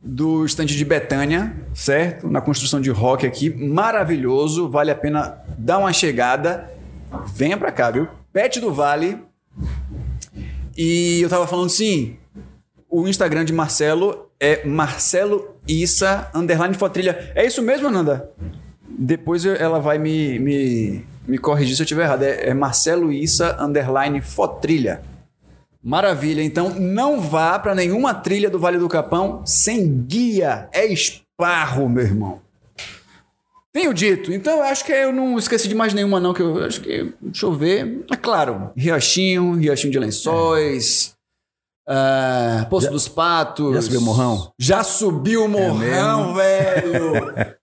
do 0.00 0.46
estande 0.46 0.76
de 0.76 0.84
Betânia, 0.84 1.52
certo? 1.74 2.30
Na 2.30 2.40
construção 2.40 2.80
de 2.80 2.90
rock 2.90 3.26
aqui. 3.26 3.50
Maravilhoso, 3.50 4.68
vale 4.68 4.92
a 4.92 4.94
pena 4.94 5.42
dar 5.58 5.78
uma 5.78 5.92
chegada. 5.92 6.70
Venha 7.34 7.56
pra 7.56 7.72
cá, 7.72 7.90
viu? 7.90 8.06
Pet 8.32 8.60
do 8.60 8.72
Vale. 8.72 9.18
E 10.76 11.20
eu 11.20 11.28
tava 11.28 11.48
falando 11.48 11.66
assim, 11.66 12.16
o 12.88 13.08
Instagram 13.08 13.44
de 13.44 13.52
Marcelo 13.52 14.30
é 14.38 14.64
Marcelo 14.64 15.56
Issa 15.66 16.30
underline 16.32 16.74
Fotrilha. 16.74 17.32
É 17.34 17.44
isso 17.44 17.60
mesmo, 17.60 17.88
Ananda? 17.88 18.30
Depois 18.88 19.44
ela 19.44 19.80
vai 19.80 19.98
me, 19.98 20.38
me, 20.38 21.04
me 21.28 21.38
corrigir 21.38 21.76
se 21.76 21.82
eu 21.82 21.84
estiver 21.84 22.04
errado. 22.04 22.22
É, 22.22 22.48
é 22.48 22.54
Marcelo 22.54 23.12
Issa 23.12 23.56
underline 23.62 24.20
Fotrilha. 24.20 25.02
Maravilha. 25.82 26.42
Então 26.42 26.70
não 26.70 27.20
vá 27.20 27.58
para 27.58 27.74
nenhuma 27.74 28.12
trilha 28.14 28.50
do 28.50 28.58
Vale 28.58 28.78
do 28.78 28.88
Capão 28.88 29.42
sem 29.46 30.02
guia. 30.06 30.68
É 30.72 30.86
esparro, 30.86 31.88
meu 31.88 32.02
irmão. 32.04 32.40
Tenho 33.72 33.92
dito. 33.94 34.32
Então 34.32 34.56
eu 34.56 34.62
acho 34.62 34.84
que 34.84 34.90
eu 34.92 35.12
não 35.12 35.38
esqueci 35.38 35.68
de 35.68 35.74
mais 35.74 35.94
nenhuma, 35.94 36.18
não. 36.18 36.32
Que 36.34 36.42
eu 36.42 36.64
acho 36.64 36.80
que. 36.80 37.12
Deixa 37.20 37.46
eu 37.46 37.52
ver. 37.52 38.04
É 38.10 38.16
claro. 38.16 38.70
Riachinho, 38.76 39.52
Riachinho 39.54 39.92
de 39.92 39.98
Lençóis. 39.98 41.14
ah, 41.88 42.66
Poço 42.68 42.90
dos 42.90 43.06
Patos. 43.06 43.74
já 43.74 43.82
subiu 43.82 44.00
o 44.00 44.02
morrão? 44.04 44.52
Já 44.58 44.82
subiu 44.82 45.44
o 45.44 45.48
morrão, 45.48 46.34
velho. 46.34 47.12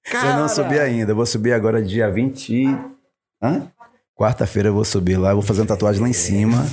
Cara, 0.10 0.30
Eu 0.36 0.40
não 0.40 0.48
subi 0.48 0.80
ainda. 0.80 1.14
Vou 1.14 1.26
subir 1.26 1.52
agora 1.52 1.82
dia 1.84 2.10
20. 2.10 2.95
Hã? 3.42 3.72
Quarta-feira 4.16 4.70
eu 4.70 4.74
vou 4.74 4.86
subir 4.86 5.18
lá, 5.18 5.34
vou 5.34 5.42
fazer 5.44 5.62
uma 5.62 5.68
tatuagem 5.68 6.02
lá 6.02 6.08
em 6.08 6.14
cima, 6.14 6.66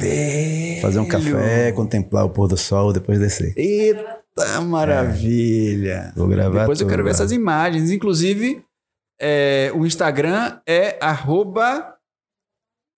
fazer 0.81 1.01
um 1.01 1.09
café, 1.09 1.73
contemplar 1.73 2.25
o 2.25 2.31
pôr 2.31 2.47
do 2.47 2.57
sol, 2.57 2.93
depois 2.93 3.19
descer. 3.19 3.53
Eita 3.57 4.61
maravilha. 4.61 6.13
Vou 6.15 6.29
gravar 6.29 6.61
Depois 6.61 6.81
eu 6.81 6.87
quero 6.87 7.03
ver 7.03 7.11
essas 7.11 7.33
imagens. 7.33 7.91
Inclusive, 7.91 8.65
é, 9.21 9.73
o 9.75 9.85
Instagram 9.85 10.61
é 10.65 10.97
arroba 11.01 11.97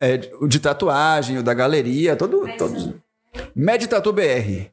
é, 0.00 0.20
o 0.40 0.46
de 0.46 0.60
tatuagem, 0.60 1.38
o 1.38 1.42
da 1.42 1.54
galeria, 1.54 2.14
todo, 2.14 2.46
todos. 2.58 2.90
MedTatuBR. 3.54 4.70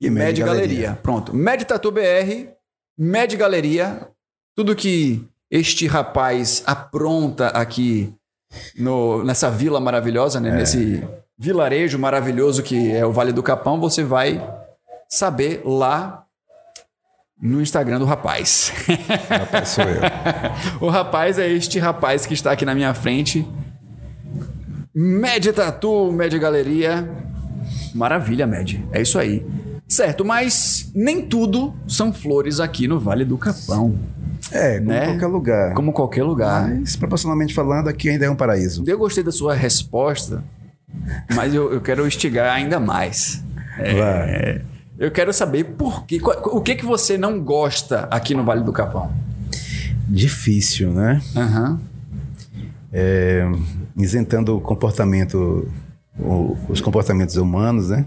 E 0.00 0.08
Med 0.08 0.24
Med 0.24 0.38
Galeria. 0.38 0.44
Galeria. 0.44 0.98
Pronto. 1.02 1.34
MedTatuBR, 1.34 2.48
Med 2.96 3.36
Galeria, 3.36 4.08
tudo 4.56 4.74
que 4.74 5.26
este 5.50 5.86
rapaz 5.86 6.62
apronta 6.66 7.48
aqui 7.48 8.12
no, 8.78 9.24
nessa 9.24 9.50
vila 9.50 9.80
maravilhosa, 9.80 10.38
É. 10.38 10.42
né? 10.42 10.52
nesse 10.56 11.06
vilarejo 11.38 11.98
maravilhoso 11.98 12.62
que 12.62 12.92
é 12.92 13.04
o 13.06 13.12
Vale 13.12 13.32
do 13.32 13.42
Capão, 13.42 13.78
você 13.80 14.02
vai 14.02 14.42
saber 15.08 15.62
lá 15.64 16.24
no 17.40 17.60
Instagram 17.62 17.98
do 18.00 18.04
rapaz. 18.04 18.72
Rapaz, 19.28 19.68
sou 19.68 19.84
eu. 19.84 20.00
o 20.86 20.90
rapaz 20.90 21.38
é 21.38 21.48
este 21.48 21.78
rapaz 21.78 22.26
que 22.26 22.34
está 22.34 22.50
aqui 22.52 22.64
na 22.64 22.74
minha 22.74 22.92
frente. 22.94 23.46
Med 24.94 25.52
Tatu, 25.52 26.10
Med 26.10 26.36
Galeria. 26.38 27.08
Maravilha, 27.94 28.46
Med. 28.46 28.84
É 28.92 29.00
isso 29.00 29.18
aí. 29.18 29.46
Certo, 29.86 30.24
mas 30.24 30.90
nem 30.94 31.22
tudo 31.26 31.72
são 31.86 32.12
flores 32.12 32.58
aqui 32.60 32.88
no 32.88 32.98
Vale 32.98 33.24
do 33.24 33.38
Capão, 33.38 33.96
É, 34.52 34.78
como 34.78 34.88
Né? 34.90 35.06
qualquer 35.06 35.26
lugar. 35.26 35.74
como 35.74 35.92
qualquer 35.92 36.22
lugar. 36.24 36.68
Mas, 36.70 36.96
proporcionalmente 36.96 37.54
falando, 37.54 37.88
aqui 37.88 38.08
ainda 38.08 38.24
é 38.26 38.30
um 38.30 38.36
paraíso. 38.36 38.82
Eu 38.86 38.98
gostei 38.98 39.22
da 39.24 39.32
sua 39.32 39.54
resposta, 39.54 40.42
mas 41.34 41.54
eu, 41.54 41.72
eu 41.72 41.80
quero 41.80 42.06
instigar 42.06 42.54
ainda 42.54 42.78
mais. 42.80 43.42
Vai. 43.76 44.62
Eu 44.98 45.10
quero 45.12 45.32
saber 45.32 45.64
por 45.64 46.04
quê. 46.06 46.18
Qual- 46.18 46.36
O 46.56 46.60
que, 46.60 46.74
que 46.74 46.84
você 46.84 47.16
não 47.16 47.40
gosta 47.40 48.08
aqui 48.10 48.34
no 48.34 48.44
Vale 48.44 48.62
do 48.64 48.72
Capão? 48.72 49.12
Difícil, 50.08 50.92
né? 50.92 51.20
Aham. 51.36 51.80
É, 52.92 53.44
isentando 53.96 54.56
o 54.56 54.60
comportamento, 54.60 55.70
o- 56.18 56.56
os 56.68 56.80
comportamentos 56.80 57.36
humanos, 57.36 57.90
né? 57.90 58.06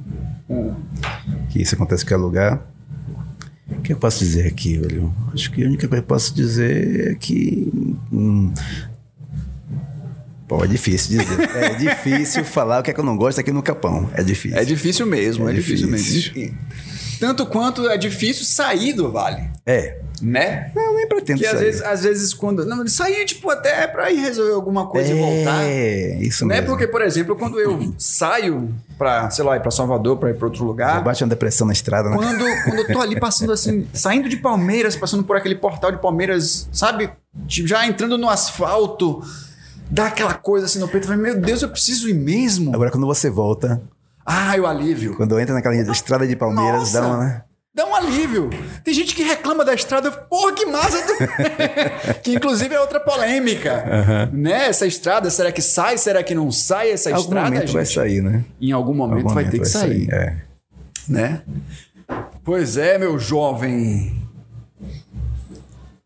Que 1.49 1.61
isso 1.61 1.75
acontece 1.75 2.03
em 2.03 2.07
qualquer 2.07 2.17
lugar. 2.23 2.61
O 3.91 3.93
que 3.93 3.97
eu 3.97 3.99
posso 3.99 4.19
dizer 4.19 4.47
aqui, 4.47 4.77
velho? 4.77 5.13
Acho 5.33 5.51
que 5.51 5.61
a 5.63 5.67
única 5.67 5.85
coisa 5.85 6.01
que 6.01 6.05
eu 6.05 6.15
posso 6.15 6.33
dizer 6.33 7.11
é 7.11 7.15
que. 7.15 7.69
hum, 8.11 8.53
Pô, 10.47 10.63
é 10.63 10.67
difícil 10.67 11.17
dizer. 11.19 11.49
É 11.55 11.73
difícil 11.79 12.45
falar 12.45 12.79
o 12.79 12.83
que 12.83 12.91
é 12.91 12.93
que 12.93 12.99
eu 12.99 13.03
não 13.03 13.17
gosto 13.17 13.39
aqui 13.39 13.51
no 13.51 13.61
Capão. 13.61 14.09
É 14.13 14.23
difícil. 14.23 14.57
É 14.57 14.63
difícil 14.63 15.05
mesmo, 15.05 15.47
é, 15.47 15.51
É 15.51 15.55
difícil, 15.55 15.89
difícil. 15.91 16.31
mesmo. 16.35 16.57
Tanto 17.19 17.45
quanto 17.45 17.87
é 17.89 17.97
difícil 17.97 18.45
sair 18.45 18.93
do 18.93 19.11
vale, 19.11 19.43
É. 19.65 19.99
né? 20.21 20.71
Não, 20.75 20.95
nem 20.95 21.07
pretendo 21.07 21.39
Que 21.39 21.45
às 21.45 21.53
sair. 21.53 21.63
vezes, 21.65 21.81
às 21.81 22.03
vezes 22.03 22.33
quando. 22.33 22.65
Não, 22.65 22.87
sair, 22.87 23.25
tipo, 23.25 23.49
até 23.49 23.87
pra 23.87 24.11
ir 24.11 24.19
resolver 24.19 24.53
alguma 24.53 24.87
coisa 24.87 25.11
e 25.11 25.19
voltar. 25.19 25.63
É, 25.63 26.17
isso 26.21 26.45
Né? 26.45 26.55
mesmo. 26.55 26.67
Porque, 26.69 26.87
por 26.87 27.01
exemplo, 27.01 27.35
quando 27.35 27.59
eu 27.59 27.93
saio 27.97 28.73
pra, 28.97 29.29
sei 29.29 29.43
lá, 29.43 29.57
ir 29.57 29.61
pra 29.61 29.71
Salvador, 29.71 30.17
pra 30.17 30.29
ir 30.29 30.35
pra 30.35 30.47
outro 30.47 30.63
lugar. 30.63 31.03
bate 31.03 31.23
uma 31.23 31.29
depressão 31.29 31.65
na 31.67 31.73
estrada, 31.73 32.09
né? 32.09 32.15
Quando, 32.17 32.45
quando 32.65 32.79
eu 32.79 32.87
tô 32.93 33.01
ali 33.01 33.19
passando 33.19 33.51
assim, 33.51 33.87
saindo 33.93 34.29
de 34.29 34.37
Palmeiras, 34.37 34.95
passando 34.95 35.23
por 35.23 35.35
aquele 35.35 35.55
portal 35.55 35.91
de 35.91 35.97
Palmeiras, 35.99 36.69
sabe? 36.71 37.09
Tipo, 37.47 37.67
Já 37.67 37.85
entrando 37.87 38.17
no 38.17 38.29
asfalto, 38.29 39.21
dá 39.89 40.07
aquela 40.07 40.33
coisa 40.33 40.65
assim 40.65 40.79
no 40.79 40.87
peito, 40.87 41.05
eu 41.05 41.15
falei, 41.15 41.33
meu 41.33 41.41
Deus, 41.41 41.61
eu 41.61 41.69
preciso 41.69 42.07
ir 42.09 42.13
mesmo. 42.13 42.73
Agora, 42.73 42.91
quando 42.91 43.07
você 43.07 43.29
volta, 43.29 43.81
Ai, 44.25 44.59
o 44.59 44.67
alívio. 44.67 45.15
quando 45.17 45.39
entra 45.39 45.53
naquela 45.55 45.75
estrada 45.75 46.27
de 46.27 46.35
Palmeiras, 46.35 46.79
Nossa! 46.93 47.01
dá 47.01 47.07
uma, 47.07 47.17
né? 47.17 47.41
Dá 47.73 47.85
um 47.85 47.95
alívio. 47.95 48.49
Tem 48.83 48.93
gente 48.93 49.15
que 49.15 49.23
reclama 49.23 49.63
da 49.63 49.73
estrada. 49.73 50.11
Porra, 50.11 50.53
que 50.53 50.65
massa! 50.65 50.97
que 52.21 52.33
inclusive 52.33 52.75
é 52.75 52.79
outra 52.81 52.99
polêmica. 52.99 54.29
Né? 54.33 54.67
Essa 54.67 54.85
estrada, 54.85 55.29
será 55.29 55.53
que 55.53 55.61
sai? 55.61 55.97
Será 55.97 56.21
que 56.21 56.35
não 56.35 56.51
sai 56.51 56.91
essa 56.91 57.09
Em 57.09 57.13
algum 57.13 57.27
estrada, 57.27 57.45
momento 57.45 57.61
gente? 57.61 57.73
vai 57.73 57.85
sair, 57.85 58.21
né? 58.21 58.43
Em 58.59 58.73
algum 58.73 58.93
momento 58.93 59.19
Algum 59.19 59.33
vai 59.33 59.45
momento 59.45 59.51
ter 59.51 59.59
que 59.59 59.65
sair. 59.69 60.09
É. 60.11 60.41
Né? 61.07 61.41
Pois 62.43 62.75
é, 62.75 62.97
meu 62.97 63.17
jovem. 63.17 64.19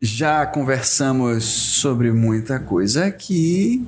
Já 0.00 0.46
conversamos 0.46 1.42
sobre 1.42 2.12
muita 2.12 2.60
coisa 2.60 3.06
aqui. 3.06 3.84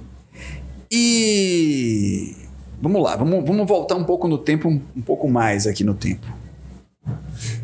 E. 0.91 2.35
Vamos 2.83 3.03
lá, 3.03 3.14
vamos, 3.14 3.45
vamos 3.47 3.66
voltar 3.68 3.95
um 3.95 4.05
pouco 4.05 4.26
no 4.26 4.39
tempo, 4.39 4.68
um 4.68 5.03
pouco 5.03 5.29
mais 5.29 5.66
aqui 5.66 5.85
no 5.85 5.95
tempo. 5.95 6.38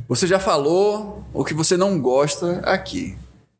Você 0.08 0.26
já 0.26 0.38
falou 0.38 1.24
o 1.32 1.44
que 1.44 1.54
você 1.54 1.76
não 1.76 1.98
gosta 1.98 2.60
aqui. 2.64 3.16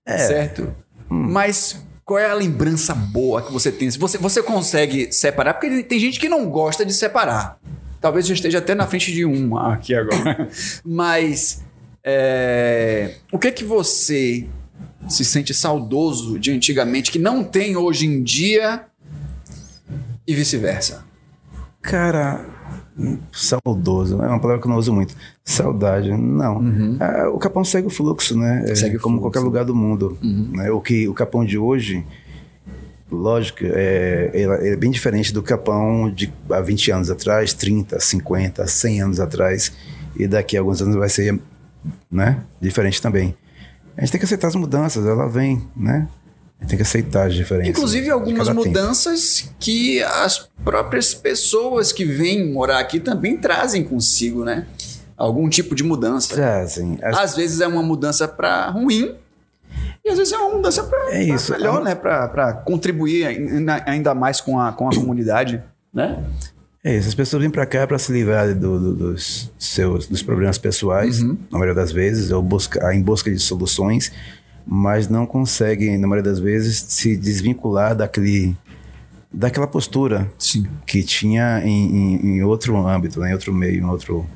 Certo? 0.07 0.75
Mas 1.09 1.83
qual 2.05 2.19
é 2.19 2.29
a 2.29 2.35
lembrança 2.35 2.95
boa 2.95 3.43
que 3.43 3.53
você 3.53 3.73
tem? 3.73 3.91
Se 3.91 3.99
você, 3.99 4.19
você 4.19 4.43
consegue 4.43 5.11
separar, 5.13 5.55
porque 5.55 5.83
tem 5.83 5.99
gente 5.99 6.21
que 6.21 6.29
não 6.29 6.49
gosta 6.51 6.85
de 6.85 6.93
separar. 6.93 7.59
Talvez 8.01 8.29
eu 8.29 8.35
esteja 8.35 8.59
até 8.59 8.75
na 8.75 8.87
frente 8.87 9.11
de 9.13 9.25
um 9.25 9.57
aqui 9.57 9.95
agora. 9.95 10.49
Mas 10.85 11.63
é, 12.05 13.15
o 13.33 13.39
que 13.39 13.51
que 13.51 13.65
você 13.65 14.47
se 15.09 15.25
sente 15.25 15.55
saudoso 15.55 16.39
de 16.39 16.51
antigamente 16.51 17.11
que 17.11 17.19
não 17.19 17.43
tem 17.43 17.77
hoje 17.77 18.07
em 18.07 18.23
dia 18.23 18.85
e 20.27 20.35
vice-versa? 20.35 21.05
Cara, 21.81 22.45
hum, 22.47 22.54
saudoso, 23.33 24.23
é 24.23 24.27
uma 24.29 24.39
palavra 24.39 24.61
que 24.61 24.67
eu 24.67 24.71
não 24.71 24.79
uso 24.79 24.93
muito. 24.93 25.15
Saudade, 25.45 26.11
não. 26.13 26.63
Ah, 27.01 27.29
o 27.31 27.39
Capão 27.39 27.65
segue 27.65 27.87
o 27.87 27.91
fluxo, 27.91 28.39
né? 28.39 28.65
É, 28.67 28.71
Uhum. 28.71 28.77
Segue 28.77 28.97
o 28.97 29.01
como 29.01 29.17
fluxo. 29.17 29.17
Uhum. 29.17 29.21
qualquer 29.21 29.41
lugar 29.41 29.65
do 29.65 29.75
mundo. 29.75 30.17
né? 30.23 30.71
O 30.71 30.81
que 30.81 31.09
o 31.09 31.15
Capão 31.15 31.45
de 31.45 31.59
hoje, 31.59 32.05
lógico, 33.11 33.61
é, 33.63 34.31
ele 34.33 34.69
é 34.69 34.77
bem 34.77 34.91
diferente 34.91 35.33
do 35.33 35.43
Capão 35.43 36.11
de 36.11 36.33
há 36.51 36.61
20 36.61 36.91
anos 36.93 37.11
atrás, 37.11 37.53
30, 37.53 37.99
50, 38.01 38.67
100 38.67 39.03
anos 39.03 39.21
atrás. 39.21 39.73
E 40.17 40.27
daqui 40.29 40.57
a 40.57 40.61
alguns 40.61 40.81
anos 40.81 40.95
vai 40.95 41.09
ser 41.09 41.41
né? 42.11 42.39
diferente 42.61 43.03
também. 43.03 43.35
A 43.97 44.01
gente 44.01 44.13
tem 44.13 44.19
que 44.19 44.25
aceitar 44.25 44.49
as 44.49 44.57
mudanças, 44.57 45.07
ela 45.07 45.29
vem, 45.29 45.63
né? 45.77 46.09
Tem 46.69 46.77
que 46.77 46.83
aceitar 46.83 47.27
as 47.27 47.35
diferenças. 47.35 47.71
Inclusive 47.71 48.05
de 48.05 48.11
algumas 48.11 48.49
cada 48.49 48.51
tempo. 48.51 48.67
mudanças 48.67 49.51
que 49.61 50.03
as 50.03 50.49
próprias 50.65 51.13
pessoas 51.15 51.93
que 51.93 52.05
vêm 52.05 52.51
morar 52.53 52.79
aqui 52.79 52.99
também 53.01 53.37
trazem 53.37 53.85
consigo, 53.85 54.45
né? 54.45 54.67
Algum 55.17 55.49
tipo 55.49 55.75
de 55.75 55.85
mudança. 55.85 56.35
Trazem. 56.35 56.99
As- 57.03 57.19
Às 57.19 57.37
vezes 57.37 57.61
é 57.61 57.67
uma 57.67 57.83
mudança 57.83 58.27
para 58.27 58.69
ruim 58.71 59.15
e 60.05 60.09
às 60.11 60.19
vezes 60.19 60.33
é 60.33 60.37
uma 60.37 60.57
mudança 60.57 60.83
para 60.85 61.15
É 61.15 61.25
melhor, 61.51 61.83
né? 61.83 61.95
Para 61.95 62.53
contribuir 62.65 63.27
ainda, 63.87 64.15
mais 64.15 64.41
com 64.41 64.59
a, 64.59 64.73
com 64.73 64.89
a 64.89 64.95
comunidade, 64.95 65.63
né? 65.93 66.23
É 66.83 66.99
isso, 66.99 67.09
as 67.09 67.15
pessoas 67.15 67.41
vêm 67.41 67.51
pra 67.51 67.65
cá 67.65 67.87
para 67.87 67.99
se 67.99 68.13
livrar 68.13 68.55
do- 68.55 68.79
do- 68.79 68.95
dos 68.95 69.51
seus 69.59 70.07
dos 70.07 70.21
problemas 70.23 70.59
pessoais, 70.59 71.23
Uhum. 71.23 71.39
na 71.51 71.59
maioria 71.59 71.75
das 71.75 71.91
vezes, 71.91 72.31
ou 72.31 72.43
busca, 72.43 72.93
em 72.95 73.01
busca 73.01 73.31
de 73.31 73.39
soluções, 73.39 74.13
mas 74.67 75.09
não 75.09 75.27
conseguem, 75.27 75.99
na 75.99 76.07
maioria 76.07 76.31
das 76.31 76.39
vezes, 76.41 76.85
se 76.89 77.17
desvincular 77.17 77.95
daquele, 77.95 78.57
daquela 79.33 79.67
postura 79.67 80.31
Sim. 80.39 80.67
que 80.87 81.03
tinha 81.03 81.61
em, 81.65 81.97
em- 81.97 82.27
em 82.37 82.43
outro 82.43 82.77
âmbito, 82.87 83.21
né, 83.21 83.31
em 83.31 83.33
outro 83.35 83.53
meio, 83.53 83.81
em 83.83 83.85
outro, 83.85 84.27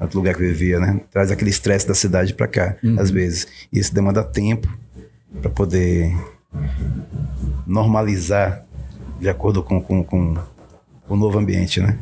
outro 0.00 0.18
lugar 0.18 0.34
que 0.34 0.40
vivia, 0.40 0.78
né? 0.78 1.00
Traz 1.10 1.30
aquele 1.30 1.50
estresse 1.50 1.86
da 1.88 1.94
cidade 1.94 2.34
para 2.34 2.46
cá, 2.46 2.76
Uhum. 2.84 2.96
às 3.00 3.10
vezes. 3.10 3.46
E 3.72 3.78
isso 3.80 3.92
demanda 3.94 4.22
tempo 4.22 4.68
para 5.42 5.50
poder 5.50 6.14
normalizar 7.66 8.64
de 9.20 9.28
acordo 9.28 9.62
com, 9.62 9.82
com, 9.82 10.04
com 10.04 10.36
o 11.08 11.16
novo 11.16 11.38
ambiente, 11.38 11.80
né? 11.80 11.98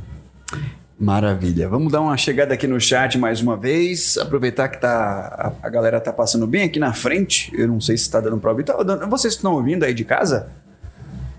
Maravilha. 0.98 1.68
Vamos 1.68 1.92
dar 1.92 2.00
uma 2.00 2.16
chegada 2.16 2.54
aqui 2.54 2.66
no 2.66 2.80
chat 2.80 3.18
mais 3.18 3.42
uma 3.42 3.54
vez. 3.54 4.16
Aproveitar 4.16 4.68
que 4.68 4.80
tá, 4.80 5.54
a, 5.62 5.66
a 5.66 5.68
galera 5.68 6.00
tá 6.00 6.10
passando 6.10 6.46
bem 6.46 6.62
aqui 6.62 6.78
na 6.78 6.94
frente. 6.94 7.52
Eu 7.54 7.68
não 7.68 7.80
sei 7.80 7.98
se 7.98 8.10
tá 8.10 8.18
dando 8.18 8.38
pra 8.38 8.50
ouvir. 8.50 8.64
Tá 8.64 8.74
vocês 9.06 9.34
estão 9.34 9.52
ouvindo 9.52 9.84
aí 9.84 9.92
de 9.92 10.04
casa? 10.04 10.50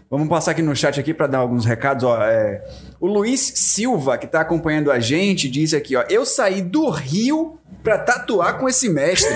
Vamos 0.10 0.30
passar 0.30 0.52
aqui 0.52 0.62
no 0.62 0.76
chat 0.76 1.00
aqui 1.00 1.12
para 1.12 1.26
dar 1.26 1.40
alguns 1.40 1.66
recados. 1.66 2.04
Ó, 2.04 2.22
é, 2.22 2.64
o 3.00 3.08
Luiz 3.08 3.42
Silva, 3.56 4.18
que 4.18 4.28
tá 4.28 4.42
acompanhando 4.42 4.92
a 4.92 5.00
gente, 5.00 5.50
disse 5.50 5.76
aqui, 5.76 5.96
ó. 5.96 6.04
Eu 6.08 6.24
saí 6.24 6.62
do 6.62 6.90
Rio 6.92 7.60
pra 7.88 7.98
tatuar 8.00 8.58
com 8.58 8.68
esse 8.68 8.90
mestre. 8.90 9.34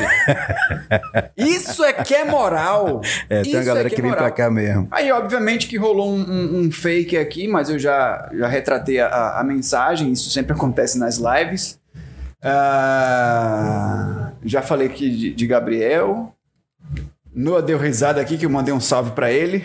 Isso 1.37 1.81
é 1.85 1.93
que 1.93 2.13
é 2.13 2.25
moral. 2.25 2.99
É, 3.29 3.41
tem 3.43 3.51
Isso 3.51 3.57
uma 3.59 3.63
galera 3.63 3.87
é 3.87 3.89
que, 3.89 4.01
vem 4.01 4.11
moral. 4.11 4.25
pra 4.25 4.31
cá 4.31 4.51
mesmo. 4.51 4.89
Aí, 4.91 5.09
obviamente, 5.09 5.67
que 5.67 5.77
rolou 5.77 6.13
um, 6.13 6.19
um- 6.21 6.59
um 6.63 6.71
fake 6.71 7.15
aqui, 7.17 7.47
mas 7.47 7.69
eu 7.69 7.79
já, 7.79 8.29
já 8.33 8.47
retratei 8.49 8.99
a, 8.99 9.39
a 9.39 9.43
mensagem, 9.45 10.11
isso 10.11 10.29
sempre 10.29 10.51
acontece 10.51 10.99
nas 10.99 11.17
lives. 11.17 11.79
Ah, 12.43 14.31
já 14.43 14.61
falei 14.61 14.87
aqui 14.87 15.09
de, 15.09 15.33
de 15.33 15.47
Gabriel. 15.47 16.35
Noah 17.33 17.61
deu 17.61 17.77
risada 17.77 18.19
aqui, 18.19 18.37
que 18.37 18.45
eu 18.45 18.49
mandei 18.49 18.73
um 18.73 18.79
salve 18.81 19.11
pra 19.11 19.31
ele. 19.31 19.63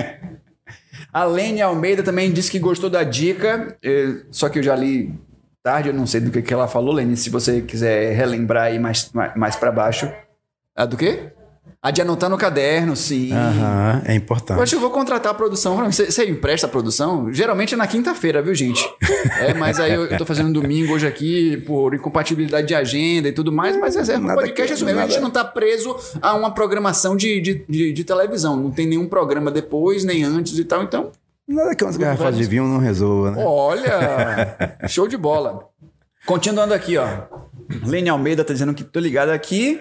a 1.12 1.24
Lene 1.24 1.62
Almeida 1.62 2.02
também 2.02 2.30
disse 2.30 2.50
que 2.50 2.58
gostou 2.58 2.90
da 2.90 3.02
dica, 3.02 3.74
eh, 3.82 4.16
só 4.30 4.48
que 4.50 4.58
eu 4.58 4.62
já 4.62 4.76
li 4.76 5.14
tarde, 5.70 5.88
eu 5.90 5.94
não 5.94 6.06
sei 6.06 6.20
do 6.20 6.30
que, 6.30 6.40
que 6.40 6.54
ela 6.54 6.66
falou, 6.66 6.94
Lene. 6.94 7.16
Se 7.16 7.28
você 7.28 7.60
quiser 7.60 8.14
relembrar 8.14 8.64
aí 8.64 8.78
mais, 8.78 9.10
mais, 9.12 9.36
mais 9.36 9.56
para 9.56 9.70
baixo. 9.70 10.10
Ah, 10.74 10.86
do 10.86 10.96
quê? 10.96 11.30
A 11.82 11.90
de 11.90 12.00
anotar 12.02 12.28
no 12.30 12.36
caderno, 12.38 12.96
sim. 12.96 13.30
Aham, 13.32 14.02
é 14.06 14.14
importante. 14.14 14.58
Hoje 14.60 14.74
eu 14.74 14.80
vou 14.80 14.90
contratar 14.90 15.30
a 15.30 15.34
produção. 15.34 15.76
Você, 15.92 16.10
você 16.10 16.24
empresta 16.28 16.66
a 16.66 16.70
produção? 16.70 17.32
Geralmente 17.32 17.74
é 17.74 17.76
na 17.76 17.86
quinta-feira, 17.86 18.40
viu, 18.42 18.54
gente? 18.54 18.82
É, 19.40 19.54
mas 19.54 19.78
aí 19.78 19.92
eu, 19.94 20.06
eu 20.06 20.18
tô 20.18 20.24
fazendo 20.26 20.52
domingo 20.52 20.94
hoje 20.94 21.06
aqui 21.06 21.58
por 21.58 21.94
incompatibilidade 21.94 22.66
de 22.66 22.74
agenda 22.74 23.28
e 23.28 23.32
tudo 23.32 23.52
mais, 23.52 23.76
mas 23.78 23.94
é, 23.96 24.14
é 24.14 24.18
um 24.18 24.22
Nada 24.22 24.34
podcast 24.40 24.66
que- 24.68 24.74
isso 24.74 24.84
mesmo. 24.84 25.00
A 25.00 25.06
gente 25.06 25.20
não 25.20 25.30
tá 25.30 25.44
preso 25.44 25.94
a 26.20 26.34
uma 26.34 26.50
programação 26.50 27.14
de, 27.16 27.40
de, 27.40 27.64
de, 27.68 27.92
de 27.92 28.04
televisão. 28.04 28.56
Não 28.56 28.70
tem 28.72 28.86
nenhum 28.86 29.06
programa 29.06 29.50
depois, 29.50 30.02
nem 30.04 30.24
antes 30.24 30.58
e 30.58 30.64
tal. 30.64 30.82
Então, 30.82 31.12
Nada 31.48 31.74
que 31.74 31.82
umas 31.82 31.96
garrafas 31.96 32.36
de 32.36 32.44
vinho 32.44 32.64
não 32.64 32.78
resolva, 32.78 33.30
né? 33.30 33.42
olha, 33.44 34.56
show 34.86 35.08
de 35.08 35.16
bola. 35.16 35.60
Continuando 36.26 36.74
aqui, 36.74 36.98
ó. 36.98 37.06
Lene 37.86 38.08
Almeida 38.10 38.44
tá 38.44 38.52
dizendo 38.52 38.74
que 38.74 38.84
tô 38.84 39.00
ligado 39.00 39.30
aqui. 39.30 39.80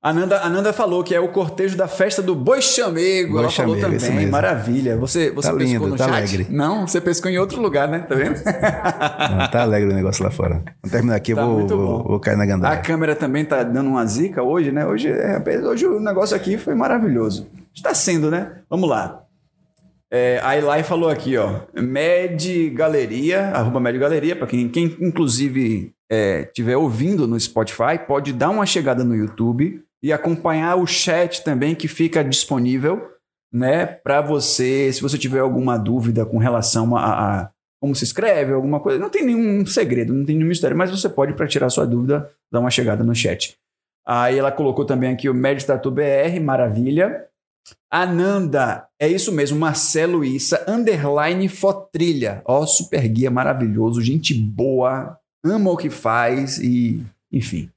A 0.00 0.12
Nanda, 0.12 0.38
a 0.42 0.50
Nanda 0.50 0.70
falou 0.72 1.02
que 1.02 1.14
é 1.14 1.18
o 1.18 1.28
cortejo 1.28 1.76
da 1.78 1.88
festa 1.88 2.20
do 2.20 2.34
Boi 2.34 2.60
Chamego. 2.60 3.32
Boi 3.32 3.42
Ela 3.44 3.50
falou 3.50 3.74
Chamego, 3.74 3.96
isso 3.96 4.06
também. 4.06 4.26
Maravilha. 4.28 4.96
Você, 4.98 5.30
você 5.30 5.48
Tá 5.50 5.56
pescou 5.56 5.72
lindo, 5.78 5.86
no 5.88 5.96
tá 5.96 6.04
chat? 6.04 6.14
alegre. 6.14 6.46
Não, 6.50 6.86
você 6.86 7.00
pescou 7.00 7.30
em 7.30 7.38
outro 7.38 7.60
lugar, 7.60 7.88
né? 7.88 8.00
Tá 8.00 8.14
vendo? 8.14 8.34
Não, 8.36 9.50
tá 9.50 9.62
alegre 9.62 9.90
o 9.90 9.94
negócio 9.94 10.22
lá 10.22 10.30
fora. 10.30 10.62
Quando 10.82 10.92
terminar 10.92 11.16
aqui, 11.16 11.32
eu 11.32 11.36
Tá 11.36 11.46
vou, 11.46 11.54
muito 11.58 11.76
vou, 11.76 11.86
bom. 12.02 12.04
vou 12.08 12.20
cair 12.20 12.36
na 12.36 12.42
A 12.44 12.46
gandaia. 12.46 12.76
câmera 12.82 13.16
também 13.16 13.46
tá 13.46 13.62
dando 13.62 13.88
uma 13.88 14.04
zica 14.04 14.42
hoje, 14.42 14.70
né? 14.70 14.84
Hoje, 14.86 15.08
é, 15.08 15.40
hoje 15.66 15.86
o 15.86 15.98
negócio 15.98 16.36
aqui 16.36 16.58
foi 16.58 16.74
maravilhoso. 16.74 17.46
Está 17.74 17.94
sendo, 17.94 18.30
né? 18.30 18.58
Vamos 18.68 18.88
lá. 18.88 19.23
É, 20.16 20.38
a 20.44 20.56
Eli 20.56 20.84
falou 20.84 21.08
aqui, 21.08 21.36
ó. 21.36 21.62
Med 21.74 22.70
Galeria, 22.70 23.48
arroba 23.48 23.80
Med 23.80 23.98
Galeria, 23.98 24.36
para 24.36 24.46
quem, 24.46 24.68
quem 24.68 24.84
inclusive 25.00 25.92
estiver 26.08 26.76
ouvindo 26.76 27.26
no 27.26 27.40
Spotify, 27.40 27.98
pode 28.06 28.32
dar 28.32 28.50
uma 28.50 28.64
chegada 28.64 29.02
no 29.02 29.16
YouTube 29.16 29.82
e 30.00 30.12
acompanhar 30.12 30.76
o 30.76 30.86
chat 30.86 31.42
também 31.42 31.74
que 31.74 31.88
fica 31.88 32.22
disponível, 32.22 33.10
né? 33.52 33.86
Para 33.86 34.20
você, 34.20 34.92
se 34.92 35.02
você 35.02 35.18
tiver 35.18 35.40
alguma 35.40 35.76
dúvida 35.76 36.24
com 36.24 36.38
relação 36.38 36.96
a, 36.96 37.40
a 37.40 37.50
como 37.80 37.96
se 37.96 38.04
escreve, 38.04 38.52
alguma 38.52 38.78
coisa. 38.78 39.00
Não 39.00 39.10
tem 39.10 39.26
nenhum 39.26 39.66
segredo, 39.66 40.14
não 40.14 40.24
tem 40.24 40.36
nenhum 40.36 40.48
mistério, 40.48 40.76
mas 40.76 40.92
você 40.92 41.08
pode, 41.08 41.34
para 41.34 41.48
tirar 41.48 41.68
sua 41.70 41.86
dúvida, 41.86 42.30
dar 42.52 42.60
uma 42.60 42.70
chegada 42.70 43.02
no 43.02 43.16
chat. 43.16 43.56
Aí 44.06 44.38
ela 44.38 44.52
colocou 44.52 44.84
também 44.84 45.12
aqui 45.12 45.28
o 45.28 45.34
Meditatu 45.34 45.90
BR, 45.90 46.38
maravilha. 46.40 47.26
Ananda, 47.90 48.86
é 48.98 49.08
isso 49.08 49.30
mesmo, 49.32 49.58
Marcelo 49.58 50.24
Issa, 50.24 50.64
underline 50.68 51.48
Fotrilha. 51.48 52.42
Ó, 52.44 52.66
super 52.66 53.06
guia 53.08 53.30
maravilhoso, 53.30 54.02
gente 54.02 54.34
boa, 54.34 55.18
ama 55.44 55.70
o 55.70 55.76
que 55.76 55.90
faz 55.90 56.58
e, 56.58 57.04
enfim. 57.30 57.70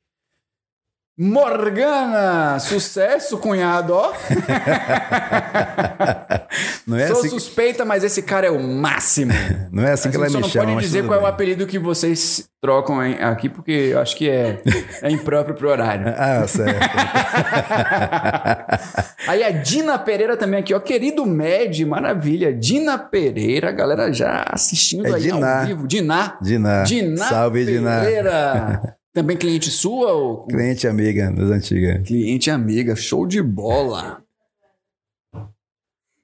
Morgana, 1.20 2.60
sucesso, 2.60 3.40
cunhado, 3.40 3.92
ó. 3.94 4.14
Não 6.86 6.96
é, 6.98 7.08
Sou 7.08 7.20
assim, 7.20 7.30
suspeita, 7.30 7.84
mas 7.84 8.04
esse 8.04 8.22
cara 8.22 8.46
é 8.48 8.52
o 8.52 8.62
máximo. 8.62 9.34
não 9.72 9.84
é 9.84 9.92
assim 9.94 10.10
que 10.10 10.16
ela 10.16 10.30
gente 10.30 10.34
só 10.34 10.40
me 10.40 10.44
não 10.44 10.50
chama. 10.50 10.74
pode 10.76 10.86
dizer 10.86 11.06
qual 11.06 11.16
é 11.16 11.18
o 11.18 11.22
bem. 11.26 11.30
apelido 11.32 11.66
que 11.68 11.78
vocês 11.78 12.48
trocam 12.62 13.00
aqui, 13.02 13.50
porque 13.50 13.72
eu 13.72 14.00
acho 14.00 14.16
que 14.16 14.30
é, 14.30 14.62
é 15.02 15.12
impróprio 15.12 15.56
pro 15.56 15.70
horário. 15.70 16.06
Ah, 16.18 16.48
certo. 16.48 16.80
Aí 19.28 19.44
a 19.44 19.52
Dina 19.52 19.98
Pereira 20.00 20.38
também 20.38 20.60
aqui, 20.60 20.74
ó. 20.74 20.80
Querido 20.80 21.26
Med, 21.26 21.84
maravilha. 21.86 22.54
Dina 22.54 22.98
Pereira, 22.98 23.72
galera 23.72 24.12
já 24.14 24.46
assistindo 24.50 25.08
É 25.08 25.16
aí 25.16 25.22
Diná. 25.24 25.60
ao 25.62 25.66
vivo. 25.66 25.88
Diná. 25.88 26.38
Diná. 26.42 26.84
Diná 26.84 27.26
Salve, 27.26 27.66
Diná. 27.66 28.02
Também 29.18 29.36
cliente 29.36 29.72
sua 29.72 30.14
ou 30.14 30.46
Cliente 30.46 30.88
amiga 30.88 31.32
das 31.32 31.50
antigas. 31.50 32.04
cliente 32.08 32.52
amiga? 32.52 32.96
Show 32.96 33.26
de 33.26 33.42
bola. 33.42 34.24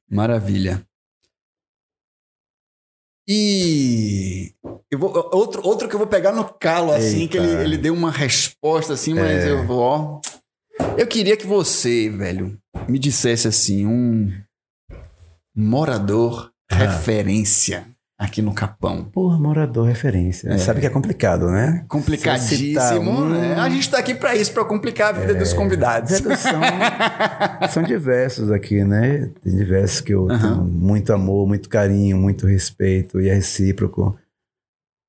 Maravilha. 0.08 0.86
E 3.28 4.54
eu 4.92 5.00
vou- 5.00 5.12
outro, 5.34 5.66
outro 5.66 5.90
que 5.90 5.96
eu 5.96 5.98
vou 5.98 6.08
pegar 6.08 6.34
no 6.34 6.44
calo, 6.54 6.92
assim, 6.92 7.28
que 7.28 7.36
ele, 7.36 7.48
Eita. 7.50 7.64
ele 7.64 7.78
deu 7.80 7.96
uma 7.96 8.12
resposta 8.12 8.94
assim, 8.94 9.16
mas 9.16 9.44
É. 9.44 9.50
eu 9.50 9.66
vou, 9.66 9.80
ó. 9.80 10.22
Eu 10.96 11.08
queria 11.08 11.36
que 11.36 11.48
você, 11.48 12.12
velho, 12.12 12.56
me 12.88 13.00
dissesse 13.00 13.48
assim, 13.48 13.88
um 13.88 14.32
morador 15.56 16.52
Ah. 16.70 16.76
referência 16.76 17.88
aqui 18.24 18.42
no 18.42 18.54
Capão. 18.54 19.04
Porra, 19.06 19.38
morador 19.38 19.88
referência. 19.88 20.50
É. 20.50 20.58
Sabe 20.58 20.80
que 20.82 20.86
é 20.88 20.90
complicado, 20.90 21.50
né? 21.52 21.84
Complicadíssimo, 21.88 22.58
citar 22.82 22.98
um- 23.00 23.30
né? 23.30 23.56
A 23.56 23.70
gente 23.70 23.90
tá 23.90 23.98
aqui 24.00 24.14
pra 24.16 24.36
isso, 24.36 24.52
pra 24.54 24.64
complicar 24.66 25.10
a 25.10 25.20
vida 25.20 25.34
dos 25.36 25.54
convidados. 25.54 26.12
São, 26.12 26.62
são 27.70 27.84
diversos 27.84 28.52
aqui, 28.52 28.84
né? 28.84 29.30
Tem 29.44 29.56
diversos 29.56 30.02
que 30.02 30.14
eu 30.14 30.28
tenho 30.28 30.64
muito 30.64 31.12
amor, 31.14 31.48
muito 31.48 31.70
carinho, 31.70 32.18
muito 32.18 32.46
respeito 32.48 33.20
e 33.22 33.30
é 33.30 33.34
recíproco. 33.36 34.18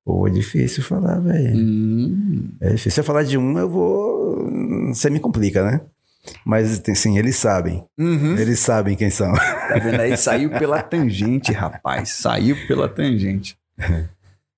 Pô, 0.05 0.27
é 0.27 0.29
difícil 0.29 0.83
falar, 0.83 1.19
velho. 1.19 1.57
Hum, 1.57 2.49
É 2.61 2.67
difícil. 2.69 2.91
Se 2.91 2.99
eu 2.99 3.03
falar 3.03 3.23
de 3.23 3.37
um, 3.37 3.57
eu 3.57 3.67
vou. 3.69 4.47
Você 4.93 5.09
me 5.09 5.19
complica, 5.19 5.63
né? 5.65 5.81
Mas, 6.45 6.81
sim, 6.95 7.17
eles 7.17 7.35
sabem. 7.35 7.83
uhum. 7.97 8.37
Eles 8.37 8.59
sabem 8.59 8.95
quem 8.95 9.09
são. 9.09 9.33
Tá 9.33 9.79
vendo 9.81 9.99
aí? 9.99 10.15
Saiu 10.17 10.49
pela 10.49 10.81
tangente, 10.81 11.51
rapaz. 11.51 12.09
Saiu 12.09 12.55
pela 12.67 12.87
tangente. 12.87 13.57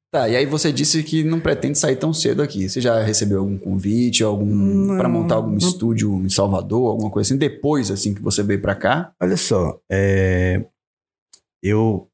Tá, 0.09 0.29
e 0.29 0.35
aí 0.37 0.45
você 0.45 0.71
disse 0.71 1.03
que 1.03 1.23
não 1.23 1.39
pretende 1.39 1.77
sair 1.77 1.97
tão 1.97 2.13
cedo 2.13 2.41
aqui. 2.41 2.69
Você 2.69 2.79
já 2.79 3.03
recebeu 3.03 3.39
algum 3.39 3.57
convite, 3.57 4.23
algum 4.23 4.95
para 4.97 5.09
montar 5.09 5.35
algum 5.35 5.51
não. 5.51 5.57
estúdio 5.57 6.15
em 6.25 6.29
Salvador, 6.29 6.89
alguma 6.91 7.09
coisa 7.11 7.27
assim? 7.27 7.37
Depois, 7.37 7.91
assim, 7.91 8.13
que 8.13 8.21
você 8.21 8.41
veio 8.41 8.61
pra 8.61 8.73
cá? 8.73 9.11
Olha 9.21 9.35
só, 9.35 9.77
é, 9.91 10.63
eu. 11.61 12.07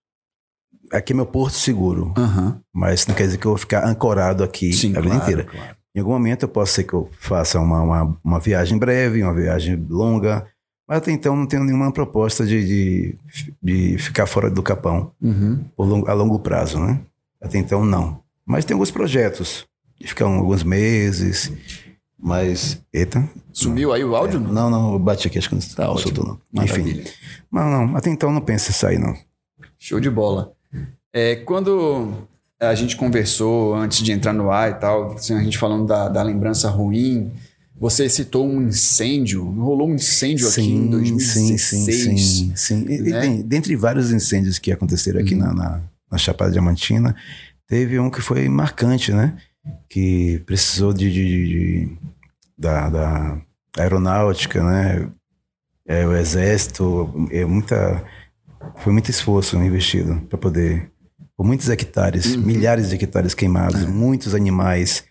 Aqui 0.92 1.14
é 1.14 1.16
meu 1.16 1.26
porto 1.26 1.54
seguro, 1.56 2.14
Aham. 2.18 2.60
mas 2.74 3.08
não 3.08 3.16
quer 3.16 3.26
dizer 3.26 3.38
que 3.38 3.46
eu 3.48 3.52
vou 3.52 3.58
ficar 3.58 3.88
ancorado 3.88 4.44
aqui 4.44 4.72
Sim, 4.74 4.96
a 4.96 5.02
vida 5.02 5.16
claro, 5.16 5.24
inteira. 5.24 5.44
claro. 5.44 5.76
Em 5.96 6.00
algum 6.00 6.12
momento 6.14 6.44
eu 6.44 6.50
posso 6.50 6.74
ser 6.74 6.84
que 6.86 6.94
eu 6.94 7.10
faça 7.20 7.60
uma, 7.60 7.82
uma, 7.82 8.18
uma 8.24 8.40
viagem 8.40 8.78
breve, 8.78 9.22
uma 9.24 9.34
viagem 9.34 9.76
longa, 9.90 10.48
mas 10.88 10.98
até 10.98 11.12
então 11.12 11.36
não 11.36 11.46
tenho 11.46 11.64
nenhuma 11.64 11.92
proposta 11.92 12.46
de, 12.46 12.66
de, 12.66 13.18
de 13.62 13.98
ficar 14.00 14.26
fora 14.26 14.50
do 14.50 14.64
Capão 14.64 15.12
Uhum. 15.22 15.64
longo- 15.78 16.10
a 16.10 16.14
longo 16.14 16.40
prazo, 16.40 16.80
né? 16.80 17.00
Até 17.42 17.58
então 17.60 17.86
não. 17.86 18.22
Mas 18.46 18.66
tem 18.66 18.74
alguns 18.74 18.90
projetos 18.92 19.66
de 20.00 20.08
ficar 20.08 20.26
um- 20.28 20.40
alguns 20.40 20.64
meses, 20.64 21.52
mas. 22.20 22.82
Eita. 22.92 23.28
Sumiu 23.52 23.94
aí 23.94 24.04
o 24.04 24.16
áudio? 24.16 24.40
não? 24.40 24.52
Não, 24.52 24.70
não, 24.70 24.94
eu 24.94 25.00
bati 25.00 25.28
aqui, 25.28 25.38
acho 25.38 25.48
que 25.50 25.56
não 25.56 25.62
Tá 25.62 25.86
não 25.88 25.98
soltou, 25.98 26.26
não. 26.26 26.64
Enfim. 26.64 26.82
Maravilha. 26.82 27.04
Não, 27.52 27.70
não, 27.88 27.96
até 27.96 28.10
então 28.10 28.32
não 28.32 28.42
penso 28.42 28.72
em 28.72 28.74
sair, 28.74 28.98
não. 28.98 29.16
Show 29.78 30.00
de 30.00 30.10
bola. 30.10 30.54
É, 31.14 31.36
quando 31.36 32.12
a 32.70 32.76
gente 32.76 32.96
conversou 32.96 33.74
antes 33.76 34.00
de 34.04 34.12
entrar 34.12 34.34
no 34.34 34.52
ar 34.52 34.72
e 34.72 34.74
tal, 34.76 35.14
assim, 35.14 35.34
a 35.36 35.44
gente 35.44 35.58
falando 35.58 35.86
da, 35.88 36.08
da 36.10 36.22
lembrança 36.24 36.70
ruim, 36.70 37.32
você 37.80 38.08
citou 38.08 38.48
um 38.48 38.62
incêndio, 38.68 39.44
rolou 39.44 39.90
um 39.90 39.96
incêndio 39.96 40.48
aqui 40.48 40.62
em 40.62 40.88
2016. 40.90 41.62
Sim, 41.62 41.88
sim, 41.92 42.18
sim. 42.18 42.54
sim. 42.56 42.86
E- 42.88 43.02
né? 43.02 43.44
dentre 43.44 43.76
vários 43.76 44.12
incêndios 44.12 44.58
que 44.60 44.72
aconteceram 44.72 45.20
aqui 45.20 45.34
Uhum. 45.34 45.40
na, 45.42 45.54
na, 45.54 45.82
na 46.12 46.18
Chapada 46.18 46.52
Diamantina, 46.52 47.16
teve 47.68 48.00
um 48.00 48.10
que 48.10 48.22
foi 48.22 48.48
marcante, 48.48 49.12
né? 49.12 49.36
Que 49.90 50.42
precisou 50.46 50.94
de, 50.94 51.12
de- 51.12 51.28
de- 51.28 51.46
de- 51.88 51.98
da, 52.58 52.90
da 52.90 53.42
aeronáutica, 53.78 54.64
né? 54.64 55.10
É, 55.86 56.06
o 56.08 56.16
exército, 56.16 57.28
é 57.32 57.44
muita, 57.44 58.02
foi 58.78 58.94
muito 58.94 59.10
esforço 59.10 59.58
investido 59.58 60.22
para 60.30 60.38
poder, 60.38 60.90
por 61.44 61.48
muitos 61.48 61.70
hectares, 61.70 62.36
Uhum. 62.36 62.42
milhares 62.42 62.90
de 62.90 62.96
hectares 62.96 63.34
queimados, 63.34 63.84
muitos 63.86 64.34
animais, 64.34 65.04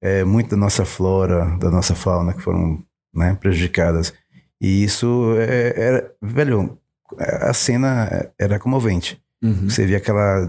é, 0.00 0.24
muito 0.24 0.50
da 0.50 0.56
nossa 0.56 0.84
flora, 0.86 1.56
da 1.58 1.70
nossa 1.70 1.94
fauna 1.94 2.32
que 2.32 2.40
foram 2.40 2.82
né, 3.14 3.36
prejudicadas. 3.38 4.14
E 4.60 4.82
isso 4.82 5.34
é, 5.36 5.74
era, 5.76 6.12
velho, 6.22 6.78
a 7.18 7.52
cena 7.52 8.30
era 8.38 8.58
comovente. 8.58 9.20
Uhum. 9.42 9.68
Você 9.68 9.84
via 9.84 9.98
aquela 9.98 10.48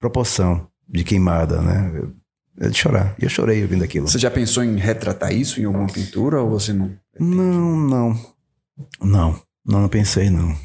proporção 0.00 0.66
de 0.88 1.04
queimada, 1.04 1.60
né? 1.60 2.08
É 2.58 2.68
de 2.68 2.76
chorar. 2.78 3.14
E 3.18 3.24
eu 3.24 3.28
chorei 3.30 3.62
ouvindo 3.62 3.84
aquilo. 3.84 4.08
Você 4.08 4.18
já 4.18 4.30
pensou 4.30 4.64
em 4.64 4.76
retratar 4.76 5.32
isso 5.34 5.60
em 5.60 5.64
alguma 5.64 5.86
pintura 5.86 6.40
ou 6.40 6.48
você 6.48 6.72
não? 6.72 6.90
Não, 7.20 7.76
não. 7.76 8.20
Não, 9.02 9.40
não, 9.66 9.80
não 9.82 9.88
pensei, 9.88 10.30
não. 10.30 10.56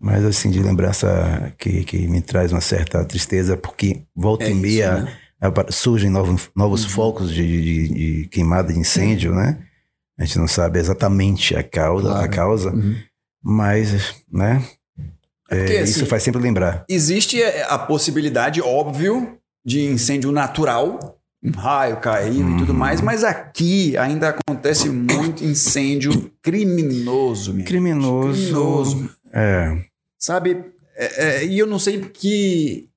Mas 0.00 0.24
assim, 0.24 0.50
de 0.50 0.62
lembrança 0.62 1.52
que, 1.58 1.84
que 1.84 2.06
me 2.06 2.20
traz 2.20 2.52
uma 2.52 2.60
certa 2.60 3.04
tristeza, 3.04 3.56
porque 3.56 4.02
volta 4.14 4.44
É 4.44 4.48
e 4.48 4.52
isso, 4.52 4.60
meia 4.60 4.96
né? 5.02 5.12
apa- 5.40 5.66
surgem 5.70 6.10
novos, 6.10 6.50
novos 6.54 6.84
Uhum. 6.84 6.90
focos 6.90 7.30
de, 7.32 7.62
de- 7.62 7.88
de 8.22 8.28
queimada, 8.28 8.72
de 8.72 8.78
incêndio, 8.78 9.34
né? 9.34 9.58
A 10.18 10.24
gente 10.24 10.38
não 10.38 10.48
sabe 10.48 10.78
exatamente 10.78 11.54
a 11.56 11.62
causa, 11.62 12.08
Claro. 12.08 12.24
a 12.24 12.28
causa 12.28 12.70
Uhum. 12.72 12.94
mas, 13.42 14.14
né? 14.32 14.62
É 15.50 15.56
porque, 15.58 15.72
é, 15.74 15.80
assim, 15.82 15.92
isso 15.92 16.06
faz 16.06 16.22
sempre 16.22 16.40
lembrar. 16.42 16.84
Existe 16.88 17.40
a 17.68 17.78
possibilidade, 17.78 18.60
óbvio, 18.60 19.38
de 19.64 19.80
incêndio 19.84 20.32
natural, 20.32 21.18
um 21.42 21.50
raio 21.52 21.98
caiu 21.98 22.50
e 22.50 22.56
tudo 22.58 22.72
Uhum. 22.72 22.78
mais, 22.78 23.00
mas 23.00 23.22
aqui 23.22 23.96
ainda 23.96 24.30
acontece 24.30 24.88
muito 24.88 25.44
incêndio 25.44 26.30
criminoso. 26.42 27.54
Criminoso. 27.64 28.32
Criminoso. 28.42 29.10
É. 29.36 29.84
Sabe? 30.18 30.64
É, 30.96 31.24
é, 31.24 31.44
e 31.44 31.58
eu 31.58 31.66
não 31.66 31.78
sei 31.78 32.00
que. 32.00 32.88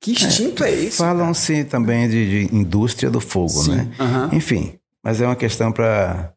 Que 0.00 0.12
instinto 0.12 0.64
é, 0.64 0.72
esse? 0.72 0.96
Falam-se 0.96 1.62
também 1.64 2.08
de, 2.08 2.46
de 2.48 2.56
indústria 2.56 3.08
do 3.08 3.20
fogo, 3.20 3.48
Sim. 3.50 3.76
né? 3.76 3.94
aham. 4.00 4.30
Enfim, 4.32 4.78
mas 5.02 5.20
é 5.20 5.26
uma 5.26 5.36
questão 5.36 5.70
para 5.70 6.32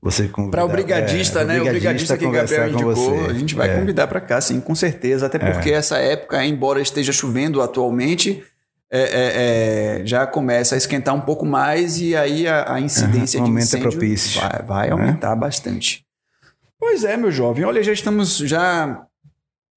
você 0.00 0.26
convidar. 0.28 0.56
Para 0.58 0.64
o 0.64 0.68
brigadista, 0.68 1.40
é, 1.40 1.44
né? 1.44 1.60
O 1.60 1.64
brigadista 1.64 2.16
que 2.16 2.24
Gabriel 2.24 2.46
conversar 2.46 2.70
com 2.70 2.90
indicou, 2.90 2.94
você. 3.18 3.30
a 3.30 3.34
gente 3.34 3.54
vai 3.54 3.68
É. 3.68 3.78
convidar 3.78 4.06
para 4.06 4.20
cá, 4.20 4.40
sim, 4.40 4.58
com 4.60 4.74
certeza. 4.74 5.26
Até 5.26 5.38
porque 5.38 5.70
essa 5.70 5.98
época, 5.98 6.42
embora 6.46 6.80
esteja 6.80 7.12
chovendo 7.12 7.60
atualmente, 7.60 8.42
é, 8.90 9.00
é, 9.00 10.00
é, 10.00 10.06
já 10.06 10.26
começa 10.26 10.74
a 10.74 10.78
esquentar 10.78 11.14
um 11.14 11.20
pouco 11.20 11.44
mais 11.44 12.00
e 12.00 12.16
aí 12.16 12.48
a, 12.48 12.74
a 12.74 12.80
incidência 12.80 13.40
o 13.40 13.44
de 13.44 13.50
é 13.50 13.54
incêndio 13.60 13.90
propício, 13.90 14.40
vai, 14.40 14.62
vai 14.62 14.86
né? 14.86 14.92
aumentar 14.92 15.36
bastante. 15.36 16.06
Pois 16.80 17.04
é, 17.04 17.16
meu 17.16 17.30
jovem. 17.30 17.64
Olha, 17.64 17.82
já 17.82 17.92
estamos 17.92 18.38
já 18.38 19.04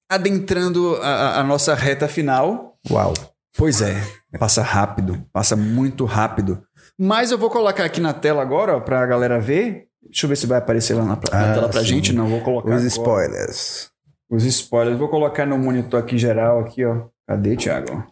adentrando 0.10 0.96
a, 1.02 1.40
a- 1.40 1.44
nossa 1.44 1.76
reta 1.76 2.08
final. 2.08 2.78
Uau. 2.90 3.14
Pois 3.56 3.82
é, 3.82 3.96
passa 4.40 4.64
rápido, 4.64 5.24
passa 5.32 5.56
muito 5.56 6.06
rápido. 6.06 6.64
Mas 6.98 7.30
eu 7.32 7.38
vou 7.38 7.50
colocar 7.50 7.84
aqui 7.86 8.00
na 8.02 8.14
tela 8.14 8.42
agora, 8.42 8.80
para 8.82 9.02
a 9.02 9.06
galera 9.06 9.40
ver. 9.40 9.86
Deixa 10.02 10.26
eu 10.26 10.30
ver 10.30 10.36
se 10.36 10.48
vai 10.48 10.58
aparecer 10.58 10.96
lá 10.96 11.04
na, 11.04 11.16
na 11.16 11.22
Ah, 11.32 11.54
tela 11.54 11.72
sim. 11.74 11.84
gente. 11.84 12.14
Não, 12.14 12.28
vou 12.28 12.42
colocar. 12.42 12.70
Os 12.70 12.76
agora. 12.76 12.88
spoilers. 12.88 13.90
Os 14.30 14.44
spoilers. 14.46 14.98
Vou 14.98 15.08
colocar 15.10 15.46
no 15.46 15.58
monitor 15.58 16.00
aqui 16.00 16.18
geral, 16.18 16.60
aqui, 16.62 16.84
ó. 16.86 17.06
Cadê, 17.28 17.56
Thiago? 17.56 18.04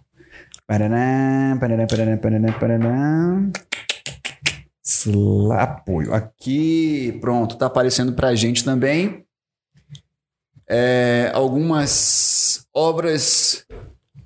Paraná, 0.67 1.57
paraná, 1.59 1.85
paraná, 1.87 2.17
paraná, 2.17 2.51
paraná. 2.53 3.49
Apoio. 5.53 6.13
Aqui, 6.13 7.17
pronto, 7.21 7.55
tá 7.57 7.65
aparecendo 7.67 8.13
pra 8.13 8.35
gente 8.35 8.63
também. 8.63 9.25
É, 10.69 11.31
algumas 11.33 12.65
obras 12.73 13.65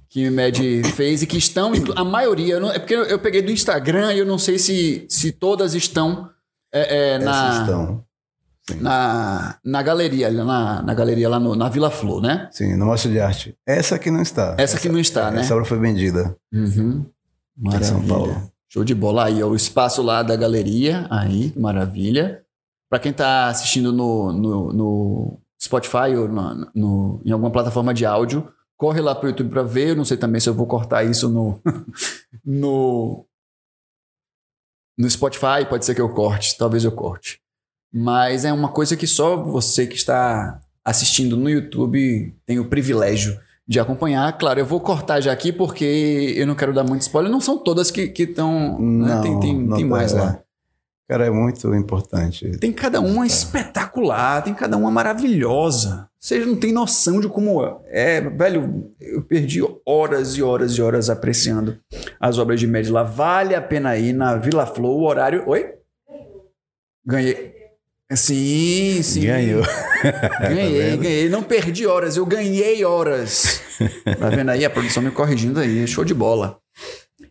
que 0.09 0.30
o 0.30 0.32
Med 0.32 0.84
fez 0.93 1.22
e 1.22 1.28
que 1.28 1.38
estão, 1.38 1.74
a 1.95 2.03
maioria, 2.03 2.59
não- 2.59 2.72
é 2.72 2.80
porque 2.80 2.93
eu, 2.93 3.20
peguei 3.20 3.41
do 3.41 3.51
Instagram 3.51 4.13
e 4.13 4.20
eu 4.20 4.26
não 4.26 4.38
sei 4.38 4.57
se, 4.59 5.05
se 5.09 5.32
todas 5.32 5.74
estão 5.74 6.30
é, 6.72 7.16
é, 7.16 7.20
na, 7.20 7.59
estão. 7.61 8.05
Sim. 8.70 8.80
na, 8.82 9.57
na 9.63 9.82
galeria, 9.84 10.30
na, 10.32 10.82
na 10.82 10.93
galeria 10.93 11.28
lá 11.30 11.39
no- 11.39 11.55
na 11.55 11.68
Vila 11.70 11.89
Flor, 11.91 12.22
né? 12.22 12.47
Sim, 12.51 12.76
no 12.76 12.86
Mostra 12.86 13.11
de 13.11 13.20
Arte. 13.20 13.57
Essa 13.66 13.95
aqui 13.95 14.09
não 14.11 14.22
está. 14.22 14.55
Essa 14.57 14.78
aqui 14.78 14.88
não 14.89 14.99
está, 14.99 15.32
né? 15.32 15.41
Essa 15.41 15.53
obra 15.53 15.66
foi 15.66 15.80
vendida 15.80 16.36
Uhum. 16.53 17.05
em 17.74 17.84
São 17.84 18.05
Paulo. 18.07 18.51
Show 18.76 18.84
de 18.84 18.93
bola. 18.93 19.23
Aí, 19.28 19.41
o 19.41 19.55
espaço 19.55 20.01
lá 20.01 20.21
da 20.21 20.36
galeria. 20.36 21.07
Aí, 21.09 21.53
maravilha. 21.57 22.43
Pra 22.89 22.99
quem 22.99 23.13
tá 23.13 23.47
assistindo 23.47 23.93
no, 23.93 24.34
no, 24.34 24.73
no 24.73 25.41
Spotify 25.61 26.13
ou 26.17 26.28
no, 26.28 26.71
no- 26.76 27.21
em 27.26 27.32
alguma 27.32 27.49
plataforma 27.49 27.93
de 27.93 28.05
áudio, 28.05 28.51
corre 28.78 28.99
lá 28.99 29.15
pro 29.15 29.30
YouTube 29.30 29.49
pra 29.49 29.63
ver. 29.63 29.91
Eu 29.91 29.95
não 29.95 30.03
sei 30.03 30.17
também 30.17 30.41
se 30.41 30.49
eu 30.49 30.53
vou 30.53 30.67
cortar 30.67 31.05
isso 31.05 31.30
no, 31.30 31.61
no, 32.43 33.26
no 34.97 35.09
Spotify. 35.09 35.65
Pode 35.69 35.86
ser 35.86 35.95
que 35.95 36.01
eu 36.01 36.13
corte. 36.13 36.57
Talvez 36.57 36.84
eu 36.84 36.91
corte. 36.91 37.39
Mas 37.93 38.43
é 38.43 38.51
uma 38.51 38.67
coisa 38.73 38.97
que 38.97 39.07
só 39.07 39.41
você 39.41 39.88
que 39.88 39.95
está 39.95 40.59
assistindo 40.84 41.38
no 41.38 41.49
YouTube 41.49 42.36
tem 42.45 42.59
o 42.59 42.69
privilégio 42.69 43.39
de 43.68 43.80
acompanhar. 43.80 44.38
Claro, 44.38 44.59
eu 44.59 44.66
vou 44.66 44.80
cortar 44.80 45.22
já 45.22 45.32
aqui 45.32 45.51
porque 45.51 46.34
eu 46.38 46.45
não 46.45 46.55
quero 46.55 46.74
dar 46.74 46.84
muito 46.84 47.01
spoiler. 47.01 47.32
Não 47.32 47.41
são 47.41 47.57
todas 47.57 47.91
que 47.91 48.11
estão. 48.18 48.80
Né? 48.80 49.22
Tem, 49.22 49.39
tem, 49.39 49.59
não 49.59 49.78
tem 49.78 49.86
mais 49.86 50.13
é. 50.13 50.20
lá. 50.20 50.39
Cara, 51.07 51.28
é 51.28 51.30
muito 51.30 51.74
importante. 51.76 52.57
Tem 52.57 52.74
cada 52.74 52.99
uma 52.99 53.28
espetacular, 53.28 54.43
tem 54.43 54.55
cada 54.55 54.76
uma 54.76 54.89
maravilhosa. 54.89 56.09
Vocês 56.20 56.47
não 56.47 56.55
têm 56.55 56.74
noção 56.74 57.20
de 57.20 57.30
como 57.30 57.61
é. 57.86 58.22
Velho, 58.22 58.91
eu 58.99 59.22
perdi 59.22 59.61
horas 59.86 60.36
e 60.36 60.41
horas 60.41 60.72
e 60.72 60.82
horas 60.82 61.07
apreciando 61.07 61.78
as 62.20 62.39
obras 62.39 62.59
de 62.59 62.66
Médio 62.66 62.93
lá. 62.93 63.03
Vale 63.03 63.53
a 63.53 63.61
pena 63.61 63.95
ir 63.95 64.13
na 64.13 64.36
Vila 64.36 64.66
Flow, 64.66 64.99
o 64.99 65.03
horário. 65.03 65.43
Oi? 65.47 65.76
Ganhei. 67.05 67.53
Sim, 68.14 69.01
sim. 69.01 69.22
Ganhou. 69.26 69.64
Ganhei, 70.41 70.91
Tá 70.91 70.95
ganhei. 71.03 71.30
Não 71.30 71.41
perdi 71.41 71.88
horas, 71.88 72.18
eu 72.18 72.26
ganhei 72.26 72.84
horas. 72.86 73.62
Tá 74.20 74.30
vendo 74.30 74.51
aí? 74.51 74.64
A 74.64 74.70
produção 74.70 75.03
me 75.03 75.12
corrigindo 75.12 75.60
aí. 75.60 75.86
Show 75.86 76.06
de 76.06 76.14
bola. 76.14 76.58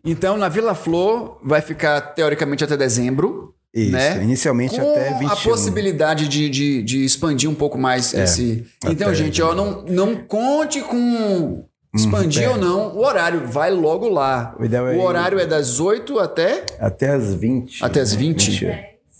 Então, 0.03 0.37
na 0.37 0.47
Vila 0.47 0.75
Flor, 0.75 1.39
vai 1.43 1.59
ficar 1.61 1.99
teoricamente 2.01 2.63
até 2.63 2.77
dezembro. 2.77 3.53
Isso, 3.73 3.91
né? 3.91 4.21
inicialmente 4.23 4.75
Com 4.79 4.91
até 4.91 5.13
21. 5.17 5.27
a 5.27 5.35
possibilidade 5.37 6.27
de, 6.27 6.47
de, 6.49 6.83
de 6.83 7.03
expandir 7.03 7.49
um 7.49 7.55
pouco 7.55 7.77
mais 7.77 8.13
esse. 8.13 8.65
Então, 8.85 9.09
É, 9.09 9.15
gente, 9.15 9.41
ó, 9.41 9.55
não, 9.55 9.81
não 9.83 10.15
conte 10.15 10.81
com 10.81 11.65
expandir 11.95 12.43
é. 12.43 12.49
ou 12.49 12.57
não 12.57 12.95
o 12.95 13.03
horário. 13.03 13.47
Vai 13.47 13.71
logo 13.71 14.07
lá. 14.07 14.55
O 14.59 14.63
é 14.63 14.81
O 14.81 14.93
ir- 14.93 14.99
horário 14.99 15.39
é 15.39 15.45
das 15.47 15.79
8 15.79 16.19
até, 16.19 16.63
Até 16.79 17.09
as 17.09 17.33
20. 17.33 17.83
Até 17.83 18.01
as 18.01 18.13
20? 18.13 18.69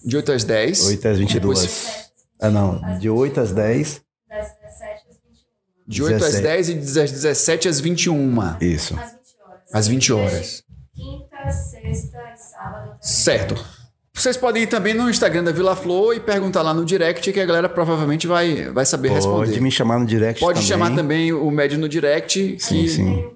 De 0.06 0.16
8 0.18 0.32
às 0.32 0.44
10. 0.44 0.86
8 0.88 1.08
às 1.08 1.18
22. 1.18 1.60
Depois- 1.62 2.06
Ah, 2.40 2.50
não. 2.50 3.00
De 3.00 3.10
8 3.10 3.40
às 3.40 3.52
10. 3.52 4.02
Das 4.30 4.48
17 4.62 5.06
às 5.10 5.18
21. 5.18 5.88
de 5.88 6.04
8 6.04 6.16
às 6.16 6.22
17. 6.34 6.44
10 6.44 6.70
e 6.70 6.74
das 6.76 7.12
17 7.12 7.68
às 7.68 7.80
21. 7.80 8.58
Isso. 8.62 8.94
Às 8.96 9.08
20 9.08 9.34
horas. 9.42 9.64
Às 9.74 9.88
20 9.88 10.14
horas. 10.14 10.64
Quinta, 10.94 11.52
sexta 11.52 12.18
e 12.34 12.38
sábado. 12.38 12.98
Certo. 13.02 13.66
Vocês 14.14 14.38
podem 14.38 14.64
ir 14.64 14.68
também 14.68 14.94
no 14.94 15.10
Instagram 15.10 15.44
da 15.44 15.52
Vila 15.52 15.76
Flor 15.76 16.16
e 16.16 16.22
perguntar 16.22 16.62
lá 16.62 16.74
no 16.74 16.86
direct 16.86 17.34
que 17.34 17.40
a 17.40 17.46
galera 17.46 17.68
provavelmente 17.68 18.26
vai, 18.28 18.70
vai 18.72 18.86
saber 18.86 19.10
Pode 19.10 19.20
responder. 19.26 19.60
me 19.62 19.70
chamar 19.70 20.00
no 20.00 20.06
direct 20.06 20.40
Pode 20.40 20.60
também. 20.60 20.70
chamar 20.70 20.96
também 20.96 21.34
o 21.34 21.52
Médio 21.52 21.78
no 21.78 21.90
direct. 21.90 22.56
Sim, 22.60 22.82
que... 22.84 22.88
sim. 22.90 23.30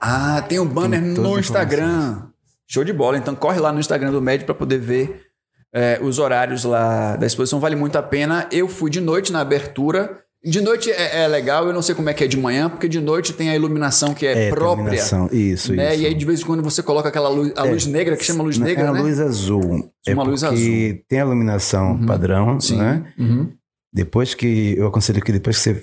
Ah, 0.00 0.42
tem 0.48 0.58
um 0.58 0.66
banner 0.66 1.00
Tem 1.00 1.10
no 1.12 1.38
Instagram. 1.38 2.22
Show 2.66 2.82
de 2.84 2.92
bola. 2.92 3.16
Então 3.18 3.34
corre 3.34 3.60
lá 3.60 3.72
no 3.72 3.78
Instagram 3.80 4.10
do 4.12 4.20
Médio 4.22 4.44
para 4.46 4.54
poder 4.54 4.78
ver 4.78 5.26
é, 5.74 5.98
os 6.02 6.18
horários 6.18 6.64
lá 6.64 7.16
da 7.16 7.26
exposição. 7.26 7.60
Vale 7.60 7.76
muito 7.76 7.96
a 7.96 8.02
pena. 8.02 8.46
Eu 8.50 8.68
fui 8.68 8.90
de 8.90 9.00
noite 9.00 9.32
na 9.32 9.40
abertura. 9.40 10.18
De 10.42 10.60
noite 10.62 10.90
é, 10.90 11.24
é 11.24 11.28
legal, 11.28 11.66
eu 11.66 11.72
não 11.74 11.82
sei 11.82 11.94
como 11.94 12.08
é 12.08 12.14
que 12.14 12.24
é 12.24 12.26
de 12.26 12.38
manhã, 12.38 12.70
porque 12.70 12.88
de 12.88 12.98
noite 12.98 13.34
tem 13.34 13.50
a 13.50 13.54
iluminação 13.54 14.14
que 14.14 14.26
é, 14.26 14.46
É, 14.46 14.50
própria. 14.50 14.84
iluminação. 14.84 15.26
Isso, 15.30 15.74
né? 15.74 15.92
isso. 15.92 16.02
E 16.02 16.06
aí, 16.06 16.14
de 16.14 16.24
vez 16.24 16.40
em 16.40 16.44
quando, 16.46 16.62
você 16.62 16.82
coloca 16.82 17.10
aquela 17.10 17.28
luz, 17.28 17.52
a 17.56 17.62
luz 17.64 17.84
negra, 17.84 18.16
que 18.16 18.24
chama 18.24 18.42
luz 18.42 18.56
Não, 18.56 18.66
negra, 18.66 18.84
é 18.84 18.88
a 18.88 18.92
né? 18.92 19.02
luz 19.02 19.20
azul. 19.20 19.92
É 20.06 20.14
Uma 20.14 20.22
luz 20.22 20.42
porque 20.42 21.04
tem 21.08 21.20
a 21.20 21.24
iluminação 21.26 21.92
Uhum. 21.92 22.06
padrão, 22.06 22.58
Sim. 22.58 22.78
né? 22.78 23.12
Uhum. 23.18 23.52
Depois 23.92 24.32
que 24.34 24.74
eu 24.78 24.86
aconselho 24.86 25.20
que 25.20 25.30
depois 25.30 25.58
que 25.58 25.74
você 25.74 25.82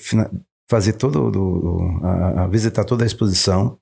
fazer 0.68 0.94
todo 0.94 1.22
o, 1.22 2.04
a, 2.04 2.44
a- 2.44 2.48
visitar 2.48 2.84
toda 2.84 3.04
a 3.04 3.08
exposição, 3.08 3.78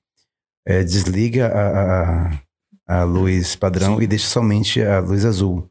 é, 0.68 0.82
desliga 0.82 1.46
a, 1.48 2.98
a, 2.98 3.00
a 3.00 3.04
luz 3.04 3.56
padrão 3.56 4.02
e 4.02 4.06
deixa 4.06 4.26
somente 4.28 4.82
a 4.82 4.98
luz 5.00 5.24
azul. 5.24 5.66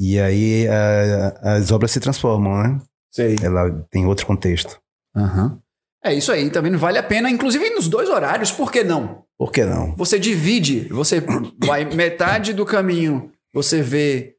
E 0.00 0.18
aí 0.18 0.66
a- 0.66 1.56
as 1.56 1.70
obras 1.70 1.90
se 1.90 2.00
transformam, 2.00 2.62
né? 2.62 2.80
Sei. 3.12 3.36
Ela 3.42 3.70
tem 3.90 4.06
outro 4.06 4.24
contexto. 4.26 4.80
Aham. 5.14 5.58
É 6.02 6.14
isso 6.14 6.32
aí, 6.32 6.48
também 6.48 6.74
vale 6.76 6.96
a 6.96 7.02
pena, 7.02 7.28
inclusive 7.30 7.68
nos 7.74 7.86
dois 7.86 8.08
horários, 8.08 8.50
por 8.50 8.72
que 8.72 8.82
não? 8.82 9.22
Por 9.38 9.52
que 9.52 9.64
não? 9.66 9.94
Você 9.96 10.18
divide, 10.18 10.88
você 10.88 11.22
vai 11.62 11.84
metade 11.84 12.54
do 12.54 12.64
caminho, 12.64 13.30
você 13.52 13.82
vê 13.82 14.34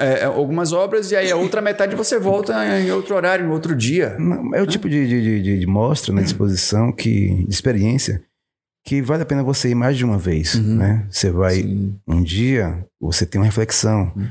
é, 0.00 0.24
algumas 0.24 0.72
obras 0.72 1.12
e 1.12 1.16
aí 1.16 1.30
a 1.30 1.36
outra 1.36 1.60
metade 1.62 1.94
você 1.94 2.18
volta 2.18 2.52
em 2.80 2.90
outro 2.90 3.14
horário, 3.14 3.46
em 3.46 3.50
outro 3.50 3.76
dia. 3.76 4.16
Não, 4.18 4.52
É 4.54 4.60
o 4.62 4.66
tipo 4.66 4.88
de, 4.88 5.06
de, 5.06 5.42
de, 5.42 5.60
de 5.60 5.66
mostra, 5.66 6.12
né, 6.12 6.22
de 6.22 6.26
exposição, 6.28 6.90
que, 6.90 7.44
de 7.44 7.50
experiência, 7.54 8.24
que 8.84 9.00
vale 9.00 9.22
a 9.22 9.26
pena 9.26 9.42
você 9.44 9.68
ir 9.68 9.74
mais 9.76 9.96
de 9.96 10.04
uma 10.04 10.18
vez, 10.18 10.54
Uhum. 10.56 10.76
né? 10.76 11.06
Você 11.10 11.30
vai 11.30 11.54
Sim. 11.56 11.96
um 12.08 12.22
dia, 12.22 12.84
você 13.00 13.24
tem 13.24 13.40
uma 13.40 13.46
reflexão. 13.46 14.12
Uhum. 14.16 14.28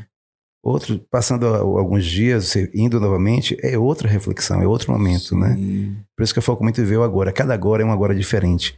Outro, 0.64 0.98
passando 1.12 1.46
alguns 1.46 2.06
dias, 2.06 2.46
você 2.48 2.72
indo 2.74 2.98
novamente, 3.00 3.58
é 3.62 3.78
outra 3.78 4.08
reflexão, 4.08 4.62
é 4.62 4.68
outro 4.68 4.92
momento, 4.94 5.36
né? 5.36 5.56
Sim. 5.56 5.98
Por 6.16 6.24
isso 6.24 6.32
que 6.34 6.40
eu 6.40 6.44
foco 6.44 6.64
muito 6.64 6.80
em 6.80 6.86
ver 6.86 6.98
o 6.98 7.04
agora. 7.04 7.34
Cada 7.34 7.54
agora 7.54 7.84
é 7.84 7.86
um 7.86 7.92
agora 7.92 8.16
diferente. 8.16 8.78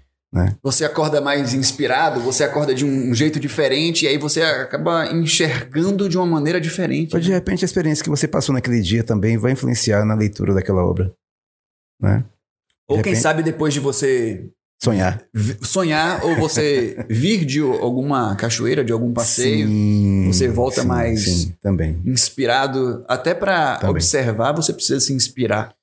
Você 0.62 0.84
acorda 0.84 1.22
mais 1.22 1.54
inspirado, 1.54 2.20
você 2.20 2.44
acorda 2.44 2.74
de 2.76 2.84
um 2.84 3.14
jeito 3.14 3.40
diferente 3.40 4.04
e 4.04 4.08
aí 4.10 4.18
você 4.18 4.42
acaba 4.42 5.06
enxergando 5.14 6.10
de 6.10 6.18
uma 6.18 6.26
maneira 6.26 6.60
diferente. 6.60 7.14
Mas 7.14 7.24
de 7.24 7.32
repente 7.32 7.64
a 7.64 7.68
experiência 7.68 8.04
que 8.04 8.10
você 8.10 8.28
passou 8.28 8.52
naquele 8.52 8.82
dia 8.82 9.02
também 9.02 9.38
vai 9.38 9.54
influenciar 9.54 10.04
na 10.04 10.14
leitura 10.14 10.54
daquela 10.54 10.84
obra. 10.86 11.14
Né? 12.02 12.26
Ou 12.90 12.98
de 12.98 13.04
quem 13.04 13.12
repente- 13.14 13.22
sabe 13.24 13.44
depois 13.44 13.74
de 13.74 13.80
você 13.80 14.50
Sonhar. 14.86 15.22
sonhar 15.62 16.24
ou 16.24 16.36
você 16.38 17.04
vir 17.10 17.44
de 17.46 17.60
alguma 17.60 18.36
cachoeira, 18.36 18.84
de 18.84 18.94
algum 18.94 19.12
passeio, 19.14 19.68
Sim, 19.68 20.28
você 20.32 20.48
volta 20.48 20.82
sim, 20.82 20.88
mais- 20.88 21.24
Sim, 21.24 21.54
também. 21.62 22.02
inspirado, 22.06 23.04
até 23.08 23.34
para 23.34 23.80
observar, 23.90 24.54
você 24.54 24.72
precisa 24.74 25.00
se 25.00 25.12
inspirar. 25.14 25.74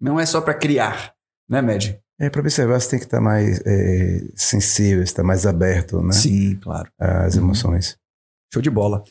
Não 0.00 0.18
é 0.20 0.26
só 0.26 0.40
para 0.40 0.54
criar, 0.54 1.12
né, 1.48 1.60
Med? 1.62 1.98
É, 2.20 2.28
para 2.28 2.40
observar, 2.40 2.80
você 2.80 2.90
tem 2.90 2.98
que 2.98 3.04
estar 3.04 3.20
mais 3.20 3.60
é, 3.64 4.20
sensível, 4.34 5.02
estar 5.02 5.22
mais 5.22 5.46
aberto 5.46 6.02
né? 6.02 6.12
Sim, 6.12 6.56
claro. 6.60 6.90
às 6.98 7.34
Uhum. 7.36 7.42
emoções. 7.44 7.96
Show 8.52 8.60
de 8.62 8.70
bola. 8.70 9.02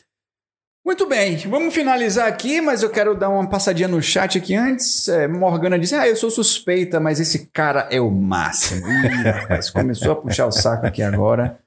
Muito 0.88 1.06
bem, 1.06 1.36
vamos 1.36 1.74
finalizar 1.74 2.26
aqui, 2.26 2.62
mas 2.62 2.82
eu 2.82 2.88
quero 2.88 3.14
dar 3.14 3.28
uma 3.28 3.46
passadinha 3.46 3.86
no 3.86 4.00
chat 4.00 4.38
aqui 4.38 4.54
antes. 4.54 5.06
É, 5.06 5.28
Morgana 5.28 5.78
disse: 5.78 5.94
Ah, 5.94 6.08
eu 6.08 6.16
sou 6.16 6.30
suspeita, 6.30 6.98
mas 6.98 7.20
esse 7.20 7.48
cara 7.48 7.86
é 7.90 8.00
o 8.00 8.10
máximo. 8.10 8.90
Ih, 8.90 9.28
rapaz, 9.30 9.68
começou 9.68 10.12
a 10.12 10.16
puxar 10.16 10.46
o 10.46 10.50
saco 10.50 10.86
aqui 10.86 11.02
agora. 11.02 11.60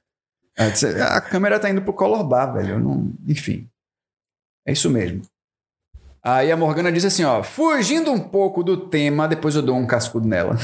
Ah, 0.58 1.16
A 1.18 1.20
câmera 1.20 1.60
tá 1.60 1.70
indo 1.70 1.82
pro 1.82 1.92
color 1.92 2.24
bar, 2.24 2.46
velho. 2.46 2.80
Não... 2.80 3.12
Enfim. 3.28 3.68
É 4.66 4.72
isso 4.72 4.90
mesmo. 4.90 5.22
Aí 6.20 6.50
a 6.50 6.56
Morgana 6.56 6.90
diz 6.90 7.04
assim: 7.04 7.22
ó, 7.22 7.44
fugindo 7.44 8.10
um 8.10 8.18
pouco 8.18 8.64
do 8.64 8.88
tema, 8.88 9.28
depois 9.28 9.54
eu 9.54 9.62
dou 9.62 9.76
um 9.76 9.86
cascudo 9.86 10.26
nela. 10.26 10.56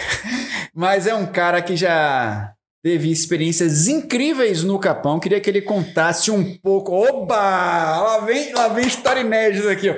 mas 0.72 1.06
é 1.06 1.14
um 1.14 1.26
cara 1.26 1.60
que 1.60 1.76
já 1.76 2.54
teve 2.82 3.10
experiências 3.10 3.88
incríveis 3.88 4.62
no 4.62 4.78
Capão. 4.78 5.20
Queria 5.20 5.40
que 5.40 5.50
ele 5.50 5.62
contasse 5.62 6.30
um 6.30 6.56
pouco. 6.58 6.92
Oba! 6.92 7.36
Lá 7.36 8.20
vem, 8.20 8.52
lá 8.52 8.68
vem 8.68 8.86
história 8.86 9.20
inédita 9.20 9.70
aqui, 9.70 9.90
ó. 9.90 9.96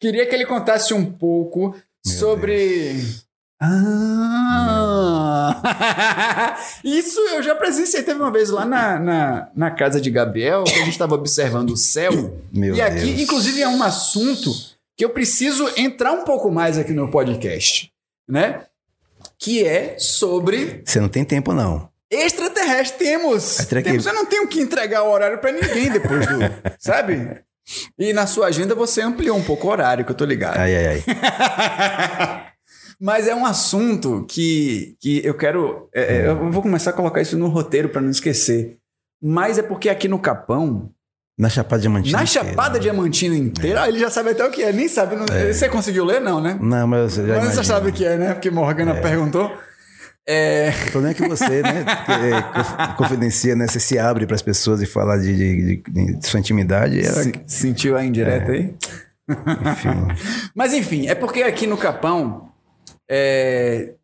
Queria 0.00 0.26
que 0.26 0.34
ele 0.34 0.46
contasse 0.46 0.94
um 0.94 1.04
pouco 1.04 1.70
Meu 1.70 1.80
sobre. 2.04 3.04
Ah! 3.60 5.60
Isso 6.82 7.20
eu 7.20 7.42
já 7.42 7.54
presenciei. 7.54 8.02
Teve 8.02 8.20
uma 8.20 8.30
vez 8.30 8.50
lá 8.50 8.64
na, 8.64 8.98
na, 8.98 9.48
na 9.54 9.70
casa 9.70 10.00
de 10.00 10.10
Gabriel, 10.10 10.64
que 10.64 10.72
a 10.72 10.78
gente 10.78 10.90
estava 10.90 11.14
observando 11.14 11.70
o 11.70 11.76
céu. 11.76 12.38
Meu 12.52 12.74
e 12.74 12.80
aqui, 12.80 13.06
Deus. 13.06 13.20
inclusive, 13.20 13.60
é 13.60 13.68
um 13.68 13.82
assunto 13.82 14.50
que 14.96 15.04
eu 15.04 15.10
preciso 15.10 15.68
entrar 15.76 16.12
um 16.12 16.24
pouco 16.24 16.50
mais 16.50 16.78
aqui 16.78 16.92
no 16.92 17.10
podcast, 17.10 17.90
né? 18.28 18.64
Que 19.38 19.66
é 19.66 19.96
sobre 19.98 20.82
Você 20.84 21.00
não 21.00 21.08
tem 21.08 21.24
tempo, 21.24 21.52
não. 21.52 21.88
Extraterrestre. 22.10 22.98
Temos. 23.06 23.58
Que- 23.60 23.82
Temos. 23.82 24.06
Eu 24.06 24.14
não 24.14 24.24
tenho 24.26 24.46
que 24.48 24.60
entregar 24.60 25.02
o 25.04 25.10
horário 25.10 25.38
pra 25.38 25.52
ninguém 25.52 25.90
depois 25.90 26.26
do. 26.26 26.38
sabe? 26.78 27.40
E 27.98 28.12
na 28.12 28.26
sua 28.26 28.46
agenda 28.46 28.74
você 28.74 29.00
ampliou 29.00 29.36
um 29.36 29.42
pouco 29.44 29.68
o 29.68 29.70
horário, 29.70 30.04
que 30.04 30.10
eu 30.10 30.16
tô 30.16 30.24
ligado. 30.24 30.56
Ai, 30.58 30.74
ai, 30.74 31.04
ai. 31.06 32.46
Mas 33.00 33.26
é 33.26 33.34
um 33.34 33.46
assunto 33.46 34.26
que, 34.28 34.94
que 35.00 35.24
eu 35.24 35.32
quero. 35.34 35.88
é, 35.94 36.16
é, 36.18 36.26
eu 36.28 36.50
vou 36.50 36.60
começar 36.62 36.90
a 36.90 36.92
colocar 36.92 37.22
isso 37.22 37.38
no 37.38 37.48
roteiro 37.48 37.88
pra 37.88 38.00
não 38.02 38.10
esquecer. 38.10 38.76
Mas 39.22 39.56
é 39.58 39.62
porque 39.62 39.88
aqui 39.88 40.06
no 40.08 40.18
Capão, 40.18 40.90
Na 41.38 41.48
Chapada 41.48 41.80
Diamantina. 41.80 42.18
na 42.18 42.24
inteira. 42.24 42.48
Chapada 42.48 42.78
Diamantina 42.78 43.36
inteira, 43.36 43.82
ah, 43.82 43.88
ele 43.88 43.98
já 43.98 44.10
sabe 44.10 44.30
até 44.30 44.44
o 44.44 44.50
que 44.50 44.62
é. 44.62 44.72
Nem 44.72 44.88
sabe. 44.88 45.16
não- 45.16 45.24
Você 45.26 45.68
conseguiu 45.68 46.04
ler, 46.04 46.20
não, 46.20 46.40
né? 46.42 46.58
Não, 46.60 46.86
mas 46.86 47.16
eu 47.16 47.26
já 47.26 47.34
Mas 47.34 47.42
você 47.44 47.52
imagino. 47.52 47.64
sabe 47.64 47.88
o 47.90 47.92
que 47.92 48.04
é, 48.04 48.16
né? 48.18 48.32
Porque 48.34 48.50
Morgana 48.50 48.94
perguntou. 48.96 49.50
É, 50.28 50.70
O 50.88 50.90
problema 50.92 51.10
é 51.10 51.14
que 51.14 51.26
você, 51.28 51.62
né, 51.62 51.84
é, 52.08 52.42
conf- 52.52 52.96
confidencia, 52.96 53.56
né, 53.56 53.66
você 53.66 53.80
se 53.80 53.98
abre 53.98 54.26
para 54.26 54.36
as 54.36 54.42
pessoas 54.42 54.80
e 54.80 54.86
fala 54.86 55.16
de, 55.18 55.34
de- 55.36 55.76
de- 55.82 56.14
de 56.18 56.26
sua 56.26 56.38
intimidade. 56.38 57.00
Ela, 57.00 57.22
se- 57.22 57.32
sentiu 57.46 57.96
a 57.96 58.04
indireta 58.04 58.52
aí? 58.52 58.74
enfim, 59.28 59.88
Mas 60.54 60.72
enfim, 60.74 61.06
é 61.08 61.14
porque 61.14 61.42
aqui 61.42 61.66
no 61.66 61.76
Capão. 61.76 62.48
é, 63.10 63.94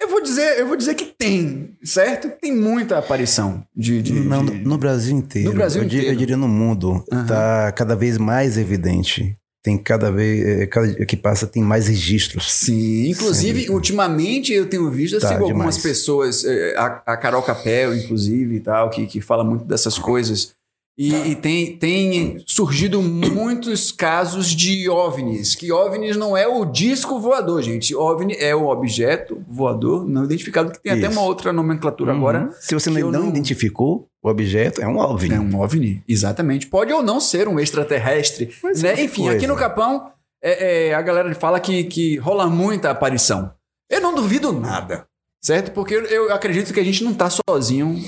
eu, 0.00 0.08
vou 0.08 0.22
dizer, 0.22 0.58
eu 0.58 0.66
vou 0.66 0.76
dizer 0.76 0.94
que 0.94 1.04
tem, 1.16 1.76
certo? 1.84 2.30
Tem 2.40 2.52
muita 2.56 2.98
aparição 2.98 3.64
de. 3.76 4.00
de- 4.02 4.12
não, 4.14 4.44
de- 4.44 4.52
no, 4.54 4.70
no 4.70 4.78
Brasil 4.78 5.14
inteiro. 5.16 5.50
No 5.50 5.54
Brasil 5.54 5.82
eu, 5.82 5.88
diria- 5.88 6.02
inteiro. 6.04 6.14
eu 6.16 6.18
diria 6.18 6.36
no 6.36 6.48
mundo. 6.48 7.04
Aham. 7.12 7.26
Tá 7.26 7.72
cada 7.72 7.94
vez 7.94 8.16
mais 8.18 8.56
evidente. 8.56 9.36
Tem 9.64 9.78
cada 9.78 10.12
vez. 10.12 10.44
é, 10.46 10.66
Cada 10.66 10.86
dia 10.88 11.06
que 11.06 11.16
passa 11.16 11.46
tem 11.46 11.62
mais 11.62 11.88
registros. 11.88 12.52
Sim, 12.52 13.08
inclusive, 13.08 13.60
Sempre. 13.60 13.74
ultimamente 13.74 14.52
eu 14.52 14.66
tenho 14.66 14.90
visto, 14.90 15.14
eu 15.14 15.20
Tá, 15.20 15.28
sigo 15.28 15.44
algumas 15.44 15.76
demais. 15.76 15.82
pessoas, 15.82 16.44
eh, 16.44 16.74
a, 16.76 17.02
a 17.06 17.16
Carol 17.16 17.40
Capel, 17.42 17.96
inclusive, 17.96 18.56
e 18.56 18.60
tal, 18.60 18.90
que, 18.90 19.06
que 19.06 19.22
fala 19.22 19.42
muito 19.42 19.64
dessas 19.64 19.98
coisas 19.98 20.53
E, 20.96 21.12
e 21.12 21.34
tem, 21.34 21.76
tem 21.76 22.44
surgido 22.46 23.02
muitos 23.02 23.90
casos 23.90 24.54
de 24.54 24.88
OVNIs, 24.88 25.56
que 25.56 25.72
OVNIs 25.72 26.16
não 26.16 26.36
é 26.36 26.46
o 26.46 26.64
disco 26.64 27.18
voador, 27.18 27.62
gente. 27.62 27.96
OVNI 27.96 28.36
é 28.38 28.54
o 28.54 28.68
objeto 28.68 29.44
voador 29.48 30.08
não 30.08 30.24
identificado, 30.24 30.70
que 30.70 30.80
tem 30.80 30.92
até 30.92 31.08
Isso. 31.08 31.18
uma 31.18 31.22
outra 31.22 31.52
nomenclatura 31.52 32.12
agora. 32.12 32.44
Uhum. 32.44 32.52
Se 32.60 32.74
você 32.74 32.90
não, 32.90 33.10
não 33.10 33.28
identificou 33.28 34.08
o 34.22 34.28
objeto, 34.28 34.80
é 34.80 34.86
um 34.86 34.98
OVNI. 34.98 35.34
É 35.34 35.40
um 35.40 35.60
OVNI, 35.60 36.04
exatamente. 36.08 36.68
Pode 36.68 36.92
ou 36.92 37.02
não 37.02 37.18
ser 37.18 37.48
um 37.48 37.58
extraterrestre. 37.58 38.54
Né? 38.80 39.02
Enfim, 39.02 39.22
coisa. 39.22 39.36
aqui 39.36 39.48
no 39.48 39.56
Capão, 39.56 40.12
é, 40.40 40.90
é, 40.90 40.94
a 40.94 41.02
galera 41.02 41.34
fala 41.34 41.58
que, 41.58 41.84
que 41.84 42.18
rola 42.18 42.46
muita 42.46 42.90
aparição. 42.90 43.52
Eu 43.90 44.00
não 44.00 44.14
duvido 44.14 44.52
nada, 44.52 45.06
certo? 45.42 45.72
Porque 45.72 45.94
eu, 45.94 46.32
acredito 46.32 46.72
que 46.72 46.80
a 46.80 46.84
gente 46.84 47.02
não 47.02 47.12
tá 47.12 47.28
sozinho 47.30 48.00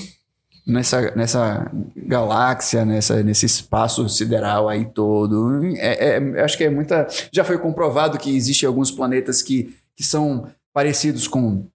nessa, 0.67 1.11
nessa 1.15 1.71
galáxia, 1.95 2.83
nessa, 2.85 3.23
nesse 3.23 3.45
espaço 3.45 4.07
sideral 4.09 4.67
aí 4.67 4.85
todo. 4.85 5.61
É, 5.77 6.17
é, 6.17 6.41
acho 6.43 6.57
que 6.57 6.63
é 6.65 6.69
muita. 6.69 7.07
Já 7.31 7.43
foi 7.43 7.57
comprovado 7.57 8.17
que 8.17 8.35
existem 8.35 8.67
alguns 8.67 8.91
planetas 8.91 9.41
que, 9.41 9.73
que 9.95 10.03
são 10.03 10.47
parecidos 10.73 11.27
com, 11.27 11.65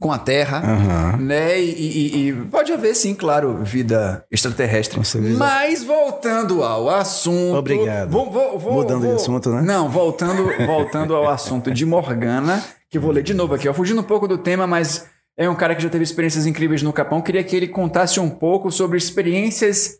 com 0.00 0.10
a 0.12 0.18
Terra. 0.18 0.58
Aham. 0.58 1.16
Né? 1.18 1.60
E, 1.60 1.70
e- 1.70 2.28
e 2.28 2.32
pode 2.50 2.72
haver, 2.72 2.94
sim, 2.94 3.14
claro, 3.14 3.62
vida 3.64 4.24
extraterrestre. 4.30 4.98
Mas 5.38 5.84
voltando 5.84 6.62
ao 6.62 6.90
assunto. 6.90 7.56
Obrigado. 7.56 8.10
Vou, 8.10 8.30
vou- 8.30 8.58
vou- 8.58 8.72
Mudando 8.74 9.06
de 9.06 9.14
assunto, 9.14 9.50
né? 9.50 9.62
Não, 9.62 9.88
voltando, 9.88 10.44
voltando 10.66 11.14
ao 11.14 11.28
assunto 11.30 11.70
de 11.72 11.86
Morgana, 11.86 12.62
que 12.90 12.98
vou 12.98 13.10
ler 13.12 13.22
de 13.22 13.32
novo 13.32 13.54
aqui. 13.54 13.68
ó. 13.68 13.72
Fugindo 13.74 14.00
um 14.00 14.04
pouco 14.04 14.26
do 14.28 14.36
tema, 14.38 14.66
mas 14.66 15.06
é 15.36 15.48
um 15.48 15.54
cara 15.54 15.74
que 15.74 15.82
já 15.82 15.88
teve 15.90 16.04
experiências 16.04 16.46
incríveis 16.46 16.82
no 16.82 16.92
Capão. 16.92 17.20
Queria 17.22 17.42
que 17.44 17.54
ele 17.56 17.68
contasse 17.68 18.20
um 18.20 18.30
pouco 18.30 18.70
sobre 18.70 18.96
experiências 18.98 19.98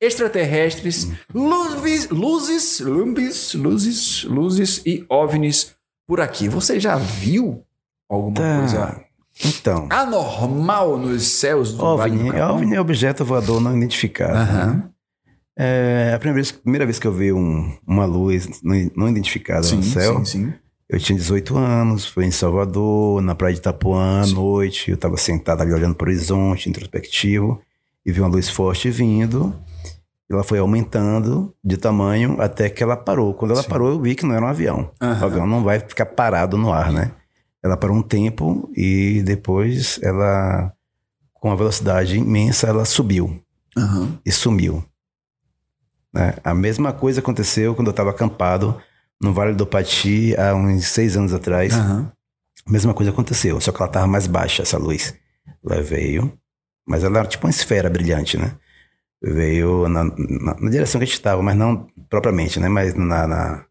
extraterrestres, 0.00 1.08
luzes, 1.34 2.08
luzes, 2.08 2.80
luzes, 2.80 3.54
luzes, 3.54 4.24
luzes 4.24 4.82
e 4.86 5.04
OVNIs 5.08 5.74
por 6.06 6.20
aqui. 6.20 6.48
Você 6.48 6.78
já 6.80 6.96
viu 6.96 7.62
alguma 8.08 8.34
Tá. 8.36 8.58
coisa 8.58 9.04
Então, 9.44 9.86
anormal 9.90 10.96
nos 10.98 11.22
céus 11.26 11.72
do 11.72 11.96
Vale 11.96 12.16
do 12.16 12.26
OVNI? 12.28 12.40
OVNI 12.40 12.74
é 12.76 12.80
objeto 12.80 13.24
voador 13.24 13.60
não 13.60 13.76
identificado. 13.76 14.34
né? 14.34 14.40
Aham. 14.40 14.90
É 15.60 16.12
a 16.14 16.18
primeira 16.18 16.36
vez, 16.36 16.52
primeira 16.52 16.86
vez 16.86 16.98
que 17.00 17.06
eu 17.06 17.12
vi 17.12 17.32
um- 17.32 17.76
uma 17.86 18.04
luz 18.04 18.48
não, 18.62 18.74
não 18.96 19.08
identificada 19.08 19.64
Sim, 19.64 19.76
no 19.76 19.82
céu, 19.82 20.24
sim, 20.24 20.24
sim. 20.24 20.54
Eu 20.88 20.98
tinha 20.98 21.18
18 21.18 21.56
anos, 21.56 22.06
foi 22.06 22.24
em 22.24 22.30
Salvador, 22.30 23.20
na 23.20 23.34
praia 23.34 23.52
de 23.54 23.60
Itapuã, 23.60 24.22
à 24.22 24.26
noite, 24.26 24.90
eu 24.90 24.94
estava 24.94 25.16
sentado 25.16 25.60
ali 25.62 25.72
olhando 25.72 25.94
para 25.94 26.06
o 26.06 26.08
horizonte, 26.08 26.68
introspectivo, 26.68 27.60
e 28.06 28.10
vi 28.12 28.20
uma 28.20 28.28
luz 28.28 28.48
forte 28.48 28.88
vindo, 28.90 29.54
ela 30.30 30.42
foi 30.44 30.58
aumentando 30.58 31.54
de 31.64 31.76
tamanho 31.76 32.40
até 32.40 32.68
que 32.68 32.82
ela 32.82 32.96
parou. 32.96 33.32
Quando 33.34 33.52
ela 33.52 33.62
Sim. 33.62 33.68
parou, 33.68 33.88
eu 33.90 34.00
vi 34.00 34.14
que 34.14 34.26
não 34.26 34.34
era 34.34 34.44
um 34.44 34.48
avião. 34.48 34.90
Aham. 35.00 35.22
O 35.22 35.24
avião 35.24 35.46
não 35.46 35.62
vai 35.62 35.80
ficar 35.80 36.06
parado 36.06 36.56
no 36.58 36.72
ar, 36.72 36.92
né? 36.92 37.12
Ela 37.62 37.76
parou 37.76 37.96
um 37.96 38.02
tempo 38.02 38.70
e 38.76 39.22
depois 39.24 39.98
ela, 40.02 40.72
com 41.34 41.48
uma 41.48 41.56
velocidade 41.56 42.16
imensa, 42.18 42.66
ela 42.66 42.84
subiu 42.84 43.42
Aham. 43.76 44.18
e 44.24 44.30
sumiu. 44.30 44.84
né? 46.12 46.34
A 46.44 46.52
mesma 46.54 46.92
coisa 46.92 47.20
aconteceu 47.20 47.74
quando 47.74 47.88
eu 47.88 47.92
estava 47.92 48.10
acampado 48.10 48.76
no 49.22 49.32
Vale 49.32 49.54
do 49.54 49.66
Pati 49.66 50.34
há 50.36 50.54
uns 50.54 50.86
seis 50.86 51.16
anos 51.16 51.32
atrás. 51.32 51.74
A 52.66 52.70
mesma 52.70 52.92
coisa 52.94 53.10
aconteceu, 53.10 53.60
só 53.60 53.72
que 53.72 53.78
ela 53.78 53.88
estava 53.88 54.06
mais 54.06 54.26
baixa, 54.26 54.62
essa 54.62 54.78
luz. 54.78 55.14
Ela 55.64 55.82
veio, 55.82 56.32
mas 56.86 57.02
ela 57.02 57.18
era 57.20 57.28
tipo 57.28 57.46
uma 57.46 57.50
esfera 57.50 57.88
brilhante, 57.88 58.36
né? 58.36 58.56
Veio 59.22 59.88
na, 59.88 60.04
na- 60.04 60.56
na 60.60 60.70
direção 60.70 60.98
que 60.98 61.04
a 61.04 61.06
gente 61.06 61.14
estava, 61.16 61.42
mas 61.42 61.56
não 61.56 61.88
propriamente, 62.08 62.60
né? 62.60 62.68
Mas 62.68 62.94
na... 62.94 63.26
na 63.26 63.64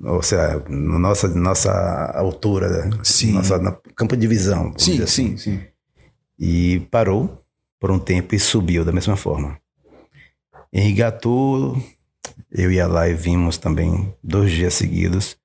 ou 0.00 0.22
seja, 0.22 0.62
na 0.68 0.98
nossa, 0.98 1.28
nossa 1.28 1.72
altura? 2.14 2.88
Sim. 3.02 3.32
Nossa, 3.32 3.58
no 3.58 3.76
campo 3.96 4.16
de 4.16 4.26
visão. 4.28 4.72
Sim, 4.78 5.02
assim. 5.02 5.36
sim, 5.36 5.58
sim. 5.58 5.60
E 6.38 6.80
parou 6.90 7.42
por 7.80 7.90
um 7.90 7.98
tempo 7.98 8.34
e 8.34 8.38
subiu 8.38 8.84
da 8.84 8.92
mesma 8.92 9.16
forma. 9.16 9.58
Em 10.72 10.88
Igatu, 10.90 11.76
eu 12.50 12.70
ia 12.70 12.86
lá 12.86 13.08
e 13.08 13.14
vimos 13.14 13.58
também, 13.58 14.14
dois 14.22 14.50
dias 14.50 14.74
seguidos, 14.74 15.36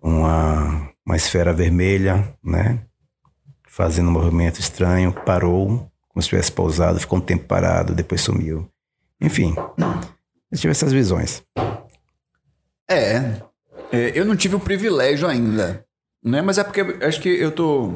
uma, 0.00 0.90
uma 1.04 1.16
esfera 1.16 1.52
vermelha, 1.52 2.36
né? 2.42 2.80
Fazendo 3.66 4.08
um 4.08 4.12
movimento 4.12 4.60
estranho, 4.60 5.12
parou, 5.12 5.90
como 6.08 6.22
se 6.22 6.28
tivesse 6.28 6.52
pousado, 6.52 7.00
ficou 7.00 7.18
um 7.18 7.22
tempo 7.22 7.44
parado, 7.44 7.94
depois 7.94 8.20
sumiu. 8.20 8.68
Enfim, 9.20 9.54
eu 10.50 10.58
tive 10.58 10.70
essas 10.70 10.92
visões. 10.92 11.42
É, 12.90 13.42
é, 13.92 14.12
eu 14.14 14.24
não 14.24 14.36
tive 14.36 14.54
o 14.54 14.60
privilégio 14.60 15.28
ainda, 15.28 15.84
né? 16.22 16.40
Mas 16.40 16.58
é 16.58 16.64
porque 16.64 16.80
acho 17.04 17.20
que 17.20 17.28
eu 17.28 17.50
tô, 17.50 17.92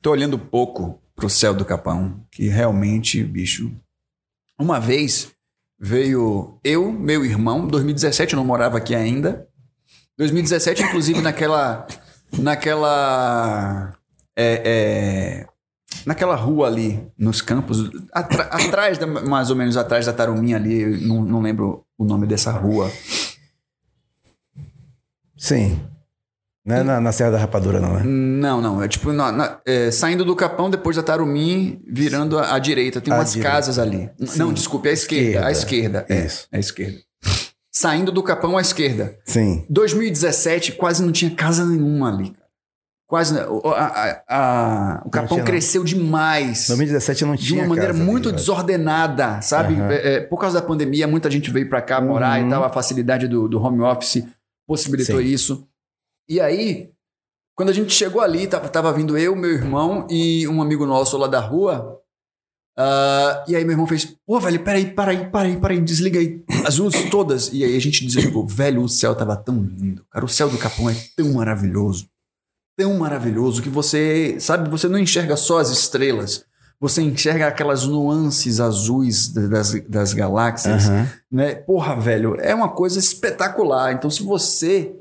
tô 0.00 0.10
olhando 0.10 0.38
pouco 0.38 1.00
pro 1.16 1.28
céu 1.28 1.52
do 1.52 1.64
Capão, 1.64 2.24
que 2.30 2.48
realmente, 2.48 3.22
bicho. 3.22 3.70
Uma 4.58 4.78
vez 4.78 5.32
veio 5.80 6.58
eu, 6.62 6.92
meu 6.92 7.24
irmão, 7.24 7.66
2017 7.66 8.34
eu 8.34 8.36
não 8.36 8.44
morava 8.44 8.76
aqui 8.76 8.94
ainda. 8.94 9.48
2017, 10.18 10.82
inclusive, 10.82 11.22
naquela. 11.22 11.86
Naquela. 12.38 13.94
É, 14.36 14.62
é, 14.64 15.46
naquela 16.04 16.36
rua 16.36 16.66
ali, 16.66 17.10
nos 17.18 17.40
campos, 17.40 17.90
atrás, 18.12 18.98
mais 19.26 19.50
ou 19.50 19.56
menos 19.56 19.76
atrás 19.76 20.06
da 20.06 20.12
Taruminha 20.12 20.56
ali, 20.56 21.00
não, 21.06 21.22
não 21.22 21.40
lembro 21.40 21.84
o 21.98 22.04
nome 22.04 22.26
dessa 22.26 22.52
rua. 22.52 22.90
Sim. 25.36 25.80
Não 26.70 26.76
é 26.76 26.82
na, 26.82 27.00
na 27.00 27.12
Serra 27.12 27.32
da 27.32 27.38
Rapadura, 27.38 27.80
não, 27.80 27.94
né? 27.94 28.02
Não, 28.04 28.60
não. 28.60 28.82
É 28.82 28.88
tipo, 28.88 29.12
na- 29.12 29.30
na- 29.32 29.58
é, 29.66 29.90
saindo 29.90 30.24
do 30.24 30.34
Capão, 30.36 30.70
depois 30.70 30.96
da 30.96 31.02
Tarumim, 31.02 31.80
virando 31.86 32.38
à, 32.38 32.58
direita. 32.58 33.00
Tem 33.00 33.12
umas 33.12 33.32
direita. 33.32 33.50
casas 33.56 33.78
ali. 33.78 34.08
Não, 34.36 34.52
desculpe, 34.52 34.88
à 34.88 34.92
esquerda. 34.92 35.46
À 35.46 35.50
esquerda. 35.52 36.06
É, 36.08 36.24
Isso. 36.26 36.46
à 36.52 36.58
esquerda. 36.58 36.98
Saindo 37.72 38.10
do 38.10 38.22
Capão 38.22 38.56
à 38.58 38.60
esquerda. 38.60 39.14
Sim. 39.24 39.64
2017, 39.70 40.72
quase 40.72 41.02
não 41.02 41.12
tinha 41.12 41.30
casa 41.30 41.64
nenhuma 41.64 42.12
ali. 42.12 42.32
Quase. 43.06 43.34
não- 43.34 43.58
o- 43.64 43.68
a- 43.70 43.86
a- 43.86 44.22
a- 44.28 45.02
o 45.04 45.10
Capão 45.10 45.28
tinha, 45.30 45.38
não. 45.38 45.44
cresceu 45.46 45.82
demais. 45.82 46.66
2017 46.68 47.24
não 47.24 47.34
De 47.34 47.44
tinha 47.44 47.62
uma 47.62 47.70
maneira 47.70 47.92
ali, 47.92 48.00
muito 48.00 48.30
desordenada, 48.30 49.40
sabe? 49.42 49.74
Aham. 49.74 49.90
É, 49.90 50.14
é, 50.14 50.20
por 50.20 50.38
causa 50.40 50.60
da 50.60 50.66
pandemia, 50.66 51.08
muita 51.08 51.28
gente 51.30 51.50
veio 51.50 51.68
pra 51.68 51.82
cá 51.82 52.00
morar 52.00 52.40
Uhum. 52.40 52.46
e 52.46 52.50
tal. 52.50 52.62
A 52.64 52.70
facilidade 52.70 53.26
do, 53.26 53.48
do 53.48 53.60
home 53.60 53.80
office 53.82 54.24
possibilitou 54.66 55.18
Sim. 55.20 55.24
isso. 55.26 55.66
E 56.30 56.40
aí, 56.40 56.90
quando 57.56 57.70
a 57.70 57.72
gente 57.72 57.92
chegou 57.92 58.20
ali, 58.22 58.46
tava, 58.46 58.68
tava 58.68 58.92
vindo 58.92 59.18
eu, 59.18 59.34
meu 59.34 59.50
irmão 59.50 60.06
e 60.08 60.46
um 60.46 60.62
amigo 60.62 60.86
nosso 60.86 61.16
lá 61.18 61.26
da 61.26 61.40
rua. 61.40 61.98
ah, 62.78 63.44
e 63.48 63.56
aí 63.56 63.64
meu 63.64 63.72
irmão 63.72 63.86
fez, 63.86 64.16
pô, 64.26 64.38
velho, 64.38 64.62
peraí, 64.62 64.94
peraí, 64.94 65.28
peraí, 65.30 65.60
peraí, 65.60 65.80
desliga 65.80 66.20
aí 66.20 66.42
as 66.64 66.78
luzes 66.78 67.10
todas. 67.10 67.50
E 67.52 67.64
aí 67.64 67.76
a 67.76 67.80
gente 67.80 68.06
desligou. 68.06 68.46
Velho, 68.46 68.82
o 68.82 68.88
céu 68.88 69.14
tava 69.14 69.36
tão 69.36 69.60
lindo. 69.60 70.06
Cara, 70.10 70.24
o 70.24 70.28
céu 70.28 70.48
do 70.48 70.56
Capão 70.56 70.88
é 70.88 70.94
tão 71.16 71.32
maravilhoso. 71.32 72.06
Tão 72.78 72.96
maravilhoso 72.96 73.60
que 73.60 73.68
você, 73.68 74.36
sabe, 74.38 74.70
você 74.70 74.88
não 74.88 74.98
enxerga 74.98 75.36
só 75.36 75.58
as 75.58 75.68
estrelas. 75.70 76.44
Você 76.80 77.02
enxerga 77.02 77.46
aquelas 77.48 77.84
nuances 77.86 78.58
azuis 78.58 79.28
da- 79.28 79.48
das, 79.48 79.72
das 79.86 80.14
galáxias 80.14 80.86
Aham. 80.88 81.08
né? 81.30 81.54
Porra, 81.56 81.94
velho, 82.00 82.36
é 82.40 82.54
uma 82.54 82.70
coisa 82.70 82.98
espetacular. 82.98 83.92
Então, 83.92 84.08
se 84.08 84.22
você 84.22 84.94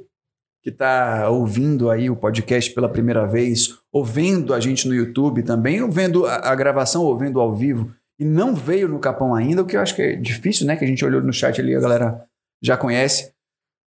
que 0.62 0.72
tá 0.72 1.30
ouvindo 1.30 1.89
aí 1.89 2.10
o 2.10 2.16
podcast 2.16 2.74
pela 2.74 2.89
primeira 2.89 3.26
vez, 3.26 3.78
ou 3.91 4.03
vendo 4.03 4.53
a 4.53 4.60
gente 4.60 4.88
no 4.88 4.93
YouTube 4.93 5.43
também, 5.43 5.82
ou 5.82 5.89
vendo 5.89 6.26
a, 6.26 6.36
a 6.51 6.55
gravação, 6.55 7.03
ou 7.03 7.18
vendo 7.18 7.39
ao 7.39 7.55
vivo, 7.55 7.91
e 8.20 8.26
não 8.26 8.53
veio 8.53 8.88
no 8.89 8.99
Capão 8.99 9.34
ainda, 9.34 9.62
o 9.62 9.66
que 9.66 9.78
eu 9.78 9.82
acho 9.82 9.95
que 9.95 10.01
é 10.01 10.16
difícil, 10.16 10.68
né? 10.68 10.76
Que 10.76 10.84
a 10.84 10.88
gente 10.88 11.03
olhou 11.05 11.22
no 11.22 11.32
chat 11.32 11.60
ali, 11.62 11.74
a 11.76 11.80
galera 11.80 12.22
já 12.62 12.76
conhece. 12.76 13.32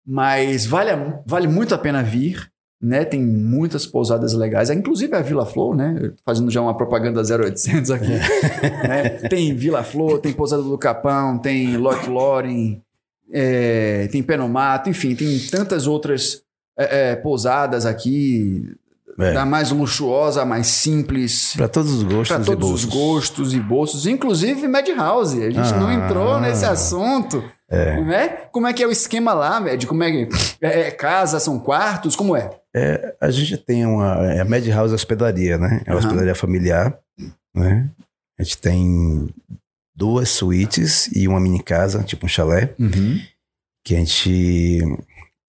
Mas 0.05 0.65
vale, 0.65 0.89
a- 0.91 1.21
vale 1.25 1.47
muito 1.47 1.75
a 1.75 1.77
pena 1.77 2.01
vir, 2.03 2.49
né? 2.81 3.05
Tem 3.05 3.21
muitas 3.21 3.85
pousadas 3.85 4.33
legais, 4.33 4.69
inclusive 4.71 5.15
a 5.15 5.21
Vila 5.21 5.45
Flor, 5.45 5.75
né? 5.75 6.13
Fazendo 6.25 6.49
já 6.49 6.61
uma 6.61 6.75
propaganda 6.75 7.21
0800 7.21 7.91
aqui. 7.91 8.07
né? 8.87 9.09
Tem 9.29 9.53
Vila 9.55 9.83
Flor, 9.83 10.19
tem 10.19 10.33
Pousada 10.33 10.63
do 10.63 10.77
Capão, 10.77 11.37
tem 11.37 11.77
Loch 11.77 12.07
Loren, 12.09 12.81
é, 13.31 14.07
tem 14.11 14.21
Penomato, 14.23 14.89
enfim, 14.89 15.15
tem 15.15 15.39
tantas 15.51 15.87
outras 15.87 16.43
é, 16.77 17.11
é, 17.11 17.15
pousadas 17.15 17.85
aqui, 17.85 18.71
É. 19.17 19.31
da 19.33 19.45
mais 19.45 19.71
luxuosa, 19.71 20.41
a 20.41 20.45
mais 20.45 20.67
simples, 20.67 21.53
Pra 21.55 21.67
todos 21.69 21.91
os 21.93 22.03
gostos 22.03 22.27
para 22.35 22.41
e 22.43 22.45
todos 22.45 22.69
os 22.71 22.83
bolsos. 22.85 22.93
gostos 23.01 23.53
e 23.53 23.59
bolsos, 23.61 24.05
inclusive 24.07 24.67
Madhouse. 24.67 25.41
A 25.41 25.49
gente 25.49 25.71
não 25.75 25.87
Ah. 25.87 25.93
entrou 25.93 26.39
nesse 26.41 26.65
assunto. 26.65 27.43
É. 27.69 27.99
Né? 28.01 28.27
Como 28.51 28.67
é 28.67 28.73
que 28.73 28.83
é 28.83 28.87
o 28.87 28.91
esquema 28.91 29.33
lá, 29.33 29.59
Med? 29.59 29.87
Como 29.87 30.03
é 30.03 30.11
que 30.11 30.29
é, 30.61 30.81
é 30.81 30.91
casa, 30.91 31.39
são 31.39 31.57
quartos? 31.59 32.15
Como 32.15 32.35
é? 32.35 32.51
É, 32.75 33.15
a 33.19 33.31
gente 33.31 33.57
tem 33.57 33.85
uma. 33.85 34.17
É 34.33 34.41
a 34.41 34.45
Madhouse 34.45 34.93
Hospedaria, 34.93 35.57
né? 35.57 35.81
É 35.85 35.91
uma 35.91 35.97
Aham. 35.99 36.05
hospedaria 36.07 36.35
familiar, 36.35 36.95
né? 37.55 37.89
A 38.37 38.43
gente 38.43 38.57
tem 38.59 39.29
duas 39.95 40.27
suítes 40.29 41.07
e 41.15 41.25
uma 41.27 41.39
mini 41.39 41.63
casa, 41.63 42.03
tipo 42.03 42.25
um 42.25 42.29
chalé, 42.29 42.73
Uhum. 42.77 43.19
que 43.83 43.95
a 43.95 43.99
gente 43.99 44.81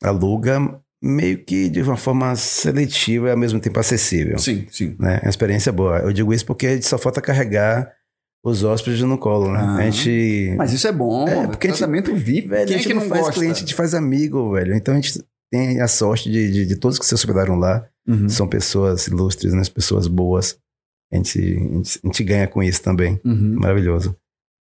aluga 0.03 0.81
meio 1.03 1.45
que 1.45 1.69
de 1.69 1.83
uma 1.83 1.97
forma 1.97 2.35
seletiva 2.37 3.29
e 3.29 3.31
ao 3.31 3.37
mesmo 3.37 3.61
tempo 3.61 3.79
acessível. 3.79 4.39
Sim, 4.39 4.67
sim. 4.71 4.97
Né? 4.99 5.19
É 5.23 5.27
uma 5.27 5.31
experiência 5.31 5.71
boa. 5.73 5.99
Eu 5.99 6.13
digo 6.13 6.33
isso 6.33 6.47
porque 6.47 6.67
a 6.67 6.75
gente 6.75 6.87
só 6.87 6.99
falta 6.99 7.21
carregar 7.21 7.93
os 8.45 8.63
hóspedes 8.63 9.01
no 9.03 9.19
colo, 9.19 9.53
né? 9.53 9.59
Ah. 9.61 9.77
A 9.77 9.91
gente. 9.91 10.55
Mas 10.57 10.73
isso 10.73 10.87
é 10.87 10.93
bom. 10.93 11.29
É, 11.29 11.47
porque 11.49 11.67
a 11.67 11.71
gente- 11.71 11.79
tratamento 11.79 12.15
VIP, 12.15 12.49
velho, 12.49 12.67
Quem 12.67 12.77
a 12.77 12.79
é 12.79 12.83
gente 12.83 12.89
que 12.89 12.95
não, 12.95 13.03
não 13.03 13.09
faz 13.09 13.21
gosta? 13.23 13.35
cliente, 13.41 13.57
a 13.57 13.61
gente 13.61 13.75
faz 13.75 13.95
amigo, 13.95 14.53
velho. 14.53 14.75
Então 14.75 14.95
a 14.95 14.97
gente 14.97 15.23
tem 15.53 15.81
a 15.81 15.89
sorte 15.89 16.31
de, 16.31 16.51
de, 16.53 16.67
de 16.67 16.77
todos 16.77 16.99
que 16.99 17.07
se 17.07 17.15
hospedaram 17.15 17.57
lá 17.57 17.87
Uhum. 18.09 18.29
são 18.29 18.47
pessoas 18.47 19.09
ilustres, 19.09 19.53
né? 19.53 19.63
Pessoas 19.75 20.07
boas. 20.07 20.57
A 21.13 21.17
gente, 21.17 21.39
a 21.41 21.43
gente, 21.77 22.01
a 22.05 22.07
gente 22.07 22.23
ganha 22.25 22.47
com 22.47 22.63
isso 22.63 22.81
também. 22.81 23.21
Uhum. 23.25 23.57
Maravilhoso. 23.59 24.17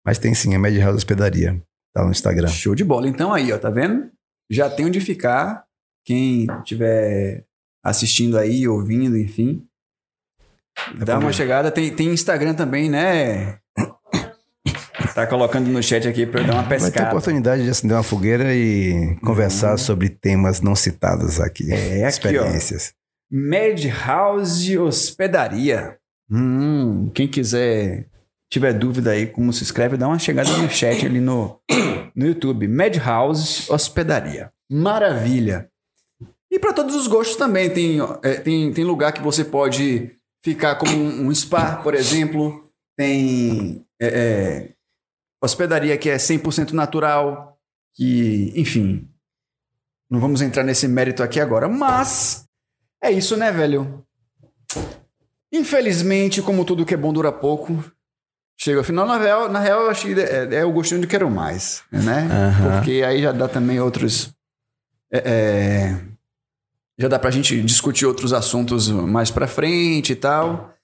Mas 0.06 0.18
tem 0.18 0.32
sim, 0.34 0.54
a 0.54 0.58
Mad 0.58 0.74
House 0.78 0.96
Hospedaria. 0.96 1.62
Tá 1.94 2.02
no 2.04 2.10
Instagram. 2.10 2.48
Show 2.48 2.74
de 2.74 2.82
bola. 2.84 3.06
Então 3.06 3.34
aí, 3.34 3.52
ó, 3.52 3.58
tá 3.58 3.68
vendo? 3.68 4.10
Já 4.50 4.70
tem 4.70 4.86
onde 4.86 4.98
ficar. 4.98 5.63
Quem 6.04 6.46
estiver 6.60 7.44
assistindo 7.82 8.36
aí, 8.38 8.66
ouvindo, 8.68 9.16
enfim. 9.16 9.64
Dá 11.04 11.18
uma 11.18 11.32
chegada. 11.32 11.70
Tem, 11.70 11.90
tem 11.94 12.08
Instagram 12.08 12.54
também, 12.54 12.90
né? 12.90 13.58
Tá 15.14 15.26
colocando 15.26 15.68
no 15.68 15.80
chat 15.82 16.08
aqui 16.08 16.26
pra 16.26 16.40
eu 16.40 16.46
dar 16.46 16.54
uma 16.54 16.62
Vai 16.62 16.78
ter 16.78 16.84
pescada. 16.86 17.08
oportunidade 17.10 17.62
de 17.62 17.70
acender 17.70 17.96
uma 17.96 18.02
fogueira 18.02 18.52
e 18.54 19.16
conversar 19.24 19.72
Uhum. 19.72 19.78
sobre 19.78 20.08
temas 20.08 20.60
não 20.60 20.74
citados 20.74 21.40
aqui. 21.40 21.72
É, 21.72 21.76
aqui, 21.98 22.04
ó. 22.04 22.08
Experiências. 22.08 22.92
Mad 23.30 23.84
House 24.04 24.68
Hospedaria. 24.76 25.96
Hum, 26.30 27.10
quem 27.14 27.28
quiser, 27.28 28.08
tiver 28.50 28.72
dúvida 28.72 29.10
aí 29.12 29.26
como 29.26 29.52
se 29.52 29.62
escreve, 29.62 29.96
dá 29.96 30.08
uma 30.08 30.18
chegada 30.18 30.50
no 30.56 30.68
chat 30.68 31.06
ali 31.06 31.20
no, 31.20 31.60
no 32.16 32.26
YouTube. 32.26 32.66
Mad 32.66 32.96
House 32.96 33.70
Hospedaria. 33.70 34.50
Maravilha. 34.70 35.68
E 36.54 36.58
para 36.60 36.72
todos 36.72 36.94
os 36.94 37.08
gostos 37.08 37.34
também. 37.34 37.68
Tem, 37.68 37.98
é, 38.22 38.34
tem, 38.34 38.72
tem 38.72 38.84
lugar 38.84 39.10
que 39.10 39.20
você 39.20 39.44
pode 39.44 40.12
ficar 40.40 40.76
como 40.76 40.96
um, 40.96 41.26
um 41.26 41.34
spa, 41.34 41.78
por 41.82 41.94
exemplo. 41.94 42.70
Tem 42.96 43.84
é, 44.00 44.06
é, 44.06 44.68
hospedaria 45.42 45.98
que 45.98 46.08
é 46.08 46.16
100% 46.16 46.70
natural. 46.70 47.58
Que, 47.92 48.52
enfim, 48.54 49.08
não 50.08 50.20
vamos 50.20 50.42
entrar 50.42 50.62
nesse 50.62 50.86
mérito 50.86 51.24
aqui 51.24 51.40
agora. 51.40 51.68
Mas 51.68 52.46
é 53.02 53.10
isso, 53.10 53.36
né, 53.36 53.50
velho? 53.50 54.06
Infelizmente, 55.52 56.40
como 56.40 56.64
tudo 56.64 56.86
que 56.86 56.94
é 56.94 56.96
bom 56.96 57.12
dura 57.12 57.32
pouco, 57.32 57.82
chega 58.56 58.78
ao 58.78 58.84
final. 58.84 59.04
Na 59.04 59.18
real, 59.18 59.48
na 59.48 59.58
real 59.58 59.82
eu 59.82 59.90
acho 59.90 60.06
que 60.06 60.20
é, 60.20 60.54
é 60.54 60.64
o 60.64 60.70
gostinho 60.70 61.00
de 61.00 61.08
quero 61.08 61.28
mais, 61.28 61.82
né? 61.90 62.28
Aham. 62.30 62.76
Porque 62.76 63.02
aí 63.04 63.22
já 63.22 63.32
dá 63.32 63.48
também 63.48 63.80
outros. 63.80 64.32
é, 65.12 65.18
é, 65.18 66.13
já 66.98 67.08
dá 67.08 67.18
pra 67.18 67.30
gente 67.30 67.60
discutir 67.62 68.06
outros 68.06 68.32
assuntos 68.32 68.88
mais 68.88 69.30
pra 69.30 69.46
frente 69.46 70.12
e 70.12 70.16
tal. 70.16 70.74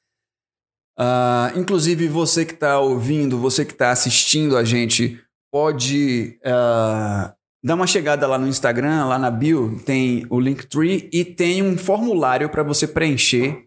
Ah, 0.98 1.52
inclusive, 1.56 2.08
você 2.08 2.44
que 2.44 2.54
tá 2.54 2.78
ouvindo, 2.78 3.38
você 3.38 3.64
que 3.64 3.74
tá 3.74 3.90
assistindo 3.90 4.56
a 4.56 4.64
gente, 4.64 5.18
pode 5.50 6.38
ah, 6.44 7.34
dar 7.64 7.74
uma 7.74 7.86
chegada 7.86 8.26
lá 8.26 8.38
no 8.38 8.48
Instagram, 8.48 9.06
lá 9.06 9.18
na 9.18 9.30
bio, 9.30 9.80
tem 9.84 10.26
o 10.28 10.38
Linktree 10.38 11.08
e 11.12 11.24
tem 11.24 11.62
um 11.62 11.78
formulário 11.78 12.50
para 12.50 12.62
você 12.62 12.86
preencher. 12.86 13.64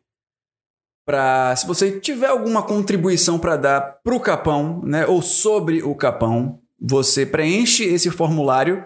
Pra, 1.05 1.55
se 1.55 1.67
você 1.67 1.99
tiver 1.99 2.27
alguma 2.27 2.63
contribuição 2.63 3.37
para 3.37 3.57
dar 3.57 3.99
pro 4.03 4.19
Capão, 4.19 4.81
né, 4.83 5.05
ou 5.05 5.21
sobre 5.21 5.83
o 5.83 5.93
Capão, 5.95 6.61
você 6.79 7.25
preenche 7.25 7.83
esse 7.83 8.09
formulário. 8.09 8.85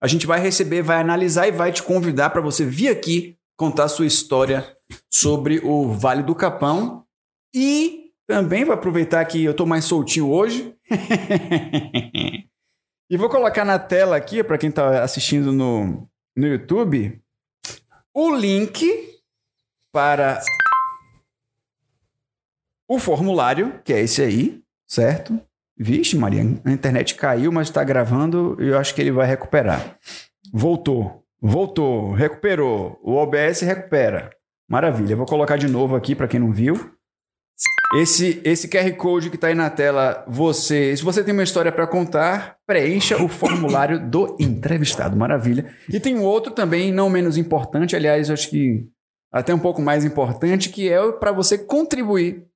A 0.00 0.06
gente 0.06 0.26
vai 0.26 0.40
receber, 0.40 0.82
vai 0.82 1.00
analisar 1.00 1.48
e 1.48 1.52
vai 1.52 1.72
te 1.72 1.82
convidar 1.82 2.30
para 2.30 2.40
você 2.40 2.64
vir 2.64 2.88
aqui 2.88 3.36
contar 3.56 3.84
a 3.84 3.88
sua 3.88 4.06
história 4.06 4.76
sobre 5.12 5.58
o 5.64 5.92
Vale 5.92 6.22
do 6.22 6.34
Capão. 6.34 7.04
E 7.52 8.12
também 8.26 8.64
vou 8.64 8.74
aproveitar 8.74 9.24
que 9.24 9.42
eu 9.42 9.54
tô 9.54 9.66
mais 9.66 9.84
soltinho 9.84 10.30
hoje. 10.30 10.74
e 13.10 13.16
vou 13.16 13.28
colocar 13.28 13.64
na 13.64 13.78
tela 13.78 14.16
aqui, 14.16 14.44
para 14.44 14.58
quem 14.58 14.70
tá 14.70 15.02
assistindo 15.02 15.52
no, 15.52 16.08
no 16.36 16.46
YouTube, 16.46 17.20
o 18.14 18.34
link 18.34 18.86
para 19.92 20.40
o 22.88 22.98
formulário, 22.98 23.80
que 23.84 23.92
é 23.92 24.00
esse 24.00 24.22
aí, 24.22 24.62
certo? 24.86 25.40
Vixe, 25.78 26.16
Maria, 26.16 26.42
a 26.64 26.72
internet 26.72 27.14
caiu, 27.14 27.52
mas 27.52 27.68
está 27.68 27.84
gravando 27.84 28.56
e 28.60 28.68
eu 28.68 28.78
acho 28.78 28.94
que 28.94 29.00
ele 29.00 29.12
vai 29.12 29.26
recuperar. 29.26 29.96
Voltou, 30.52 31.22
voltou, 31.40 32.12
recuperou. 32.12 32.98
O 33.02 33.14
OBS 33.14 33.60
recupera. 33.60 34.30
Maravilha. 34.68 35.14
Vou 35.14 35.26
colocar 35.26 35.56
de 35.56 35.68
novo 35.68 35.94
aqui 35.94 36.14
para 36.14 36.26
quem 36.26 36.40
não 36.40 36.52
viu. 36.52 36.74
Esse, 37.96 38.40
esse 38.44 38.68
QR 38.68 38.92
Code 38.96 39.30
que 39.30 39.36
está 39.36 39.46
aí 39.46 39.54
na 39.54 39.70
tela, 39.70 40.24
você, 40.28 40.94
se 40.94 41.02
você 41.02 41.24
tem 41.24 41.32
uma 41.32 41.42
história 41.42 41.72
para 41.72 41.86
contar, 41.86 42.58
preencha 42.66 43.22
o 43.22 43.28
formulário 43.28 43.98
do 43.98 44.36
entrevistado. 44.38 45.16
Maravilha. 45.16 45.72
E 45.88 45.98
tem 45.98 46.18
outro 46.18 46.52
também, 46.52 46.92
não 46.92 47.08
menos 47.08 47.38
importante, 47.38 47.96
aliás, 47.96 48.30
acho 48.30 48.50
que 48.50 48.86
até 49.32 49.54
um 49.54 49.58
pouco 49.58 49.80
mais 49.80 50.04
importante, 50.04 50.68
que 50.68 50.88
é 50.88 51.12
para 51.12 51.32
você 51.32 51.56
contribuir 51.56 52.46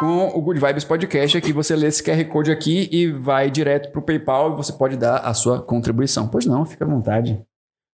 com 0.00 0.28
o 0.28 0.40
Good 0.40 0.58
Vibes 0.58 0.82
Podcast. 0.84 1.36
Aqui 1.36 1.52
você 1.52 1.76
lê 1.76 1.86
esse 1.88 2.02
QR 2.02 2.24
Code 2.24 2.50
aqui 2.50 2.88
e 2.90 3.06
vai 3.12 3.50
direto 3.50 3.92
para 3.92 3.98
o 3.98 4.02
PayPal 4.02 4.54
e 4.54 4.56
você 4.56 4.72
pode 4.72 4.96
dar 4.96 5.18
a 5.18 5.34
sua 5.34 5.60
contribuição. 5.60 6.26
Pois 6.26 6.46
não, 6.46 6.64
fica 6.64 6.86
à 6.86 6.88
vontade. 6.88 7.38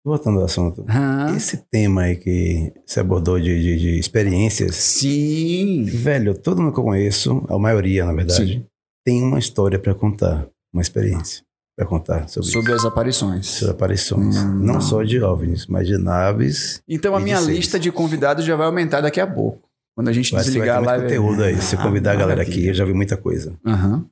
Voltando 0.03 0.39
ao 0.39 0.47
assunto. 0.47 0.83
Ah, 0.89 1.31
Esse 1.37 1.59
tema 1.71 2.05
aí 2.05 2.17
que 2.17 2.73
você 2.87 3.01
abordou 3.01 3.39
de, 3.39 3.61
de, 3.61 3.79
de 3.79 3.99
experiências, 3.99 4.77
sim. 4.77 5.85
velho, 5.85 6.35
todo 6.35 6.63
mundo 6.63 6.73
que 6.73 6.81
eu 6.81 6.85
conheço, 6.85 7.45
a 7.51 7.59
maioria, 7.59 8.07
na 8.07 8.15
verdade, 8.15 8.55
Sim. 8.55 8.67
tem 9.05 9.23
uma 9.23 9.39
história 9.39 9.79
para 9.79 9.95
contar, 9.95 10.47
uma 10.73 10.81
experiência 10.81 11.43
para 11.77 11.87
contar 11.87 12.27
sobre, 12.31 12.49
Sobre 12.51 12.73
as 12.73 12.83
aparições. 12.87 13.47
sobre 13.47 13.73
aparições. 13.75 14.39
Hum. 14.39 14.61
Não 14.61 14.81
só 14.81 15.03
de 15.03 15.23
OVNIs, 15.23 15.67
mas 15.67 15.87
de 15.87 15.99
naves. 15.99 16.81
Então 16.89 17.15
a 17.15 17.21
minha 17.21 17.41
lista 17.41 17.79
de 17.79 17.93
convidados 17.93 18.47
já 18.47 18.57
vai 18.57 18.67
aumentar 18.67 19.03
daqui 19.03 19.21
a 19.21 19.27
pouco. 19.27 19.70
Quando 19.95 20.09
a 20.09 20.13
gente 20.13 20.33
vai 20.33 20.43
desligar 20.43 20.79
a 20.79 20.81
live. 20.81 21.05
conteúdo 21.05 21.43
aí. 21.45 21.61
Se 21.61 21.77
Ah, 21.77 21.83
convidar 21.83 22.13
a 22.13 22.17
galera 22.17 22.43
aqui, 22.43 22.67
eu 22.69 22.75
já 22.75 22.85
vi 22.85 22.93
muita 22.95 23.17
coisa. 23.17 23.59
Aham. 23.67 24.07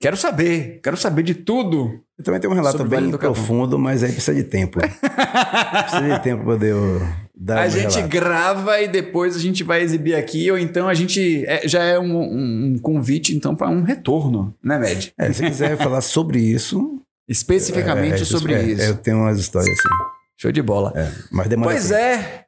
Quero 0.00 0.16
saber. 0.16 0.80
Quero 0.82 0.96
saber 0.96 1.22
de 1.22 1.34
tudo. 1.34 2.00
Eu 2.18 2.24
também 2.24 2.40
tenho 2.40 2.52
um 2.52 2.56
relato 2.56 2.78
Vale 2.78 2.88
bem 2.88 3.10
Capão. 3.10 3.32
profundo, 3.32 3.78
mas 3.78 4.02
aí 4.02 4.12
precisa 4.12 4.34
de 4.34 4.44
tempo. 4.44 4.78
precisa 5.82 6.16
de 6.16 6.22
tempo 6.22 6.44
para 6.44 6.52
poder 6.54 6.72
eu 6.72 7.00
dar 7.34 7.60
a 7.62 7.68
gente 7.68 7.94
relato. 7.94 8.08
grava 8.08 8.80
e 8.80 8.88
depois 8.88 9.34
a 9.36 9.38
gente 9.38 9.64
vai 9.64 9.82
exibir 9.82 10.14
aqui, 10.14 10.50
ou 10.50 10.58
então 10.58 10.88
a 10.88 10.94
gente. 10.94 11.44
é- 11.46 11.66
já 11.66 11.82
é 11.82 11.98
um, 11.98 12.16
um- 12.74 12.78
convite, 12.78 13.34
então, 13.34 13.54
para 13.56 13.68
um 13.68 13.82
retorno, 13.82 14.54
né, 14.62 14.78
Med? 14.78 15.12
É, 15.18 15.32
se 15.32 15.42
quiser 15.44 15.76
falar 15.78 16.00
sobre 16.00 16.38
isso. 16.40 17.00
Especificamente 17.28 18.22
é, 18.22 18.24
sobre 18.24 18.52
é, 18.54 18.62
isso. 18.62 18.82
Eu 18.82 18.96
tenho 18.96 19.18
umas 19.18 19.38
histórias 19.38 19.70
assim. 19.78 19.88
Show 20.38 20.52
de 20.52 20.60
bola. 20.60 20.92
É, 20.94 21.10
mas 21.32 21.48
demora 21.48 21.70
Pois 21.72 21.88
tempo. 21.88 21.98
é. 22.00 22.44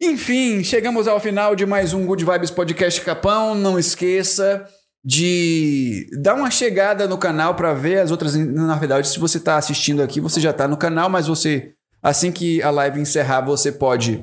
Enfim, 0.00 0.62
chegamos 0.62 1.08
ao 1.08 1.18
final 1.18 1.56
de 1.56 1.66
mais 1.66 1.92
um 1.92 2.06
Good 2.06 2.24
Vibes 2.24 2.52
Podcast 2.52 3.00
Capão. 3.00 3.56
Não 3.56 3.76
esqueça 3.76 4.64
de 5.04 6.08
dar 6.22 6.36
uma 6.36 6.52
chegada 6.52 7.08
no 7.08 7.18
canal 7.18 7.56
para 7.56 7.74
ver 7.74 7.98
as 7.98 8.12
outras. 8.12 8.36
Na 8.36 8.76
verdade, 8.76 9.08
se 9.08 9.18
você 9.18 9.38
está 9.38 9.56
assistindo 9.56 10.00
aqui, 10.00 10.20
você 10.20 10.40
já 10.40 10.50
está 10.50 10.68
no 10.68 10.76
canal, 10.76 11.10
mas 11.10 11.26
você, 11.26 11.72
assim 12.00 12.30
que 12.30 12.62
a 12.62 12.70
live 12.70 13.00
encerrar, 13.00 13.40
você 13.40 13.72
pode 13.72 14.22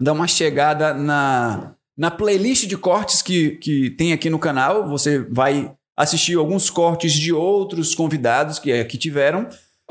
dar 0.00 0.14
uma 0.14 0.26
chegada 0.26 0.92
na, 0.92 1.74
na 1.96 2.10
playlist 2.10 2.66
de 2.66 2.76
cortes 2.76 3.22
que, 3.22 3.52
que 3.58 3.90
tem 3.90 4.12
aqui 4.12 4.28
no 4.28 4.38
canal. 4.40 4.88
Você 4.88 5.20
vai 5.30 5.72
assistir 5.96 6.36
alguns 6.36 6.68
cortes 6.70 7.12
de 7.12 7.32
outros 7.32 7.94
convidados 7.94 8.58
que 8.58 8.72
aqui 8.72 8.98
tiveram. 8.98 9.46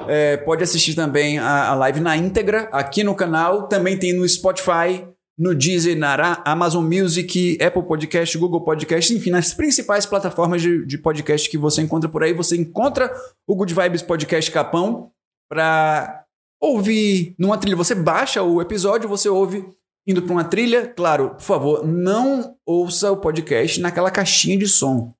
É, 0.06 0.36
pode 0.36 0.64
assistir 0.64 0.96
também 0.96 1.40
a, 1.40 1.70
a 1.70 1.76
live 1.76 2.02
na 2.02 2.18
íntegra 2.18 2.68
aqui 2.74 3.06
no 3.06 3.16
canal. 3.16 3.70
Também 3.70 3.98
tem 3.98 4.12
no 4.12 4.28
Spotify, 4.28 5.13
no 5.38 5.56
Deezer, 5.56 5.98
na 5.98 6.42
Amazon 6.46 6.86
Music, 6.86 7.58
Apple 7.62 7.84
Podcast, 7.84 8.38
Google 8.38 8.62
Podcast, 8.62 9.14
enfim, 9.14 9.32
nas 9.32 9.54
principais 9.54 10.06
plataformas 10.06 10.62
de, 10.62 10.86
de 10.86 10.98
podcast 10.98 11.50
que 11.50 11.58
você 11.58 11.82
encontra 11.82 12.10
por 12.10 12.24
aí. 12.24 12.34
Você 12.34 12.56
encontra 12.56 13.12
o 13.48 13.56
Good 13.56 13.74
Vibes 13.74 14.02
Podcast 14.02 14.52
Capão 14.52 15.12
para 15.50 16.24
ouvir 16.62 17.36
numa 17.38 17.58
trilha. 17.58 17.76
Você 17.76 17.96
baixa 17.96 18.44
o 18.44 18.62
episódio, 18.62 19.10
você 19.10 19.28
ouve 19.28 19.66
indo 20.08 20.22
para 20.22 20.32
uma 20.32 20.44
trilha. 20.44 20.88
Claro, 20.88 21.32
por 21.32 21.42
favor, 21.42 21.88
não 21.88 22.56
ouça 22.66 23.12
o 23.12 23.18
podcast 23.18 23.80
naquela 23.82 24.12
caixinha 24.12 24.58
de 24.58 24.68
som. 24.68 25.12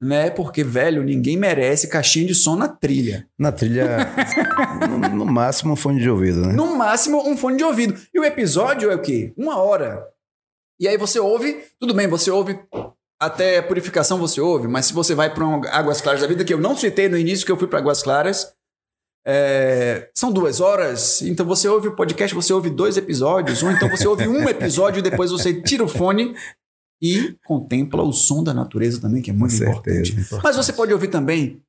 Né? 0.00 0.28
Porque, 0.28 0.62
velho, 0.62 1.02
ninguém 1.02 1.36
merece 1.38 1.88
caixinha 1.88 2.26
de 2.26 2.34
som 2.34 2.54
na 2.54 2.68
trilha. 2.68 3.26
Na 3.38 3.50
trilha, 3.50 3.98
no, 4.88 5.08
no 5.08 5.24
máximo, 5.24 5.72
um 5.72 5.76
fone 5.76 6.00
de 6.00 6.10
ouvido, 6.10 6.40
né? 6.46 6.52
No 6.52 6.76
máximo, 6.76 7.26
um 7.26 7.36
fone 7.36 7.56
de 7.56 7.64
ouvido. 7.64 7.98
E 8.12 8.20
o 8.20 8.24
episódio 8.24 8.90
é 8.90 8.94
o 8.94 9.00
quê? 9.00 9.32
Uma 9.36 9.58
hora. 9.58 10.06
E 10.78 10.86
aí 10.86 10.98
você 10.98 11.18
ouve, 11.18 11.64
tudo 11.80 11.94
bem, 11.94 12.06
você 12.06 12.30
ouve 12.30 12.58
até 13.18 13.62
purificação 13.62 14.18
você 14.18 14.40
ouve, 14.40 14.68
mas 14.68 14.86
se 14.86 14.92
você 14.92 15.14
vai 15.14 15.32
para 15.32 15.46
Águas 15.72 16.00
Claras 16.00 16.20
da 16.20 16.26
Vida, 16.26 16.44
que 16.44 16.52
eu 16.52 16.58
não 16.58 16.76
citei 16.76 17.08
no 17.08 17.16
início 17.16 17.46
que 17.46 17.52
eu 17.52 17.56
fui 17.56 17.66
para 17.66 17.78
Águas 17.78 18.02
Claras, 18.02 18.52
é, 19.26 20.08
são 20.14 20.30
duas 20.30 20.60
horas, 20.60 21.22
então 21.22 21.44
você 21.44 21.66
ouve 21.66 21.88
o 21.88 21.96
podcast, 21.96 22.34
você 22.34 22.52
ouve 22.52 22.70
dois 22.70 22.96
episódios, 22.96 23.62
ou 23.62 23.72
então 23.72 23.88
você 23.88 24.06
ouve 24.06 24.28
um 24.28 24.48
episódio 24.48 25.00
e 25.00 25.02
depois 25.02 25.30
você 25.30 25.60
tira 25.62 25.82
o 25.82 25.88
fone 25.88 26.34
e 27.00 27.36
contempla 27.44 28.02
o 28.02 28.12
som 28.12 28.42
da 28.42 28.54
natureza 28.54 29.00
também, 29.00 29.22
que 29.22 29.30
é 29.30 29.34
muito 29.34 29.54
importante. 29.54 30.12
importante. 30.12 30.40
Mas 30.42 30.56
você 30.56 30.72
pode 30.72 30.92
ouvir 30.92 31.08
também 31.08 31.60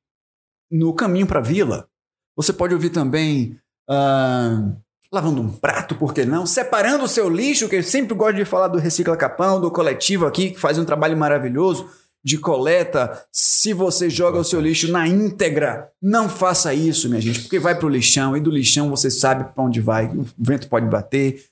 no 0.70 0.92
caminho 0.94 1.26
para 1.26 1.40
a 1.40 1.42
vila. 1.42 1.88
Você 2.36 2.52
pode 2.52 2.74
ouvir 2.74 2.90
também 2.90 3.58
ah, 3.88 4.72
lavando 5.12 5.40
um 5.40 5.50
prato, 5.50 5.94
por 5.94 6.12
que 6.12 6.24
não? 6.24 6.46
Separando 6.46 7.04
o 7.04 7.08
seu 7.08 7.28
lixo, 7.28 7.68
que 7.68 7.76
eu 7.76 7.82
sempre 7.82 8.14
gosto 8.14 8.36
de 8.36 8.44
falar 8.44 8.68
do 8.68 8.78
Recicla 8.78 9.16
Capão, 9.16 9.60
do 9.60 9.70
coletivo 9.70 10.26
aqui, 10.26 10.50
que 10.50 10.60
faz 10.60 10.78
um 10.78 10.84
trabalho 10.84 11.16
maravilhoso 11.16 11.88
de 12.22 12.36
coleta. 12.36 13.24
Se 13.32 13.72
você 13.72 14.10
joga 14.10 14.38
o 14.38 14.44
seu 14.44 14.60
lixo 14.60 14.90
na 14.90 15.06
íntegra, 15.06 15.90
não 16.00 16.28
faça 16.28 16.74
isso, 16.74 17.08
minha 17.08 17.20
gente, 17.20 17.40
porque 17.40 17.58
vai 17.58 17.78
pro 17.78 17.88
lixão 17.88 18.36
e 18.36 18.40
do 18.40 18.50
lixão 18.50 18.90
você 18.90 19.10
sabe 19.10 19.52
para 19.52 19.64
onde 19.64 19.80
vai. 19.80 20.06
O 20.06 20.26
vento 20.38 20.68
pode 20.68 20.86
bater, 20.86 21.42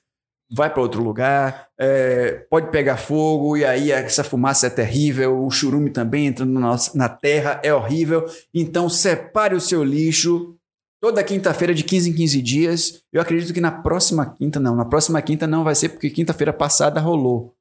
vai 0.49 0.69
para 0.71 0.81
outro 0.81 1.03
lugar, 1.03 1.67
é, 1.79 2.45
pode 2.49 2.71
pegar 2.71 2.97
fogo 2.97 3.57
e 3.57 3.65
aí 3.65 3.91
essa 3.91 4.23
fumaça 4.23 4.67
é 4.67 4.69
terrível. 4.69 5.43
O 5.43 5.51
churume 5.51 5.89
também 5.89 6.27
entrando 6.27 6.51
na, 6.53 6.59
nossa- 6.59 6.97
na 6.97 7.09
terra 7.09 7.59
é 7.63 7.73
horrível. 7.73 8.25
Então 8.53 8.87
separe 8.89 9.53
o 9.55 9.61
seu 9.61 9.83
lixo. 9.83 10.53
Toda 10.99 11.23
quinta-feira, 11.23 11.75
de 11.75 11.83
15 11.83 12.09
em 12.09 12.13
15 12.13 12.41
dias. 12.41 13.03
Eu 13.13 13.21
acredito 13.21 13.53
que 13.53 13.61
na 13.61 13.71
próxima 13.71 14.25
quinta, 14.25 14.59
não. 14.59 14.75
Na 14.75 14.85
próxima 14.85 15.21
quinta 15.21 15.45
não 15.45 15.63
vai 15.63 15.75
ser, 15.75 15.89
porque 15.89 16.09
quinta-feira 16.09 16.51
passada 16.51 16.99
rolou. 16.99 17.53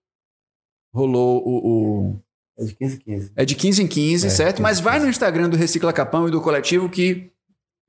Rolou 0.94 1.42
o- 1.46 1.68
o, 2.14 2.20
É 2.58 2.64
de 2.64 2.74
15 2.74 2.98
15. 2.98 3.32
é 3.36 3.44
de 3.44 3.54
15 3.54 3.82
em 3.82 3.86
15, 3.86 4.26
É, 4.26 4.30
certo? 4.30 4.56
15 4.56 4.62
Mas 4.62 4.78
em 4.78 4.82
vai 4.82 4.94
15. 4.94 5.04
no 5.04 5.10
Instagram 5.10 5.48
do 5.50 5.56
Recicla 5.56 5.92
Capão 5.92 6.26
e 6.26 6.30
do 6.30 6.40
coletivo 6.40 6.88
que 6.88 7.30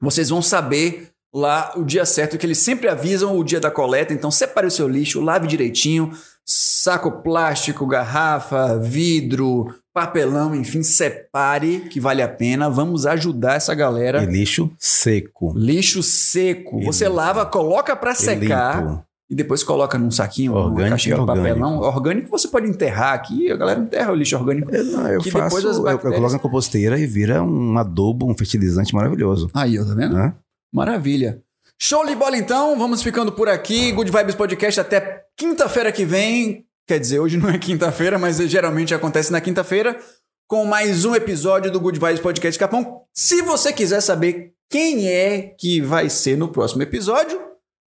vocês 0.01 0.27
vão 0.29 0.41
saber 0.41 1.11
lá 1.33 1.73
o 1.75 1.83
dia 1.83 2.05
certo, 2.05 2.37
que 2.37 2.45
eles 2.45 2.57
sempre 2.59 2.87
avisam 2.87 3.37
o 3.37 3.43
dia 3.43 3.59
da 3.59 3.69
coleta. 3.71 4.13
Então 4.13 4.31
separe 4.31 4.67
o 4.67 4.71
seu 4.71 4.87
lixo, 4.87 5.21
lave 5.21 5.47
direitinho. 5.47 6.11
Saco 6.49 7.11
plástico, 7.21 7.85
garrafa, 7.85 8.79
vidro, 8.79 9.67
papelão, 9.93 10.55
enfim, 10.55 10.81
separe 10.81 11.81
que 11.89 11.99
vale 11.99 12.21
a 12.21 12.27
pena. 12.29 12.69
Vamos 12.69 13.05
ajudar 13.05 13.55
essa 13.55 13.75
galera. 13.75 14.23
E 14.23 14.25
lixo 14.25 14.71
seco. 14.79 15.53
Lixo 15.57 16.01
seco. 16.01 16.79
E 16.79 16.85
Você 16.85 17.03
limpo. 17.05 17.17
lava, 17.17 17.45
coloca 17.45 17.95
pra 17.97 18.11
E 18.11 18.15
secar 18.15 18.81
limpo. 18.81 19.03
e 19.29 19.35
depois 19.35 19.61
coloca 19.61 19.97
num 19.97 20.09
saquinho, 20.09 20.53
numa 20.53 20.65
Orgânico 20.67 20.89
caixinha 20.91 21.15
de 21.15 21.21
orgânico. 21.21 21.47
papelão. 21.49 21.79
Orgânico 21.79 22.29
você 22.29 22.47
pode 22.47 22.67
enterrar 22.69 23.13
aqui, 23.13 23.51
a 23.51 23.57
galera 23.57 23.81
enterra 23.81 24.13
o 24.13 24.15
lixo 24.15 24.37
orgânico. 24.37 24.73
Eu, 24.73 24.85
não, 24.85 25.07
eu 25.09 25.21
faço, 25.23 25.57
eu- 25.67 25.85
eu, 25.89 25.99
coloco 25.99 26.31
na 26.31 26.39
composteira 26.39 26.97
e 26.97 27.05
vira 27.05 27.43
um 27.43 27.77
adubo, 27.77 28.25
um 28.31 28.37
fertilizante 28.37 28.95
maravilhoso. 28.95 29.49
Aí, 29.53 29.77
ó, 29.77 29.83
tá 29.83 29.93
vendo? 29.93 30.15
Né? 30.15 30.33
Maravilha. 30.71 31.41
Show 31.79 32.05
de 32.05 32.15
bola 32.15 32.37
então, 32.37 32.77
vamos 32.77 33.03
ficando 33.03 33.31
por 33.31 33.47
aqui. 33.47 33.91
Good 33.91 34.11
Vibes 34.11 34.35
Podcast 34.35 34.79
até 34.79 35.25
quinta-feira 35.35 35.91
que 35.91 36.05
vem. 36.05 36.65
Quer 36.87 36.99
dizer, 36.99 37.19
hoje 37.19 37.37
não 37.37 37.49
é 37.49 37.57
quinta-feira, 37.57 38.17
mas 38.17 38.37
geralmente 38.37 38.93
acontece 38.93 39.31
na 39.31 39.41
quinta-feira, 39.41 39.99
com 40.47 40.65
mais 40.65 41.05
um 41.05 41.13
episódio 41.13 41.71
do 41.71 41.79
Good 41.79 41.99
Vibes 41.99 42.19
Podcast 42.19 42.57
Capão. 42.57 43.03
Se 43.13 43.41
você 43.41 43.71
quiser 43.71 44.01
saber 44.01 44.53
quem 44.69 45.07
é 45.07 45.53
que 45.59 45.81
vai 45.81 46.09
ser 46.09 46.37
no 46.37 46.51
próximo 46.51 46.81
episódio, 46.81 47.39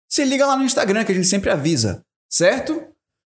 se 0.07 0.23
liga 0.23 0.45
lá 0.45 0.55
no 0.55 0.63
Instagram 0.63 1.03
que 1.03 1.11
a 1.11 1.15
gente 1.15 1.27
sempre 1.27 1.49
avisa, 1.49 2.05
certo? 2.29 2.81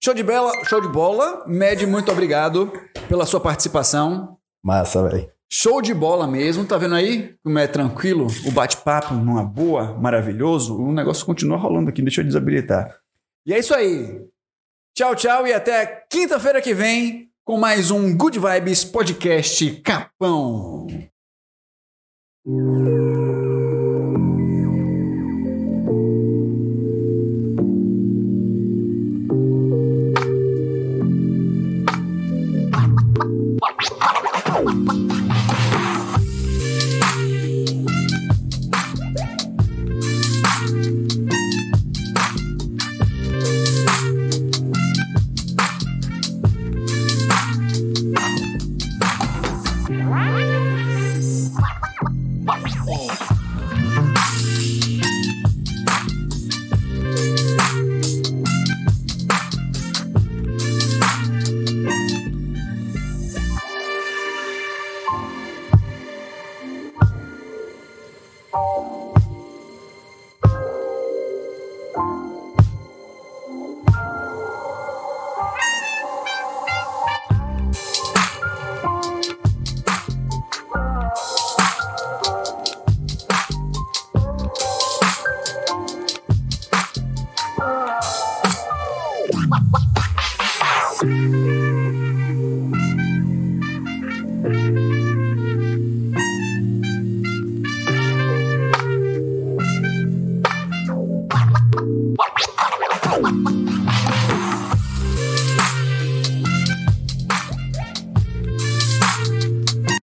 Show 0.04 0.14
de 0.14 0.24
bola, 0.24 0.52
show 0.66 0.82
de 0.82 0.88
bola. 0.88 1.44
Med, 1.48 1.86
muito 1.86 2.12
obrigado 2.12 2.72
pela 3.08 3.26
sua 3.26 3.40
participação. 3.40 4.38
Massa, 4.64 5.08
velho. 5.08 5.37
Show 5.50 5.82
de 5.82 5.94
bola 5.94 6.28
mesmo, 6.28 6.66
tá 6.66 6.78
vendo 6.78 6.96
aí 6.96 7.36
como 7.44 7.58
é 7.58 7.68
tranquilo? 7.68 8.28
O 8.46 8.52
bate-papo 8.52 9.14
numa 9.14 9.44
boa, 9.44 9.94
maravilhoso. 9.98 10.78
O 10.78 10.92
negócio 10.92 11.26
continua 11.26 11.58
rolando 11.58 11.90
aqui, 11.90 12.02
deixa 12.02 12.22
eu 12.22 12.26
desabilitar. 12.26 13.00
E 13.46 13.54
é 13.54 13.60
isso 13.60 13.74
aí. 13.74 14.28
Tchau, 14.94 15.16
tchau 15.16 15.48
e 15.48 15.54
até 15.54 15.86
quinta-feira 16.10 16.62
que 16.62 16.74
vem 16.74 17.30
com 17.46 17.58
mais 17.58 17.92
um 17.92 18.16
Good 18.18 18.40
Vibes 18.40 18.84
Podcast 18.84 19.72
Capão. 19.82 20.88